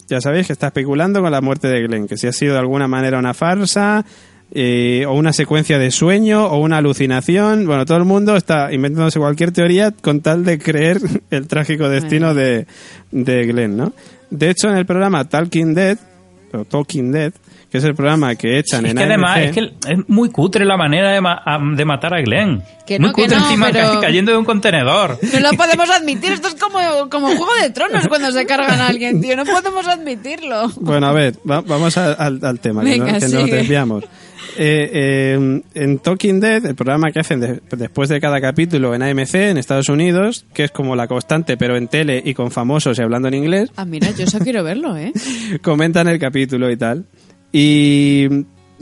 ya 0.09 0.21
sabéis 0.21 0.47
que 0.47 0.53
está 0.53 0.69
especulando 0.69 1.21
con 1.21 1.33
la 1.33 1.41
muerte 1.41 1.67
de 1.69 1.83
Glenn, 1.83 2.07
que 2.07 2.17
si 2.17 2.27
ha 2.29 2.33
sido 2.33 2.53
de 2.55 2.61
alguna 2.61 2.87
manera 2.87 3.19
una 3.19 3.35
farsa, 3.35 4.05
eh, 4.55 5.05
o 5.07 5.13
una 5.13 5.33
secuencia 5.35 5.79
de 5.79 5.91
sueño, 5.91 6.47
o 6.47 6.59
una 6.59 6.79
alucinación. 6.79 7.67
Bueno, 7.67 7.85
todo 7.85 7.99
el 7.99 8.05
mundo 8.05 8.35
está 8.37 8.73
inventándose 8.73 9.19
cualquier 9.19 9.53
teoría 9.53 9.91
con 9.91 10.21
tal 10.21 10.45
de 10.45 10.59
creer 10.59 10.99
el 11.31 11.47
trágico 11.49 11.89
destino 11.89 12.33
de, 12.35 12.67
de 13.11 13.45
Glenn, 13.47 13.77
¿no? 13.77 13.93
De 14.31 14.51
hecho, 14.51 14.69
en 14.69 14.77
el 14.77 14.87
programa 14.87 15.25
Talking 15.29 15.75
Dead, 15.75 15.99
o 16.53 16.65
Talking 16.65 17.13
Dead, 17.13 17.33
que 17.71 17.77
es 17.79 17.85
el 17.85 17.95
programa 17.95 18.35
que 18.35 18.59
echan 18.59 18.87
Es 18.87 18.93
en 18.93 18.97
que 18.97 19.05
además 19.05 19.39
es 19.41 19.53
que 19.53 19.61
es 19.61 19.99
muy 20.09 20.31
cutre 20.31 20.65
la 20.65 20.79
manera 20.79 21.13
de, 21.13 21.21
ma- 21.21 21.43
de 21.77 21.85
matar 21.85 22.15
a 22.15 22.21
Glenn. 22.23 22.63
Que 22.87 22.99
muy 22.99 23.09
no, 23.09 23.15
que 23.15 23.23
cutre 23.25 23.37
no, 23.37 23.45
encima 23.45 23.69
pero- 23.71 23.93
ca- 23.95 24.01
cayendo 24.01 24.33
de 24.33 24.39
un 24.39 24.45
contenedor. 24.47 25.19
No 25.35 25.41
lo 25.41 25.51
podemos 25.53 25.91
admitir, 25.91 26.33
esto 26.33 26.49
es 26.49 26.55
como, 26.55 26.79
como 27.11 27.27
Juego 27.29 27.53
de 27.63 27.69
Tronos 27.71 28.09
cuando 28.09 28.33
se 28.33 28.47
cargan 28.47 28.81
a 28.81 28.87
alguien, 28.89 29.21
tío, 29.21 29.37
no 29.37 29.45
podemos 29.45 29.87
admitirlo. 29.87 30.69
Bueno, 30.81 31.09
a 31.09 31.13
ver, 31.13 31.35
va- 31.49 31.61
vamos 31.61 31.99
a- 31.99 32.15
al, 32.15 32.41
al 32.43 32.59
tema, 32.61 32.83
que, 32.83 32.91
Venga, 32.91 33.13
no, 33.13 33.19
que 33.19 33.29
nos 33.29 33.51
desviamos. 33.51 34.05
Eh, 34.57 34.91
eh, 34.93 35.63
en 35.75 35.99
Talking 35.99 36.41
Dead, 36.41 36.65
el 36.67 36.75
programa 36.75 37.11
que 37.13 37.21
hacen 37.21 37.41
de- 37.41 37.61
después 37.77 38.09
de 38.09 38.21
cada 38.21 38.41
capítulo 38.41 38.95
en 38.95 39.03
AMC 39.03 39.35
en 39.51 39.57
Estados 39.59 39.89
Unidos, 39.89 40.47
que 40.55 40.65
es 40.65 40.71
como 40.71 40.97
la 40.97 41.07
constante, 41.07 41.57
pero 41.57 41.77
en 41.77 41.89
tele 41.89 42.23
y 42.25 42.35
con 42.35 42.51
famosos 42.51 42.99
y 42.99 43.03
hablando 43.03 43.29
en 43.29 43.35
inglés, 43.35 43.71
Ah, 43.77 43.85
mira, 43.85 44.11
yo 44.11 44.25
eso 44.25 44.39
quiero 44.39 44.65
verlo, 44.65 44.97
¿eh? 44.97 45.13
comentan 45.63 46.09
el 46.09 46.19
capítulo 46.19 46.71
y 46.71 46.77
tal. 46.77 47.05
Y 47.53 48.27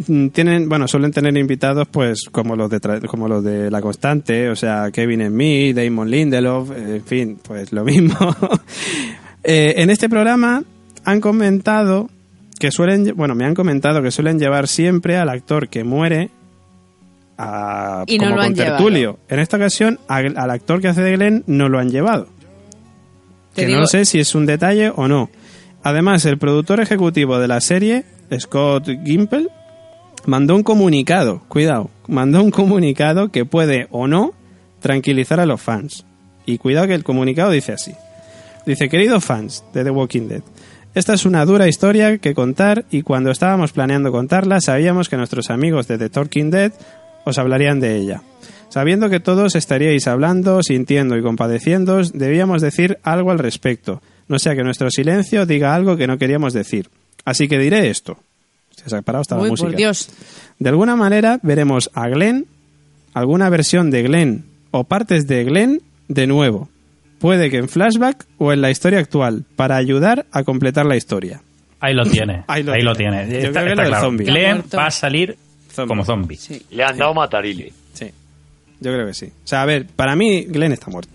mm, 0.06 0.28
tienen, 0.28 0.68
bueno, 0.68 0.88
suelen 0.88 1.10
tener 1.12 1.36
invitados 1.36 1.88
pues 1.90 2.24
como 2.30 2.56
los 2.56 2.70
de 2.70 2.80
como 3.06 3.28
los 3.28 3.42
de 3.44 3.70
La 3.70 3.80
Constante, 3.80 4.48
o 4.48 4.56
sea, 4.56 4.90
Kevin 4.92 5.26
Smith, 5.28 5.76
Damon 5.76 6.10
Lindelof, 6.10 6.70
eh, 6.70 6.96
en 6.96 7.04
fin, 7.04 7.38
pues 7.42 7.72
lo 7.72 7.84
mismo. 7.84 8.14
Eh, 9.48 9.80
en 9.80 9.90
este 9.90 10.08
programa 10.08 10.64
han 11.04 11.20
comentado 11.20 12.10
que 12.58 12.70
suelen, 12.70 13.12
bueno, 13.16 13.34
me 13.34 13.44
han 13.44 13.54
comentado 13.54 14.02
que 14.02 14.10
suelen 14.10 14.38
llevar 14.38 14.66
siempre 14.68 15.16
al 15.16 15.28
actor 15.28 15.68
que 15.68 15.84
muere 15.84 16.30
a, 17.38 18.04
Y 18.06 18.18
como 18.18 18.34
lo 18.36 18.40
han 18.40 18.48
contertulio. 18.54 19.18
En 19.28 19.38
esta 19.40 19.56
ocasión 19.56 19.98
al, 20.08 20.36
al 20.38 20.50
actor 20.50 20.80
que 20.80 20.88
hace 20.88 21.02
de 21.02 21.12
Glenn 21.16 21.44
no 21.46 21.68
lo 21.68 21.78
han 21.78 21.90
llevado. 21.90 22.28
Te 23.54 23.62
que 23.62 23.66
digo- 23.68 23.80
no 23.80 23.86
sé 23.86 24.04
si 24.04 24.18
es 24.18 24.34
un 24.34 24.46
detalle 24.46 24.90
o 24.94 25.08
no. 25.08 25.30
Además, 25.82 26.24
el 26.24 26.38
productor 26.38 26.80
ejecutivo 26.80 27.38
de 27.38 27.48
la 27.48 27.60
serie, 27.60 28.04
Scott 28.38 28.88
Gimple, 29.04 29.48
mandó 30.24 30.56
un 30.56 30.62
comunicado, 30.64 31.42
cuidado, 31.48 31.90
mandó 32.08 32.42
un 32.42 32.50
comunicado 32.50 33.28
que 33.30 33.44
puede 33.44 33.86
o 33.90 34.08
no 34.08 34.32
tranquilizar 34.80 35.38
a 35.40 35.46
los 35.46 35.60
fans. 35.60 36.04
Y 36.44 36.58
cuidado 36.58 36.86
que 36.88 36.94
el 36.94 37.04
comunicado 37.04 37.50
dice 37.50 37.72
así. 37.72 37.92
Dice, 38.66 38.88
queridos 38.88 39.24
fans 39.24 39.62
de 39.72 39.84
The 39.84 39.90
Walking 39.90 40.26
Dead, 40.28 40.42
esta 40.96 41.12
es 41.12 41.26
una 41.26 41.44
dura 41.44 41.68
historia 41.68 42.16
que 42.16 42.32
contar 42.32 42.86
y 42.90 43.02
cuando 43.02 43.30
estábamos 43.30 43.72
planeando 43.72 44.10
contarla 44.10 44.62
sabíamos 44.62 45.10
que 45.10 45.18
nuestros 45.18 45.50
amigos 45.50 45.86
de 45.88 45.98
The 45.98 46.08
Talking 46.08 46.50
Dead 46.50 46.72
os 47.24 47.36
hablarían 47.36 47.80
de 47.80 47.96
ella. 47.96 48.22
Sabiendo 48.70 49.10
que 49.10 49.20
todos 49.20 49.56
estaríais 49.56 50.06
hablando, 50.06 50.62
sintiendo 50.62 51.18
y 51.18 51.22
compadeciéndoos, 51.22 52.14
debíamos 52.14 52.62
decir 52.62 52.96
algo 53.02 53.30
al 53.30 53.38
respecto, 53.38 54.00
no 54.26 54.38
sea 54.38 54.56
que 54.56 54.64
nuestro 54.64 54.90
silencio 54.90 55.44
diga 55.44 55.74
algo 55.74 55.98
que 55.98 56.06
no 56.06 56.16
queríamos 56.16 56.54
decir. 56.54 56.88
Así 57.26 57.46
que 57.46 57.58
diré 57.58 57.90
esto. 57.90 58.16
Se 58.70 58.96
ha 58.96 59.02
parado 59.02 59.20
hasta 59.20 59.36
la 59.36 59.42
Uy, 59.42 59.50
música. 59.50 59.68
por 59.68 59.76
Dios. 59.76 60.08
De 60.58 60.70
alguna 60.70 60.96
manera 60.96 61.38
veremos 61.42 61.90
a 61.92 62.08
Glenn, 62.08 62.46
alguna 63.12 63.50
versión 63.50 63.90
de 63.90 64.02
Glenn 64.02 64.44
o 64.70 64.84
partes 64.84 65.26
de 65.26 65.44
Glenn 65.44 65.82
de 66.08 66.26
nuevo. 66.26 66.70
Puede 67.18 67.50
que 67.50 67.56
en 67.58 67.68
flashback 67.68 68.24
o 68.38 68.52
en 68.52 68.60
la 68.60 68.70
historia 68.70 68.98
actual, 68.98 69.44
para 69.56 69.76
ayudar 69.76 70.26
a 70.32 70.44
completar 70.44 70.84
la 70.86 70.96
historia. 70.96 71.40
Ahí 71.80 71.94
lo 71.94 72.04
tiene. 72.04 72.44
Ahí 72.46 72.62
Ahí 72.68 72.82
lo 72.82 72.90
lo, 72.90 72.94
tiene. 72.96 73.26
tiene. 73.26 73.42
Yo 73.42 73.48
Está, 73.48 73.62
creo 73.62 73.76
que 73.76 73.82
está 73.82 74.00
lo 74.00 74.10
del 74.12 74.26
claro. 74.26 74.34
Glenn 74.34 74.64
va 74.78 74.86
a 74.86 74.90
salir 74.90 75.36
Zombie. 75.72 75.88
como 75.88 76.04
zombie. 76.04 76.36
Sí. 76.36 76.62
Le 76.70 76.84
han 76.84 76.96
dado 76.96 77.14
matarile. 77.14 77.72
Sí. 77.94 78.06
Yo 78.80 78.92
creo 78.92 79.06
que 79.06 79.14
sí. 79.14 79.26
O 79.26 79.46
sea, 79.46 79.62
a 79.62 79.66
ver, 79.66 79.86
para 79.86 80.14
mí 80.16 80.44
Glenn 80.44 80.72
está 80.72 80.90
muerto. 80.90 81.12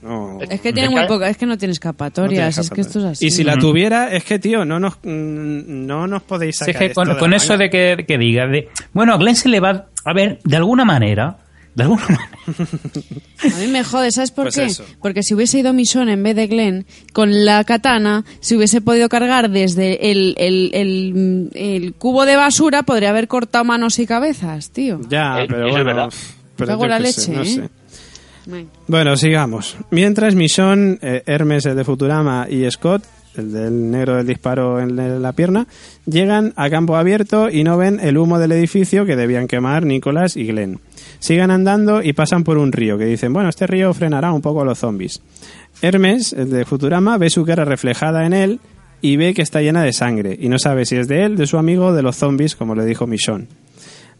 No, 0.00 0.38
Es 0.48 0.60
que 0.60 0.72
tiene 0.72 0.90
muy 0.90 1.04
poca, 1.08 1.28
es 1.28 1.36
que 1.36 1.44
no 1.44 1.58
tiene 1.58 1.70
no 1.70 1.72
escapatorias, 1.72 2.54
tiene 2.54 2.64
es 2.66 2.70
que 2.70 2.80
esto 2.82 3.00
es 3.00 3.04
así. 3.04 3.26
Y 3.26 3.30
si 3.32 3.42
la 3.42 3.56
tuviera, 3.56 4.12
es 4.12 4.22
que, 4.22 4.38
tío, 4.38 4.64
no 4.64 4.78
nos, 4.78 4.94
mm, 5.02 5.86
no 5.86 6.06
nos 6.06 6.22
podéis 6.22 6.54
Sí, 6.56 6.66
sacar 6.66 6.74
es 6.74 6.78
que 6.78 6.86
esto 6.86 7.00
con, 7.00 7.08
de 7.08 7.14
la 7.14 7.20
con 7.20 7.34
eso 7.34 7.52
manga. 7.54 7.64
de 7.64 7.70
que, 7.70 8.04
que 8.06 8.16
diga 8.16 8.46
de 8.46 8.68
bueno 8.92 9.12
a 9.14 9.16
Glenn 9.18 9.34
se 9.34 9.48
le 9.48 9.58
va 9.58 9.86
a 10.04 10.12
ver 10.14 10.38
de 10.44 10.56
alguna 10.56 10.84
manera 10.84 11.38
de 11.78 11.82
alguna 11.84 12.02
manera 12.02 12.28
A 13.56 13.58
mí 13.60 13.66
me 13.68 13.84
jode, 13.84 14.10
¿sabes 14.12 14.30
por 14.32 14.44
Pues 14.46 14.56
qué? 14.56 14.64
eso. 14.64 14.84
Porque 15.00 15.22
si 15.22 15.34
hubiese 15.34 15.60
ido 15.60 15.72
Michonne 15.72 16.12
en 16.12 16.22
vez 16.22 16.36
de 16.36 16.46
Glenn, 16.48 16.86
con 17.12 17.44
la 17.44 17.64
katana, 17.64 18.24
si 18.40 18.56
hubiese 18.56 18.80
podido 18.80 19.08
cargar 19.08 19.48
desde 19.50 20.10
el, 20.10 20.34
el, 20.38 20.70
el, 20.74 21.50
el 21.54 21.94
cubo 21.94 22.24
de 22.26 22.36
basura, 22.36 22.82
podría 22.82 23.10
haber 23.10 23.28
cortado 23.28 23.64
manos 23.64 23.98
y 23.98 24.06
cabezas, 24.06 24.70
tío. 24.70 25.00
Ya, 25.08 25.40
Eh, 25.42 25.46
pero 25.48 25.60
eso 25.60 25.78
es 25.78 25.84
bueno. 25.84 25.84
verdad. 25.84 26.12
Pero 26.56 26.68
Cago 26.68 26.82
yo 26.82 26.88
la 26.88 26.96
sé, 26.98 27.02
leche, 27.02 27.32
no 27.32 27.42
¿eh? 27.42 27.46
sé. 27.46 28.62
Bueno. 28.88 29.16
Sigamos. 29.16 29.76
Mientras 29.90 30.34
Michonne, 30.34 30.98
eh, 31.02 31.22
Hermes, 31.26 31.66
el 31.66 31.76
de 31.76 31.84
Futurama, 31.84 32.46
y 32.50 32.68
Scott, 32.70 33.04
el 33.36 33.52
del 33.52 33.90
negro 33.90 34.16
del 34.16 34.26
disparo 34.26 34.80
en 34.80 35.22
la 35.22 35.32
pierna, 35.32 35.66
llegan 36.06 36.54
a 36.56 36.68
campo 36.70 36.96
abierto 36.96 37.50
y 37.50 37.62
no 37.62 37.76
ven 37.76 38.00
el 38.02 38.16
humo 38.18 38.38
del 38.38 38.52
edificio 38.52 39.04
que 39.06 39.14
debían 39.16 39.46
quemar 39.46 39.84
Nicholas 39.84 40.36
y 40.36 40.44
Glenn. 40.46 40.80
Sigan 41.18 41.50
andando 41.50 42.02
y 42.02 42.12
pasan 42.12 42.44
por 42.44 42.58
un 42.58 42.72
río 42.72 42.96
que 42.96 43.04
dicen, 43.04 43.32
bueno, 43.32 43.48
este 43.48 43.66
río 43.66 43.92
frenará 43.92 44.32
un 44.32 44.40
poco 44.42 44.62
a 44.62 44.64
los 44.64 44.78
zombies. 44.78 45.20
Hermes, 45.82 46.32
el 46.32 46.50
de 46.50 46.64
Futurama, 46.64 47.18
ve 47.18 47.30
su 47.30 47.44
cara 47.44 47.64
reflejada 47.64 48.24
en 48.26 48.32
él 48.32 48.60
y 49.00 49.16
ve 49.16 49.34
que 49.34 49.42
está 49.42 49.60
llena 49.60 49.82
de 49.82 49.92
sangre 49.92 50.36
y 50.38 50.48
no 50.48 50.58
sabe 50.58 50.84
si 50.84 50.96
es 50.96 51.08
de 51.08 51.24
él, 51.24 51.36
de 51.36 51.46
su 51.46 51.58
amigo 51.58 51.86
o 51.86 51.92
de 51.92 52.02
los 52.02 52.16
zombies, 52.16 52.56
como 52.56 52.74
le 52.74 52.84
dijo 52.84 53.06
Michonne. 53.06 53.46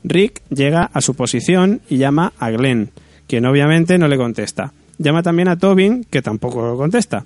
Rick 0.04 0.42
llega 0.50 0.90
a 0.92 1.00
su 1.00 1.14
posición 1.14 1.80
y 1.88 1.96
llama 1.96 2.32
a 2.38 2.50
Glenn, 2.50 2.90
quien 3.26 3.46
obviamente 3.46 3.98
no 3.98 4.08
le 4.08 4.16
contesta. 4.16 4.72
Llama 4.98 5.22
también 5.22 5.48
a 5.48 5.56
Tobin, 5.56 6.04
que 6.04 6.22
tampoco 6.22 6.62
lo 6.62 6.76
contesta. 6.76 7.24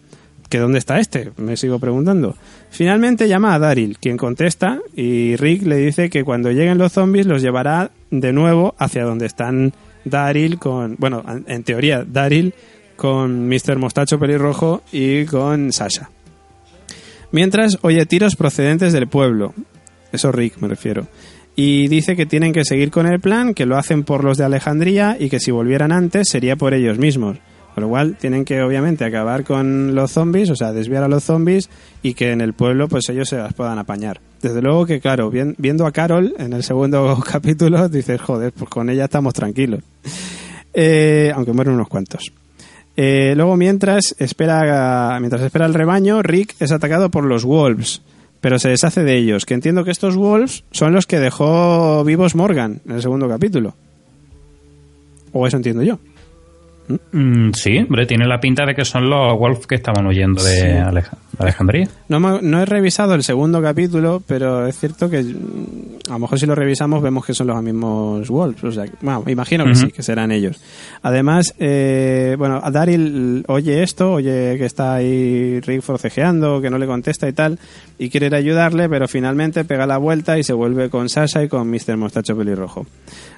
¿Que 0.53 0.59
dónde 0.59 0.81
está 0.81 1.01
este? 1.01 1.31
Me 1.39 1.57
sigo 1.57 1.79
preguntando. 1.79 2.37
Finalmente 2.69 3.27
llama 3.27 3.55
a 3.55 3.59
Daryl, 3.59 3.97
quien 3.99 4.19
contesta, 4.19 4.81
y 4.95 5.35
Rick 5.37 5.63
le 5.63 5.77
dice 5.77 6.11
que 6.11 6.25
cuando 6.25 6.51
lleguen 6.51 6.77
los 6.77 6.93
zombies 6.93 7.25
los 7.25 7.41
llevará 7.41 7.91
de 8.11 8.35
nuevo 8.35 8.75
hacia 8.77 9.05
donde 9.05 9.25
están 9.25 9.73
Daryl 10.05 10.59
con... 10.59 10.97
Bueno, 10.99 11.25
en 11.47 11.63
teoría, 11.63 12.05
Daryl 12.07 12.53
con 12.97 13.49
Mr. 13.49 13.79
Mostacho 13.79 14.19
Pelirrojo 14.19 14.83
y 14.93 15.25
con 15.25 15.73
Sasha. 15.73 16.11
Mientras 17.31 17.79
oye 17.81 18.05
tiros 18.05 18.37
procedentes 18.37 18.93
del 18.93 19.09
pueblo. 19.09 19.55
Eso 20.13 20.33
Rick 20.33 20.59
me 20.59 20.69
refiero. 20.69 21.07
Y 21.57 21.89
dice 21.89 22.15
que 22.15 22.27
tienen 22.27 22.53
que 22.53 22.67
seguir 22.67 22.91
con 22.91 23.07
el 23.07 23.21
plan, 23.21 23.55
que 23.55 23.65
lo 23.65 23.79
hacen 23.79 24.03
por 24.03 24.23
los 24.23 24.37
de 24.37 24.45
Alejandría 24.45 25.17
y 25.19 25.31
que 25.31 25.41
si 25.41 25.51
volvieran 25.51 25.93
antes 25.93 26.29
sería 26.29 26.57
por 26.57 26.75
ellos 26.75 26.99
mismos. 26.99 27.39
Con 27.75 27.83
lo 27.85 27.89
cual 27.89 28.17
tienen 28.21 28.45
que 28.45 28.61
obviamente 28.63 29.05
acabar 29.05 29.45
con 29.45 29.95
los 29.95 30.11
zombies, 30.13 30.51
o 30.51 30.57
sea, 30.57 30.73
desviar 30.73 31.03
a 31.05 31.09
los 31.09 31.25
zombies 31.25 31.71
y 32.03 32.13
que 32.15 32.31
en 32.33 32.41
el 32.43 32.53
pueblo 32.53 32.87
pues 32.87 33.09
ellos 33.09 33.29
se 33.29 33.39
las 33.39 33.55
puedan 33.55 33.79
apañar. 33.79 34.21
Desde 34.43 34.61
luego 34.61 34.85
que 34.85 35.01
claro, 35.01 35.31
vien- 35.31 35.55
viendo 35.57 35.87
a 35.87 35.93
Carol 35.93 36.35
en 36.39 36.53
el 36.53 36.63
segundo 36.65 37.19
capítulo 37.31 37.89
dices, 37.89 38.21
joder, 38.21 38.53
pues 38.53 38.69
con 38.69 38.91
ella 38.91 39.05
estamos 39.05 39.33
tranquilos. 39.33 39.81
Eh, 40.75 41.33
aunque 41.35 41.53
mueren 41.53 41.75
unos 41.75 41.89
cuantos. 41.89 42.33
Eh, 42.95 43.33
luego, 43.37 43.57
mientras 43.57 44.15
espera, 44.19 45.17
mientras 45.21 45.41
espera 45.43 45.65
el 45.65 45.73
rebaño, 45.73 46.23
Rick 46.23 46.55
es 46.61 46.73
atacado 46.73 47.11
por 47.11 47.25
los 47.25 47.45
Wolves, 47.45 48.03
pero 48.43 48.59
se 48.59 48.69
deshace 48.69 49.03
de 49.03 49.17
ellos. 49.17 49.47
Que 49.47 49.55
entiendo 49.55 49.83
que 49.85 49.91
estos 49.93 50.15
Wolves 50.17 50.65
son 50.73 50.93
los 50.93 51.07
que 51.07 51.19
dejó 51.21 52.05
vivos 52.05 52.35
Morgan 52.35 52.83
en 52.87 52.93
el 52.97 53.01
segundo 53.03 53.29
capítulo. 53.31 53.75
O 55.33 55.47
eso 55.47 55.57
entiendo 55.57 55.83
yo. 55.83 55.99
Mm, 57.13 57.53
sí 57.55 57.79
hombre 57.79 58.07
tiene 58.07 58.27
la 58.27 58.41
pinta 58.41 58.67
de 58.67 58.75
que 58.75 58.85
son 58.85 59.09
los 59.09 59.39
Wolf 59.39 59.67
que 59.67 59.77
estaban 59.77 60.05
huyendo 60.07 60.43
de 60.43 60.79
Aleja- 60.81 61.17
Alejandría 61.39 61.89
No, 62.09 62.19
no 62.43 62.61
he 62.61 62.67
revisado 62.67 63.15
el 63.15 63.23
segundo 63.23 63.63
capítulo, 63.63 64.21
pero 64.27 64.67
es 64.67 64.79
cierto 64.79 65.09
que 65.09 65.23
mm, 65.23 66.11
a 66.11 66.15
lo 66.15 66.19
mejor 66.19 66.39
si 66.41 66.47
lo 66.47 66.55
revisamos 66.55 67.01
vemos 67.01 67.25
que 67.25 67.35
son 67.35 67.47
los 67.47 67.63
mismos 67.63 68.29
Wolves. 68.29 68.63
O 68.65 68.73
sea, 68.73 68.85
bueno, 69.01 69.23
imagino 69.29 69.65
que 69.65 69.75
sí, 69.77 69.89
que 69.93 70.03
serán 70.03 70.33
ellos. 70.33 70.61
Además, 71.03 71.55
eh, 71.59 72.35
bueno, 72.37 72.61
a 72.63 72.71
Daryl 72.71 73.45
oye 73.49 73.83
esto, 73.83 74.13
oye 74.15 74.57
que 74.59 74.65
está 74.67 74.95
ahí 74.95 75.61
Rick 75.61 75.83
forcejeando, 75.83 76.61
que 76.61 76.69
no 76.69 76.79
le 76.79 76.87
contesta 76.87 77.29
y 77.29 77.33
tal, 77.33 77.59
y 77.99 78.11
quiere 78.11 78.27
ir 78.27 78.35
a 78.35 78.39
ayudarle, 78.39 78.89
pero 78.89 79.07
finalmente 79.09 79.65
pega 79.65 79.87
la 79.87 79.99
vuelta 79.99 80.37
y 80.39 80.43
se 80.43 80.53
vuelve 80.53 80.91
con 80.91 81.09
Sasha 81.09 81.43
y 81.45 81.49
con 81.49 81.71
Mr. 81.71 81.97
Mostacho 81.97 82.37
Pelirrojo. 82.37 82.87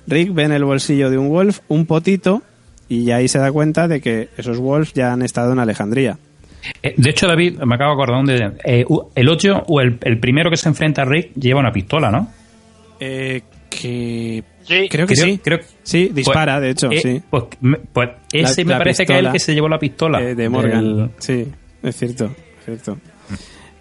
Rick 0.06 0.32
ve 0.34 0.44
en 0.44 0.52
el 0.52 0.64
bolsillo 0.64 1.10
de 1.10 1.18
un 1.18 1.28
Wolf 1.28 1.60
un 1.68 1.86
potito 1.86 2.42
y 3.02 3.10
ahí 3.10 3.28
se 3.28 3.38
da 3.38 3.50
cuenta 3.52 3.88
de 3.88 4.00
que 4.00 4.28
esos 4.36 4.58
Wolves 4.58 4.92
ya 4.92 5.12
han 5.12 5.22
estado 5.22 5.52
en 5.52 5.58
Alejandría. 5.58 6.18
Eh, 6.82 6.94
de 6.96 7.10
hecho 7.10 7.26
David 7.26 7.58
me 7.64 7.74
acabo 7.74 7.94
de 7.96 8.02
acordar 8.02 8.24
de 8.24 8.52
eh, 8.64 8.84
el 9.14 9.28
8 9.28 9.64
o 9.68 9.80
el, 9.80 9.98
el 10.02 10.18
primero 10.18 10.48
que 10.50 10.56
se 10.56 10.68
enfrenta 10.68 11.02
a 11.02 11.04
Rick 11.04 11.32
lleva 11.34 11.60
una 11.60 11.70
pistola 11.72 12.10
¿no? 12.10 12.30
Eh, 13.00 13.42
que 13.68 14.42
Sí. 14.62 14.88
Creo 14.88 15.06
que 15.06 15.12
Creo- 15.14 15.26
sí. 15.26 15.40
creo- 15.44 15.60
sí, 15.82 16.10
dispara, 16.14 16.58
de 16.58 16.70
hecho, 16.70 16.90
Eh, 16.90 16.98
sí. 17.02 17.22
pues, 17.28 17.44
me- 17.60 17.76
pues 17.92 18.08
ese 18.32 18.62
La- 18.62 18.66
me 18.66 18.72
la 18.72 18.78
parece 18.78 19.04
que 19.04 19.12
es 19.12 19.18
el 19.26 19.30
que 19.32 19.38
se 19.38 19.52
llevó 19.54 19.68
la 19.68 19.78
pistola 19.78 20.22
Eh, 20.22 20.34
de 20.34 20.48
Morgan. 20.48 20.96
del- 20.96 21.10
Sí, 21.18 21.46
es 21.82 21.96
cierto, 21.96 22.34
es 22.60 22.64
cierto. 22.64 22.96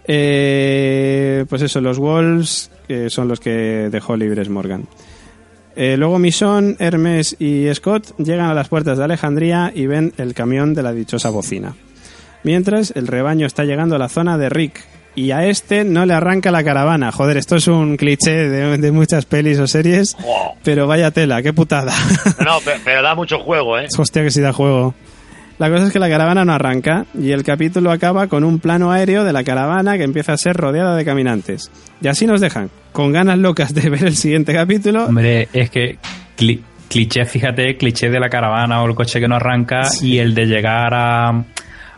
Eh, 0.06 1.44
pues 1.48 1.62
eso, 1.62 1.80
los 1.80 1.98
Wolves 1.98 2.70
que 2.86 3.08
son 3.08 3.28
los 3.28 3.40
que 3.40 3.88
dejó 3.90 4.14
libres 4.16 4.50
Morgan. 4.50 4.84
Eh, 5.76 5.96
luego 5.96 6.18
Misón, 6.18 6.76
Hermes 6.78 7.36
y 7.38 7.66
Scott 7.74 8.16
llegan 8.18 8.46
a 8.50 8.54
las 8.54 8.68
puertas 8.68 8.98
de 8.98 9.04
Alejandría 9.04 9.72
y 9.74 9.86
ven 9.86 10.12
el 10.18 10.34
camión 10.34 10.74
de 10.74 10.82
la 10.82 10.92
dichosa 10.92 11.30
bocina. 11.30 11.74
Mientras, 12.42 12.92
el 12.94 13.06
rebaño 13.06 13.46
está 13.46 13.64
llegando 13.64 13.96
a 13.96 13.98
la 13.98 14.08
zona 14.08 14.36
de 14.38 14.48
Rick 14.50 14.84
y 15.16 15.30
a 15.30 15.46
este 15.46 15.84
no 15.84 16.04
le 16.06 16.12
arranca 16.14 16.50
la 16.50 16.62
caravana. 16.64 17.10
Joder, 17.12 17.36
esto 17.38 17.56
es 17.56 17.68
un 17.68 17.96
cliché 17.96 18.48
de, 18.48 18.78
de 18.78 18.92
muchas 18.92 19.24
pelis 19.26 19.58
o 19.58 19.66
series, 19.66 20.16
pero 20.62 20.86
vaya 20.86 21.10
tela, 21.10 21.42
qué 21.42 21.52
putada. 21.52 21.92
No, 22.44 22.60
pe- 22.64 22.80
pero, 22.84 23.02
da 23.02 23.14
mucho 23.14 23.38
juego, 23.38 23.78
¿eh? 23.78 23.86
Hostia, 23.96 24.22
que 24.22 24.30
sí 24.30 24.40
da 24.40 24.52
juego. 24.52 24.94
La 25.58 25.70
cosa 25.70 25.86
es 25.86 25.92
que 25.92 25.98
la 26.00 26.08
caravana 26.08 26.44
no 26.44 26.52
arranca 26.52 27.06
y 27.18 27.30
el 27.30 27.44
capítulo 27.44 27.92
acaba 27.92 28.26
con 28.26 28.42
un 28.42 28.58
plano 28.58 28.90
aéreo 28.90 29.22
de 29.22 29.32
la 29.32 29.44
caravana 29.44 29.96
que 29.96 30.02
empieza 30.02 30.32
a 30.32 30.36
ser 30.36 30.56
rodeada 30.56 30.96
de 30.96 31.04
caminantes. 31.04 31.70
Y 32.00 32.08
así 32.08 32.26
nos 32.26 32.40
dejan, 32.40 32.70
con 32.92 33.12
ganas 33.12 33.38
locas 33.38 33.72
de 33.72 33.88
ver 33.90 34.04
el 34.04 34.16
siguiente 34.16 34.52
capítulo. 34.52 35.04
Hombre, 35.06 35.48
es 35.52 35.70
que 35.70 35.98
cli- 36.36 36.60
cliché, 36.88 37.24
fíjate, 37.24 37.76
cliché 37.76 38.10
de 38.10 38.18
la 38.18 38.28
caravana 38.28 38.82
o 38.82 38.86
el 38.88 38.96
coche 38.96 39.20
que 39.20 39.28
no 39.28 39.36
arranca 39.36 39.82
y 40.02 40.18
el 40.18 40.34
de 40.34 40.46
llegar 40.46 40.92
a, 40.92 41.44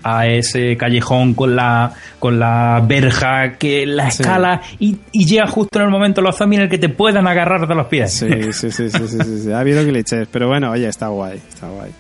a 0.02 0.26
ese 0.26 0.76
callejón 0.76 1.32
con 1.32 1.57
la 1.57 1.92
con 2.18 2.38
la 2.38 2.82
verja 2.86 3.54
que 3.59 3.86
la 3.86 4.11
Sí. 4.11 4.22
escala 4.22 4.61
y, 4.78 4.98
y 5.12 5.24
llega 5.24 5.46
justo 5.46 5.78
en 5.78 5.86
el 5.86 5.90
momento 5.90 6.20
los 6.20 6.36
zombies 6.36 6.59
en 6.61 6.64
el 6.64 6.70
que 6.70 6.78
te 6.78 6.90
puedan 6.90 7.26
agarrar 7.26 7.66
de 7.66 7.74
los 7.74 7.86
pies. 7.86 8.12
Sí, 8.12 8.28
sí, 8.52 8.70
sí, 8.70 8.90
sí, 8.90 9.09
sí, 9.09 9.18
sí, 9.24 9.38
sí. 9.44 9.50
Ha 9.52 9.61
habido 9.61 9.82
clichés, 9.82 10.28
pero 10.30 10.46
bueno, 10.48 10.70
oye, 10.72 10.86
está 10.88 11.09
guay, 11.09 11.40
está 11.48 11.68
guay. 11.68 11.90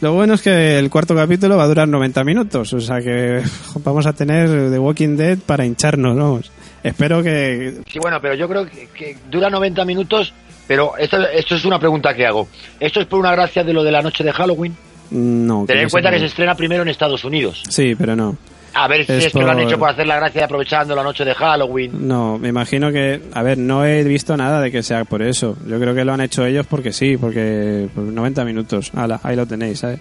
Lo 0.00 0.12
bueno 0.12 0.34
es 0.34 0.42
que 0.42 0.78
el 0.78 0.90
cuarto 0.90 1.14
capítulo 1.14 1.56
va 1.56 1.64
a 1.64 1.68
durar 1.68 1.88
90 1.88 2.22
minutos, 2.24 2.72
o 2.72 2.80
sea 2.80 3.00
que 3.00 3.42
vamos 3.82 4.06
a 4.06 4.12
tener 4.12 4.70
The 4.70 4.78
Walking 4.78 5.16
Dead 5.16 5.38
para 5.38 5.64
hincharnos, 5.64 6.16
vamos. 6.16 6.50
Espero 6.82 7.22
que... 7.22 7.78
Sí, 7.90 7.98
bueno, 7.98 8.20
pero 8.20 8.34
yo 8.34 8.48
creo 8.48 8.66
que, 8.66 8.88
que 8.88 9.16
dura 9.30 9.48
90 9.48 9.84
minutos, 9.84 10.32
pero 10.66 10.96
esto, 10.98 11.26
esto 11.28 11.54
es 11.54 11.64
una 11.64 11.78
pregunta 11.78 12.14
que 12.14 12.26
hago. 12.26 12.46
¿Esto 12.78 13.00
es 13.00 13.06
por 13.06 13.18
una 13.18 13.32
gracia 13.32 13.64
de 13.64 13.72
lo 13.72 13.82
de 13.82 13.90
la 13.90 14.02
noche 14.02 14.22
de 14.22 14.32
Halloween? 14.32 14.76
No. 15.10 15.64
Tened 15.66 15.80
yo 15.80 15.84
en 15.84 15.90
cuenta 15.90 16.10
que 16.10 16.18
se 16.18 16.26
estrena 16.26 16.54
primero 16.54 16.82
en 16.82 16.88
Estados 16.88 17.24
Unidos. 17.24 17.62
Sí, 17.68 17.94
pero 17.94 18.14
no. 18.14 18.36
A 18.76 18.88
ver 18.88 19.06
si 19.06 19.12
Es 19.12 19.26
es, 19.26 19.32
que 19.32 19.40
lo 19.40 19.50
han 19.50 19.60
hecho 19.60 19.78
por 19.78 19.88
hacer 19.88 20.06
la 20.06 20.16
gracia 20.16 20.44
aprovechando 20.44 20.94
la 20.94 21.02
noche 21.02 21.24
de 21.24 21.34
Halloween. 21.34 22.06
No, 22.06 22.38
me 22.38 22.48
imagino 22.48 22.92
que... 22.92 23.22
A 23.32 23.42
ver, 23.42 23.56
no 23.56 23.84
he 23.84 24.04
visto 24.04 24.36
nada 24.36 24.60
de 24.60 24.70
que 24.70 24.82
sea 24.82 25.04
por 25.04 25.22
eso. 25.22 25.56
Yo 25.66 25.80
creo 25.80 25.94
que 25.94 26.04
lo 26.04 26.12
han 26.12 26.20
hecho 26.20 26.44
ellos 26.44 26.66
porque 26.66 26.92
sí, 26.92 27.16
porque 27.16 27.88
por 27.94 28.04
90 28.04 28.44
minutos. 28.44 28.92
Ala, 28.94 29.20
ahí 29.22 29.34
lo 29.34 29.46
tenéis, 29.46 29.80
¿sabes? 29.80 30.00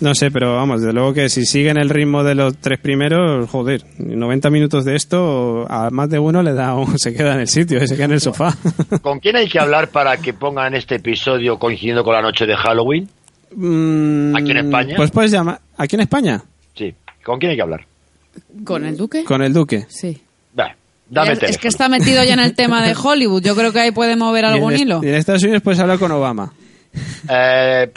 No 0.00 0.14
sé, 0.14 0.30
pero 0.30 0.56
vamos, 0.56 0.80
desde 0.80 0.92
luego 0.92 1.14
que 1.14 1.28
si 1.28 1.46
siguen 1.46 1.76
el 1.76 1.88
ritmo 1.88 2.24
de 2.24 2.34
los 2.34 2.58
tres 2.58 2.80
primeros, 2.80 3.48
joder, 3.48 3.84
90 3.98 4.50
minutos 4.50 4.84
de 4.84 4.96
esto, 4.96 5.66
a 5.70 5.88
más 5.90 6.10
de 6.10 6.18
uno 6.18 6.42
le 6.42 6.52
da 6.52 6.74
un, 6.74 6.98
se 6.98 7.14
queda 7.14 7.34
en 7.34 7.40
el 7.40 7.48
sitio, 7.48 7.78
se 7.86 7.94
queda 7.94 8.06
en 8.06 8.12
el 8.12 8.20
sofá. 8.20 8.54
¿Con 9.02 9.20
quién 9.20 9.36
hay 9.36 9.48
que 9.48 9.60
hablar 9.60 9.88
para 9.88 10.16
que 10.16 10.34
pongan 10.34 10.74
este 10.74 10.96
episodio 10.96 11.58
coincidiendo 11.58 12.02
con 12.02 12.14
la 12.14 12.22
noche 12.22 12.44
de 12.44 12.56
Halloween? 12.56 13.08
Mm, 13.54 14.34
¿Aquí 14.36 14.50
en 14.50 14.56
España? 14.56 14.96
Pues 14.96 15.10
puedes 15.12 15.30
llamar. 15.30 15.60
¿Aquí 15.76 15.94
en 15.94 16.02
España? 16.02 16.42
Sí. 16.74 16.92
¿Con 17.24 17.38
quién 17.38 17.50
hay 17.50 17.56
que 17.56 17.62
hablar? 17.62 17.86
¿Con 18.64 18.84
el 18.84 18.96
duque? 18.96 19.24
Con 19.24 19.42
el 19.42 19.52
Duque. 19.52 19.86
Sí. 19.88 20.20
Dame 21.10 21.32
el 21.32 21.44
es, 21.44 21.58
que 21.58 21.68
está 21.68 21.88
metido 21.88 22.24
ya 22.24 22.32
en 22.34 22.40
el 22.40 22.54
tema 22.54 22.82
de 22.84 22.94
Hollywood. 23.00 23.42
Yo 23.42 23.54
creo 23.54 23.72
que 23.72 23.80
ahí 23.80 23.90
puede 23.90 24.16
mover 24.16 24.44
Y 24.44 24.48
algún 24.48 24.72
en, 24.72 24.80
hilo. 24.80 25.00
y 25.02 25.08
en 25.08 25.14
Estados 25.16 25.42
Unidos 25.42 25.62
puedes 25.62 25.78
hablar 25.78 25.98
con 25.98 26.10
Obama. 26.10 26.52
Eh, 27.28 27.90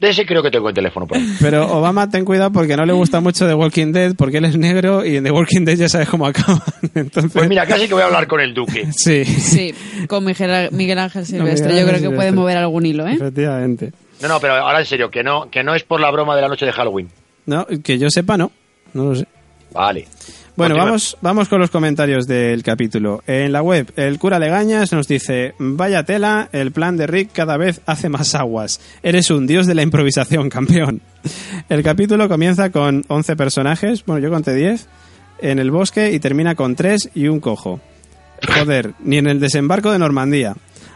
de 0.00 0.08
ese 0.10 0.26
creo 0.26 0.42
que 0.42 0.50
tengo 0.50 0.68
el 0.68 0.74
teléfono 0.74 1.06
por 1.06 1.16
ahí. 1.16 1.26
Pero 1.40 1.66
Obama, 1.72 2.08
ten 2.10 2.24
cuidado 2.26 2.52
porque 2.52 2.76
no 2.76 2.84
le 2.84 2.92
gusta 2.92 3.20
mucho 3.20 3.46
The 3.46 3.54
Walking 3.54 3.92
Dead 3.92 4.14
porque 4.16 4.36
él 4.38 4.44
es 4.44 4.58
negro 4.58 5.04
y 5.04 5.16
en 5.16 5.24
The 5.24 5.30
Walking 5.30 5.64
Dead 5.64 5.76
ya 5.76 5.88
sabes 5.88 6.08
cómo 6.08 6.26
acaban. 6.26 6.60
Entonces, 6.94 7.32
Pues 7.32 7.48
mira, 7.48 7.66
casi 7.66 7.88
que 7.88 7.94
voy 7.94 8.02
a 8.02 8.06
hablar 8.06 8.26
con 8.26 8.40
el 8.40 8.52
Duque. 8.52 8.86
sí. 8.96 9.24
Sí, 9.24 9.74
con 10.06 10.24
Miguel, 10.24 10.68
Miguel 10.72 10.98
Ángel 10.98 11.24
Silvestre. 11.24 11.68
Miguel 11.68 11.86
Yo 11.86 11.92
creo 11.98 12.10
que 12.10 12.16
puede 12.16 12.32
mover 12.32 12.58
algún 12.58 12.84
hilo, 12.84 13.08
¿eh? 13.08 13.14
Efectivamente. 13.14 13.92
No, 14.20 14.28
no, 14.28 14.40
pero 14.40 14.54
ahora 14.54 14.80
en 14.80 14.86
serio, 14.86 15.10
que 15.10 15.22
no, 15.22 15.50
que 15.50 15.64
no 15.64 15.74
es 15.74 15.84
por 15.84 16.00
la 16.00 16.10
broma 16.10 16.36
de 16.36 16.42
la 16.42 16.48
noche 16.48 16.66
de 16.66 16.72
Halloween. 16.72 17.08
No, 17.46 17.66
que 17.66 17.98
yo 17.98 18.08
sepa, 18.10 18.36
no. 18.36 18.50
No 18.92 19.04
lo 19.10 19.16
sé. 19.16 19.26
Vale. 19.72 20.06
Bueno, 20.56 20.76
vamos, 20.76 21.16
vamos 21.20 21.48
con 21.48 21.58
los 21.58 21.70
comentarios 21.70 22.28
del 22.28 22.62
capítulo. 22.62 23.24
En 23.26 23.50
la 23.50 23.60
web, 23.60 23.92
el 23.96 24.20
cura 24.20 24.38
Legañas 24.38 24.92
nos 24.92 25.08
dice, 25.08 25.54
vaya 25.58 26.04
tela, 26.04 26.48
el 26.52 26.70
plan 26.70 26.96
de 26.96 27.08
Rick 27.08 27.32
cada 27.32 27.56
vez 27.56 27.80
hace 27.86 28.08
más 28.08 28.36
aguas. 28.36 28.80
Eres 29.02 29.30
un 29.30 29.48
dios 29.48 29.66
de 29.66 29.74
la 29.74 29.82
improvisación, 29.82 30.48
campeón. 30.50 31.02
El 31.68 31.82
capítulo 31.82 32.28
comienza 32.28 32.70
con 32.70 33.04
11 33.08 33.34
personajes, 33.34 34.04
bueno, 34.04 34.22
yo 34.22 34.30
conté 34.30 34.54
10, 34.54 34.86
en 35.40 35.58
el 35.58 35.72
bosque 35.72 36.12
y 36.12 36.20
termina 36.20 36.54
con 36.54 36.76
3 36.76 37.10
y 37.16 37.26
un 37.26 37.40
cojo. 37.40 37.80
Joder, 38.46 38.92
ni 39.00 39.18
en 39.18 39.26
el 39.26 39.40
desembarco 39.40 39.90
de 39.90 39.98
Normandía. 39.98 40.54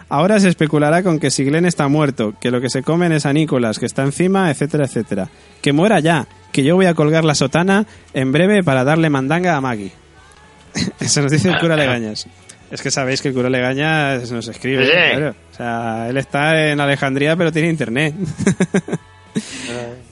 Ahora 0.09 0.39
se 0.39 0.49
especulará 0.49 1.03
con 1.03 1.19
que 1.19 1.33
si 1.33 1.45
Glenn 1.45 1.67
está 1.67 1.89
muerto, 1.89 2.35
que 2.41 2.51
lo 2.51 2.61
que 2.61 2.71
se 2.71 2.83
comen 2.83 3.13
es 3.13 3.27
a 3.27 3.33
Nicholas, 3.33 3.79
que 3.79 3.87
está 3.87 4.05
encima, 4.05 4.51
etcétera, 4.51 4.85
etcétera. 4.85 5.29
Que 5.61 5.73
muera 5.73 6.01
ya, 6.01 6.29
que 6.53 6.63
yo 6.63 6.77
voy 6.77 6.87
a 6.87 6.95
colgar 6.95 7.25
la 7.25 7.35
sotana 7.35 7.87
en 8.15 8.33
breve 8.33 8.63
para 8.63 8.85
darle 8.85 9.11
mandanga 9.11 9.57
a 9.57 9.61
Maggie. 9.61 9.93
Eso 11.01 11.23
nos 11.23 11.33
dice 11.33 11.49
el 11.49 11.59
cura 11.59 11.77
Legañas. 11.77 12.27
Es 12.71 12.83
que 12.83 12.91
sabéis 12.91 13.23
que 13.23 13.29
el 13.29 13.35
cura 13.35 13.49
Legañas 13.49 14.31
nos 14.31 14.49
escribe. 14.49 14.85
Sí. 14.87 14.93
claro. 14.93 15.35
O 15.53 15.57
sea, 15.57 16.07
él 16.09 16.17
está 16.17 16.71
en 16.71 16.81
Alejandría 16.81 17.37
pero 17.37 17.53
tiene 17.53 17.69
internet. 17.71 18.15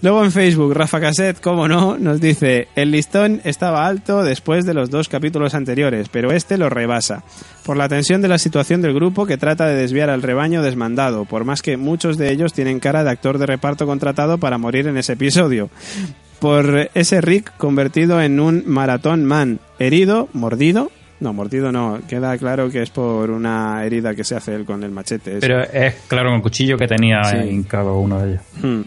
Luego 0.03 0.25
en 0.25 0.33
Facebook, 0.33 0.75
Rafa 0.75 1.01
Cassette, 1.01 1.41
como 1.41 1.69
no, 1.69 1.97
nos 1.99 2.21
dice, 2.21 2.69
el 2.77 2.91
listón 2.91 3.41
estaba 3.45 3.87
alto 3.87 4.23
después 4.23 4.65
de 4.65 4.75
los 4.75 4.91
dos 4.91 5.09
capítulos 5.09 5.55
anteriores, 5.55 6.09
pero 6.11 6.33
este 6.33 6.59
lo 6.59 6.69
rebasa, 6.69 7.25
por 7.65 7.77
la 7.77 7.89
tensión 7.89 8.23
de 8.23 8.29
la 8.29 8.39
situación 8.39 8.83
del 8.83 8.95
grupo 8.95 9.27
que 9.27 9.39
trata 9.39 9.67
de 9.67 9.75
desviar 9.75 10.11
al 10.11 10.23
rebaño 10.23 10.63
desmandado, 10.63 11.25
por 11.25 11.45
más 11.45 11.63
que 11.63 11.77
muchos 11.77 12.19
de 12.19 12.31
ellos 12.31 12.53
tienen 12.53 12.79
cara 12.79 13.05
de 13.05 13.11
actor 13.11 13.39
de 13.39 13.47
reparto 13.47 13.87
contratado 13.87 14.39
para 14.39 14.59
morir 14.59 14.87
en 14.87 14.97
ese 14.97 15.15
episodio. 15.15 15.71
Por 16.41 16.91
ese 16.95 17.21
Rick 17.21 17.53
convertido 17.57 18.21
en 18.21 18.41
un 18.41 18.63
maratón 18.67 19.25
man, 19.25 19.59
herido, 19.79 20.29
mordido, 20.33 20.91
no, 21.19 21.33
mordido 21.33 21.73
no, 21.73 22.01
queda 22.09 22.37
claro 22.37 22.71
que 22.71 22.83
es 22.83 22.91
por 22.91 23.31
una 23.31 23.83
herida 23.85 24.15
que 24.15 24.23
se 24.23 24.37
hace 24.37 24.55
él 24.55 24.65
con 24.67 24.83
el 24.85 24.91
machete. 24.91 25.39
Pero 25.41 25.63
es 25.63 25.95
claro 26.09 26.29
con 26.29 26.37
el 26.37 26.43
cuchillo 26.43 26.77
que 26.77 26.87
tenía 26.87 27.25
Sí. 27.25 27.37
en 27.37 27.63
cada 27.63 27.91
uno 27.93 28.21
de 28.21 28.33
ellos. 28.33 28.43
Hmm. 28.63 28.81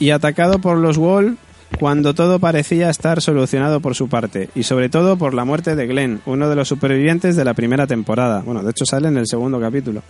Y 0.00 0.10
atacado 0.10 0.58
por 0.60 0.76
los 0.78 0.96
Wall 0.96 1.36
cuando 1.78 2.14
todo 2.14 2.38
parecía 2.38 2.90
estar 2.90 3.20
solucionado 3.20 3.80
por 3.80 3.94
su 3.94 4.08
parte, 4.08 4.48
y 4.54 4.62
sobre 4.62 4.88
todo 4.88 5.16
por 5.16 5.34
la 5.34 5.44
muerte 5.44 5.76
de 5.76 5.86
Glenn, 5.86 6.20
uno 6.26 6.48
de 6.48 6.56
los 6.56 6.68
supervivientes 6.68 7.36
de 7.36 7.44
la 7.44 7.54
primera 7.54 7.86
temporada. 7.86 8.42
Bueno, 8.44 8.62
de 8.62 8.70
hecho 8.70 8.84
sale 8.84 9.08
en 9.08 9.16
el 9.16 9.26
segundo 9.26 9.60
capítulo. 9.60 10.02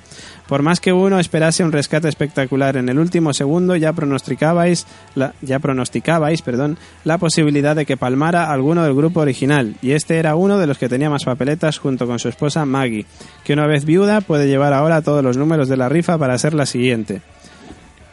Por 0.46 0.62
más 0.62 0.80
que 0.80 0.92
uno 0.92 1.18
esperase 1.18 1.64
un 1.64 1.72
rescate 1.72 2.08
espectacular 2.08 2.76
en 2.76 2.88
el 2.88 2.98
último 2.98 3.34
segundo, 3.34 3.76
ya 3.76 3.92
pronosticabais, 3.92 4.86
la, 5.14 5.34
ya 5.42 5.58
pronosticabais, 5.58 6.42
perdón, 6.42 6.78
la 7.04 7.18
posibilidad 7.18 7.76
de 7.76 7.86
que 7.86 7.96
palmara 7.96 8.50
alguno 8.50 8.84
del 8.84 8.94
grupo 8.94 9.20
original, 9.20 9.74
y 9.82 9.92
este 9.92 10.18
era 10.18 10.36
uno 10.36 10.58
de 10.58 10.66
los 10.66 10.78
que 10.78 10.88
tenía 10.88 11.10
más 11.10 11.24
papeletas 11.24 11.78
junto 11.78 12.06
con 12.06 12.18
su 12.18 12.28
esposa 12.28 12.64
Maggie, 12.64 13.06
que 13.44 13.52
una 13.52 13.66
vez 13.66 13.84
viuda 13.84 14.20
puede 14.20 14.48
llevar 14.48 14.72
ahora 14.72 15.02
todos 15.02 15.22
los 15.22 15.36
números 15.36 15.68
de 15.68 15.76
la 15.76 15.88
rifa 15.88 16.16
para 16.16 16.38
ser 16.38 16.54
la 16.54 16.66
siguiente. 16.66 17.20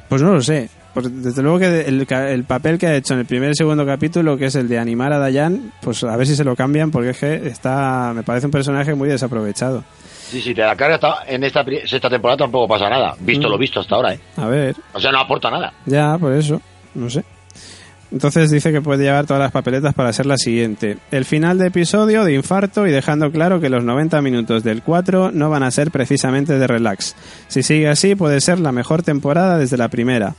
Pues 0.10 0.22
no 0.22 0.34
lo 0.34 0.42
sé. 0.42 0.70
Pues 0.96 1.22
desde 1.24 1.44
luego 1.44 1.60
que 1.60 1.82
el, 1.82 2.08
el 2.10 2.44
papel 2.46 2.80
que 2.80 2.88
ha 2.88 2.96
hecho 2.96 3.14
en 3.14 3.20
el 3.20 3.26
primer 3.28 3.52
y 3.52 3.56
segundo 3.56 3.86
capítulo, 3.86 4.36
que 4.38 4.46
es 4.46 4.56
el 4.56 4.68
de 4.68 4.80
animar 4.80 5.14
a 5.14 5.20
Dayan, 5.20 5.72
pues 5.82 6.04
a 6.04 6.16
ver 6.18 6.26
si 6.26 6.36
se 6.36 6.44
lo 6.44 6.56
cambian, 6.56 6.90
porque 6.90 7.10
es 7.12 7.18
que 7.20 7.36
está, 7.48 8.14
me 8.16 8.24
parece 8.24 8.48
un 8.48 8.52
personaje 8.52 8.96
muy 8.96 9.10
desaprovechado. 9.10 9.84
Sí, 10.30 10.42
sí, 10.42 10.56
te 10.56 10.62
la 10.62 10.76
carga 10.76 10.96
hasta- 10.96 11.24
en 11.28 11.44
esta 11.44 11.64
sexta 11.86 12.10
temporada 12.10 12.38
tampoco 12.38 12.68
pasa 12.68 12.90
nada. 12.90 13.14
Visto 13.20 13.48
Mm. 13.48 13.52
lo 13.52 13.58
visto 13.60 13.80
hasta 13.82 13.94
ahora, 13.96 14.14
¿eh? 14.16 14.20
A 14.38 14.48
ver, 14.48 14.76
O 14.94 15.00
sea, 15.00 15.12
no 15.12 15.20
aporta 15.20 15.52
nada. 15.52 15.72
ya, 15.86 16.18
por 16.18 16.34
eso, 16.34 16.60
no 16.96 17.10
sé. 17.12 17.24
Entonces 18.12 18.50
dice 18.50 18.72
que 18.72 18.82
puede 18.82 19.04
llevar 19.04 19.26
todas 19.26 19.42
las 19.44 19.52
papeletas 19.52 19.94
para 19.94 20.14
ser 20.14 20.26
la 20.28 20.38
siguiente. 20.38 20.98
El 21.12 21.26
final 21.26 21.58
de 21.58 21.68
episodio 21.68 22.24
de 22.24 22.34
infarto 22.36 22.88
y 22.88 22.92
dejando 22.92 23.30
claro 23.32 23.60
que 23.60 23.70
los 23.70 23.84
90 23.84 24.22
minutos 24.22 24.64
del 24.64 24.82
4 24.84 25.32
no 25.34 25.50
van 25.50 25.64
a 25.64 25.72
ser 25.72 25.92
precisamente 25.92 26.58
de 26.58 26.68
relax. 26.68 27.16
Si 27.50 27.64
sigue 27.64 27.90
así 27.90 28.16
puede 28.16 28.40
ser 28.42 28.60
la 28.60 28.72
mejor 28.72 29.04
temporada 29.04 29.58
desde 29.58 29.76
la 29.78 29.90
primera. 29.90 30.36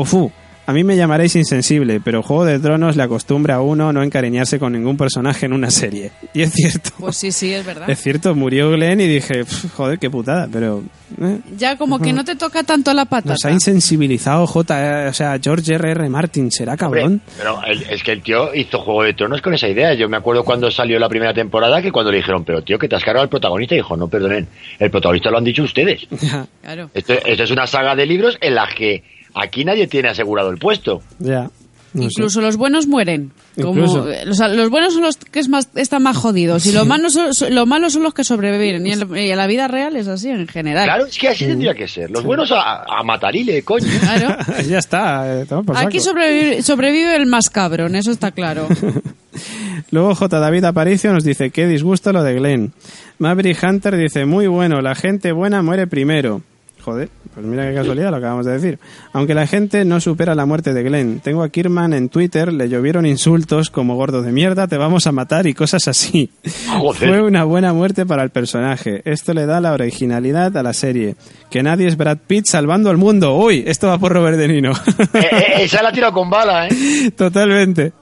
Ofu, 0.00 0.30
a 0.66 0.72
mí 0.74 0.84
me 0.84 0.96
llamaréis 0.96 1.34
insensible, 1.34 1.98
pero 1.98 2.22
Juego 2.22 2.44
de 2.44 2.58
Tronos 2.58 2.94
le 2.94 3.02
acostumbra 3.02 3.54
a 3.54 3.60
uno 3.62 3.90
no 3.90 4.02
encariñarse 4.02 4.58
con 4.58 4.74
ningún 4.74 4.98
personaje 4.98 5.46
en 5.46 5.54
una 5.54 5.70
serie. 5.70 6.10
Y 6.34 6.42
es 6.42 6.52
cierto. 6.52 6.90
Pues 6.98 7.16
sí, 7.16 7.32
sí, 7.32 7.52
es 7.54 7.64
verdad. 7.64 7.88
Es 7.88 8.00
cierto, 8.02 8.34
murió 8.34 8.70
Glenn 8.70 9.00
y 9.00 9.06
dije, 9.08 9.44
"Pf, 9.44 9.70
joder, 9.74 9.98
qué 9.98 10.10
putada, 10.10 10.46
pero... 10.52 10.82
eh, 11.22 11.38
Ya 11.56 11.76
como 11.76 11.98
que 11.98 12.12
no 12.12 12.22
te 12.22 12.36
toca 12.36 12.62
tanto 12.64 12.92
la 12.92 13.06
patata. 13.06 13.32
nos 13.32 13.44
ha 13.46 13.50
insensibilizado 13.50 14.46
J, 14.46 15.06
eh, 15.06 15.08
o 15.08 15.12
sea, 15.14 15.38
George 15.42 15.74
R. 15.74 15.90
R. 15.90 16.08
Martin, 16.10 16.52
¿será 16.52 16.72
Hombre, 16.74 17.00
cabrón? 17.00 17.22
pero 17.38 17.60
es 17.90 18.02
que 18.02 18.12
el 18.12 18.22
tío 18.22 18.54
hizo 18.54 18.78
Juego 18.80 19.02
de 19.04 19.14
Tronos 19.14 19.40
con 19.40 19.54
esa 19.54 19.68
idea. 19.68 19.94
Yo 19.94 20.06
me 20.08 20.18
acuerdo 20.18 20.44
cuando 20.44 20.70
salió 20.70 20.98
la 20.98 21.08
primera 21.08 21.32
temporada 21.32 21.80
que 21.80 21.90
cuando 21.90 22.12
le 22.12 22.18
dijeron, 22.18 22.44
pero 22.44 22.62
tío, 22.62 22.78
que 22.78 22.88
te 22.88 22.94
has 22.94 23.02
cargado 23.02 23.22
al 23.22 23.30
protagonista, 23.30 23.74
dijo, 23.74 23.96
no, 23.96 24.06
perdonen, 24.06 24.46
el 24.78 24.90
protagonista 24.90 25.30
lo 25.30 25.38
han 25.38 25.44
dicho 25.44 25.62
ustedes. 25.62 26.06
Claro. 26.62 26.90
Esto, 26.92 27.14
esto 27.14 27.42
es 27.44 27.50
una 27.50 27.66
saga 27.66 27.96
de 27.96 28.04
libros 28.04 28.36
en 28.42 28.54
la 28.54 28.68
que 28.68 29.02
aquí 29.42 29.64
nadie 29.64 29.86
tiene 29.86 30.08
asegurado 30.10 30.50
el 30.50 30.58
puesto. 30.58 31.02
Ya. 31.18 31.50
no 31.94 32.02
sé. 32.02 32.06
Incluso 32.08 32.40
los 32.40 32.56
buenos 32.56 32.86
mueren. 32.86 33.32
Como, 33.60 34.08
eh, 34.08 34.24
o 34.28 34.34
sea, 34.34 34.48
los 34.48 34.70
buenos 34.70 34.94
son 34.94 35.02
los 35.02 35.16
que 35.16 35.40
es 35.40 35.48
más, 35.48 35.68
están 35.74 36.02
más 36.02 36.16
jodidos 36.16 36.64
y 36.66 36.72
los 36.72 36.86
malos 36.86 37.12
son, 37.14 37.54
los 37.54 37.66
malos 37.66 37.92
son 37.92 38.02
los 38.04 38.14
que 38.14 38.24
sobreviven. 38.24 38.86
Y 38.86 38.92
en, 38.92 39.16
y 39.16 39.30
en 39.30 39.36
la 39.36 39.46
vida 39.46 39.66
real 39.66 39.96
es 39.96 40.06
así 40.06 40.28
en 40.28 40.46
general. 40.46 40.84
Claro, 40.84 41.06
es 41.06 41.18
que 41.18 41.28
así 41.28 41.46
tendría 41.46 41.74
que 41.74 41.88
ser. 41.88 42.10
Los 42.10 42.22
buenos 42.22 42.52
a, 42.52 42.84
a 42.84 43.02
matarile, 43.02 43.62
coño. 43.62 43.86
Claro. 44.00 44.36
ya 44.68 44.78
está, 44.78 45.40
eh, 45.42 45.46
Aquí 45.74 45.98
sobrevive 46.00 47.16
el 47.16 47.26
más 47.26 47.50
cabrón, 47.50 47.96
eso 47.96 48.10
está 48.12 48.30
claro. 48.30 48.68
Luego 49.90 50.14
J. 50.14 50.38
David 50.38 50.64
Aparicio 50.64 51.12
nos 51.12 51.24
dice, 51.24 51.50
qué 51.50 51.66
disgusto 51.66 52.12
lo 52.12 52.22
de 52.22 52.34
Glenn. 52.34 52.72
Maverick 53.18 53.58
Hunter 53.62 53.96
dice, 53.96 54.26
muy 54.26 54.46
bueno, 54.46 54.80
la 54.80 54.94
gente 54.94 55.32
buena 55.32 55.62
muere 55.62 55.86
primero. 55.86 56.42
Joder, 56.80 57.08
pues 57.34 57.44
mira 57.44 57.68
qué 57.68 57.74
casualidad 57.74 58.10
lo 58.10 58.16
acabamos 58.16 58.46
de 58.46 58.52
decir. 58.52 58.78
Aunque 59.12 59.34
la 59.34 59.46
gente 59.46 59.84
no 59.84 60.00
supera 60.00 60.34
la 60.34 60.46
muerte 60.46 60.72
de 60.72 60.82
Glenn. 60.82 61.20
Tengo 61.20 61.42
a 61.42 61.48
Kirman 61.48 61.92
en 61.92 62.08
Twitter, 62.08 62.52
le 62.52 62.68
llovieron 62.68 63.04
insultos 63.04 63.70
como 63.70 63.96
gordo 63.96 64.22
de 64.22 64.32
mierda, 64.32 64.68
te 64.68 64.76
vamos 64.76 65.06
a 65.06 65.12
matar 65.12 65.46
y 65.46 65.54
cosas 65.54 65.88
así. 65.88 66.30
Joder. 66.68 67.08
Fue 67.08 67.22
una 67.22 67.44
buena 67.44 67.72
muerte 67.72 68.06
para 68.06 68.22
el 68.22 68.30
personaje. 68.30 69.02
Esto 69.04 69.34
le 69.34 69.46
da 69.46 69.60
la 69.60 69.72
originalidad 69.72 70.56
a 70.56 70.62
la 70.62 70.72
serie. 70.72 71.16
Que 71.50 71.62
nadie 71.62 71.88
es 71.88 71.96
Brad 71.96 72.18
Pitt 72.26 72.46
salvando 72.46 72.90
al 72.90 72.96
mundo. 72.96 73.36
Uy, 73.36 73.64
esto 73.66 73.88
va 73.88 73.98
por 73.98 74.12
Robert 74.12 74.36
De 74.36 74.48
Niro. 74.48 74.72
Eh, 74.72 75.20
eh, 75.32 75.44
esa 75.62 75.82
la 75.82 75.92
tiro 75.92 76.12
con 76.12 76.30
bala, 76.30 76.68
¿eh? 76.68 77.10
Totalmente. 77.16 77.92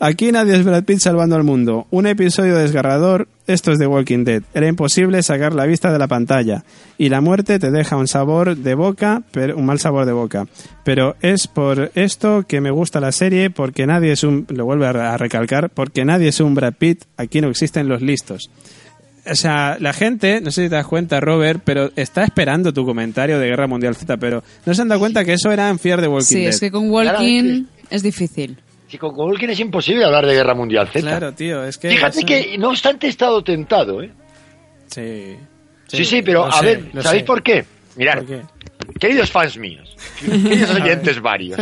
Aquí 0.00 0.32
nadie 0.32 0.56
es 0.56 0.64
Brad 0.64 0.84
Pitt 0.84 0.98
salvando 1.00 1.36
al 1.36 1.44
mundo. 1.44 1.86
Un 1.90 2.06
episodio 2.06 2.56
desgarrador. 2.56 3.28
Esto 3.46 3.70
es 3.72 3.78
The 3.78 3.86
Walking 3.86 4.24
Dead. 4.24 4.42
Era 4.54 4.66
imposible 4.66 5.22
sacar 5.22 5.54
la 5.54 5.66
vista 5.66 5.92
de 5.92 5.98
la 5.98 6.08
pantalla. 6.08 6.64
Y 6.98 7.08
la 7.10 7.20
muerte 7.20 7.58
te 7.58 7.70
deja 7.70 7.96
un 7.96 8.08
sabor 8.08 8.56
de 8.56 8.74
boca, 8.74 9.22
pero, 9.30 9.56
un 9.56 9.66
mal 9.66 9.78
sabor 9.78 10.04
de 10.04 10.12
boca. 10.12 10.46
Pero 10.84 11.14
es 11.20 11.46
por 11.46 11.92
esto 11.94 12.44
que 12.48 12.60
me 12.60 12.70
gusta 12.70 13.00
la 13.00 13.12
serie, 13.12 13.50
porque 13.50 13.86
nadie 13.86 14.12
es 14.12 14.24
un, 14.24 14.46
lo 14.48 14.64
vuelve 14.64 14.86
a 14.86 15.16
recalcar, 15.16 15.70
porque 15.70 16.04
nadie 16.04 16.28
es 16.28 16.40
un 16.40 16.54
Brad 16.54 16.74
Pitt. 16.74 17.04
Aquí 17.16 17.40
no 17.40 17.48
existen 17.48 17.88
los 17.88 18.02
listos. 18.02 18.50
O 19.30 19.34
sea, 19.34 19.76
la 19.80 19.92
gente, 19.92 20.40
no 20.40 20.50
sé 20.50 20.64
si 20.64 20.68
te 20.68 20.76
das 20.76 20.86
cuenta, 20.86 21.20
Robert, 21.20 21.60
pero 21.64 21.90
está 21.96 22.22
esperando 22.24 22.72
tu 22.72 22.84
comentario 22.84 23.38
de 23.40 23.46
Guerra 23.48 23.66
Mundial 23.66 23.96
Z, 23.96 24.16
pero 24.18 24.42
no 24.64 24.72
se 24.74 24.82
han 24.82 24.88
dado 24.88 25.00
cuenta 25.00 25.24
que 25.24 25.32
eso 25.32 25.50
era 25.50 25.68
en 25.68 25.78
Fear 25.80 26.00
the 26.00 26.06
Walking 26.08 26.24
Sí, 26.26 26.40
Dead. 26.40 26.48
es 26.50 26.60
que 26.60 26.70
con 26.70 26.88
Walking 26.90 27.64
es 27.90 28.02
difícil. 28.04 28.58
Si 28.88 28.98
con 28.98 29.14
Walking 29.16 29.48
es 29.48 29.60
imposible 29.60 30.04
hablar 30.04 30.26
de 30.26 30.34
Guerra 30.34 30.54
Mundial 30.54 30.86
Z. 30.88 31.00
Claro, 31.00 31.32
tío, 31.32 31.64
es 31.64 31.76
que... 31.78 31.90
Fíjate 31.90 32.18
eso- 32.18 32.26
que, 32.26 32.56
no 32.58 32.68
obstante, 32.70 33.06
he 33.06 33.10
estado 33.10 33.42
tentado, 33.42 34.02
¿eh? 34.02 34.10
Sí. 34.88 35.36
Sí, 35.88 36.04
sí, 36.04 36.22
pero 36.22 36.46
a 36.46 36.52
sé, 36.60 36.66
ver, 36.66 37.02
¿sabéis 37.02 37.22
sé. 37.22 37.26
por 37.26 37.42
qué? 37.42 37.64
Mirad, 37.96 38.18
¿Por 38.18 38.26
qué? 38.26 38.42
queridos 39.00 39.30
fans 39.30 39.56
míos, 39.56 39.96
queridos 40.20 40.70
oyentes 40.80 41.20
varios, 41.22 41.58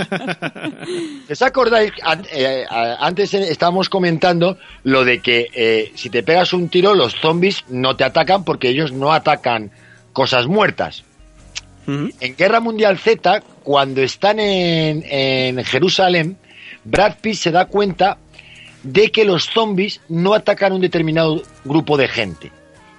¿os 1.30 1.42
acordáis? 1.42 1.92
Eh, 2.32 2.64
antes 2.70 3.34
estábamos 3.34 3.88
comentando 3.88 4.58
lo 4.84 5.04
de 5.04 5.20
que 5.20 5.48
eh, 5.54 5.92
si 5.94 6.10
te 6.10 6.22
pegas 6.22 6.52
un 6.52 6.68
tiro, 6.68 6.94
los 6.94 7.14
zombies 7.20 7.64
no 7.68 7.96
te 7.96 8.04
atacan 8.04 8.44
porque 8.44 8.68
ellos 8.68 8.92
no 8.92 9.12
atacan 9.12 9.70
cosas 10.12 10.46
muertas. 10.46 11.04
En 11.86 12.34
Guerra 12.36 12.60
Mundial 12.60 12.98
Z, 12.98 13.42
cuando 13.62 14.00
están 14.00 14.40
en, 14.40 15.04
en 15.06 15.62
Jerusalén, 15.64 16.38
Brad 16.84 17.14
Pitt 17.20 17.36
se 17.36 17.50
da 17.50 17.66
cuenta 17.66 18.18
de 18.82 19.10
que 19.10 19.24
los 19.24 19.46
zombies 19.46 20.00
no 20.08 20.34
atacan 20.34 20.72
un 20.72 20.80
determinado 20.80 21.42
grupo 21.64 21.96
de 21.96 22.08
gente. 22.08 22.52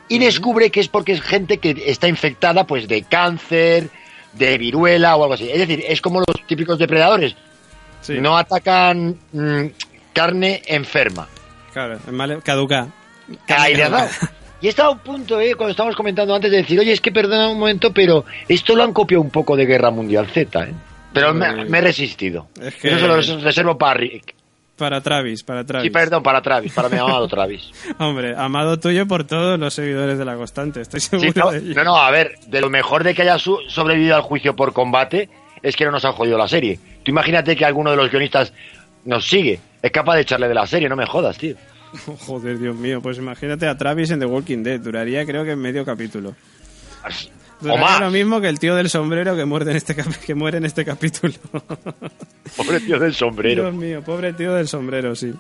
Y 0.08 0.20
descubre 0.20 0.70
que 0.72 0.80
es 0.80 0.88
porque 0.88 1.14
es 1.14 1.22
gente 1.22 1.58
que 1.58 1.76
está 1.88 2.08
infectada 2.08 2.66
pues 2.68 2.88
de 2.88 3.04
cáncer, 3.04 3.90
de 4.34 4.58
viruela 4.58 5.16
o 5.16 5.24
algo 5.24 5.34
así. 5.36 5.50
Es 5.50 5.60
decir, 5.60 5.84
es 5.88 6.02
como 6.02 6.20
los 6.20 6.46
típicos 6.48 6.78
depredadores. 6.80 7.36
Sí, 8.02 8.14
No 8.20 8.38
atacan 8.38 9.18
mm, 9.32 9.66
carne 10.14 10.62
enferma. 10.68 11.28
claro, 11.74 12.00
mal- 12.12 12.42
caduca. 12.44 12.88
Has 13.48 13.78
dado. 13.78 14.08
Y 14.62 14.68
estaba 14.68 14.90
a 14.90 14.92
un 14.94 15.00
punto, 15.00 15.40
eh, 15.40 15.54
cuando 15.56 15.72
estábamos 15.72 15.96
comentando 15.96 16.34
antes, 16.34 16.50
de 16.50 16.58
decir, 16.58 16.80
oye, 16.80 16.92
es 16.92 17.02
que 17.02 17.12
perdona 17.12 17.50
un 17.50 17.60
momento, 17.60 17.92
pero 17.92 18.26
esto 18.48 18.76
lo 18.76 18.84
han 18.84 18.94
copiado 18.94 19.22
un 19.22 19.30
poco 19.30 19.56
de 19.56 19.66
Guerra 19.66 19.92
Mundial 19.92 20.28
Z, 20.28 20.64
¿eh? 20.64 20.74
Pero 21.16 21.34
me, 21.34 21.66
me 21.66 21.78
he 21.80 21.82
resistido. 21.82 22.48
Es 22.62 22.76
que- 22.76 22.90
Eso 22.90 23.00
se 23.24 23.34
lo 23.34 23.42
reservo 23.42 23.78
para 23.78 23.96
Rick. 23.96 24.36
Para 24.78 25.00
Travis, 25.02 25.42
para 25.42 25.64
Travis. 25.64 25.88
Sí, 25.88 25.90
perdón, 25.90 26.22
para 26.22 26.42
Travis, 26.42 26.74
para 26.74 26.90
mi 26.90 26.98
amado 26.98 27.28
Travis. 27.30 27.72
Hombre, 27.98 28.36
amado 28.38 28.78
tuyo 28.78 29.08
por 29.08 29.24
todos 29.24 29.58
los 29.58 29.74
seguidores 29.74 30.18
de 30.20 30.26
la 30.26 30.36
constante, 30.36 30.82
estoy 30.82 31.00
seguro 31.00 31.32
Sí, 31.32 31.40
no, 31.40 31.52
de 31.52 31.74
no, 31.76 31.84
no, 31.86 31.96
a 31.96 32.12
ver, 32.12 32.38
de 32.48 32.60
lo 32.60 32.70
mejor 32.70 33.04
de 33.06 33.16
que 33.16 33.22
haya 33.22 33.38
sobrevivido 33.40 34.16
al 34.18 34.22
juicio 34.22 34.54
por 34.56 34.74
combate 34.74 35.30
es 35.64 35.76
que 35.78 35.86
no 35.86 35.92
nos 35.92 36.04
han 36.04 36.12
jodido 36.12 36.38
la 36.38 36.50
serie. 36.50 36.78
Tú 37.04 37.12
imagínate 37.12 37.56
que 37.56 37.64
alguno 37.64 37.90
de 37.92 37.96
los 37.98 38.12
guionistas 38.12 38.52
nos 39.06 39.26
sigue, 39.26 39.60
es 39.82 39.92
capaz 39.92 40.16
de 40.16 40.22
echarle 40.24 40.50
de 40.50 40.54
la 40.56 40.68
serie, 40.68 40.90
no 40.90 40.98
me 40.98 41.06
jodas, 41.06 41.38
tío. 41.38 41.56
Joder, 42.28 42.60
Dios 42.60 42.76
mío, 42.76 43.00
pues 43.02 43.18
imagínate 43.18 43.68
a 43.70 43.78
Travis 43.78 44.12
en 44.12 44.20
The 44.20 44.26
Walking 44.26 44.62
Dead, 44.62 44.82
duraría 44.82 45.26
creo 45.26 45.46
que 45.46 45.56
medio 45.56 45.86
capítulo. 45.86 46.36
O 47.62 47.78
más. 47.78 48.00
lo 48.02 48.12
mismo 48.12 48.42
que 48.42 48.50
el 48.50 48.60
tío 48.60 48.76
del 48.76 48.90
sombrero 48.90 49.36
que 49.36 49.46
muere 49.46 49.72
en 49.72 49.78
este, 49.78 49.96
que 50.26 50.36
muere 50.36 50.58
en 50.58 50.66
este 50.66 50.84
capítulo. 50.84 51.34
Pobre 52.58 52.80
tío 52.80 53.00
del 53.00 53.14
sombrero. 53.14 53.64
Dios 53.64 53.76
mío, 53.76 54.02
pobre 54.04 54.34
tío 54.34 54.54
del 54.54 54.68
sombrero, 54.68 55.16
sí. 55.16 55.34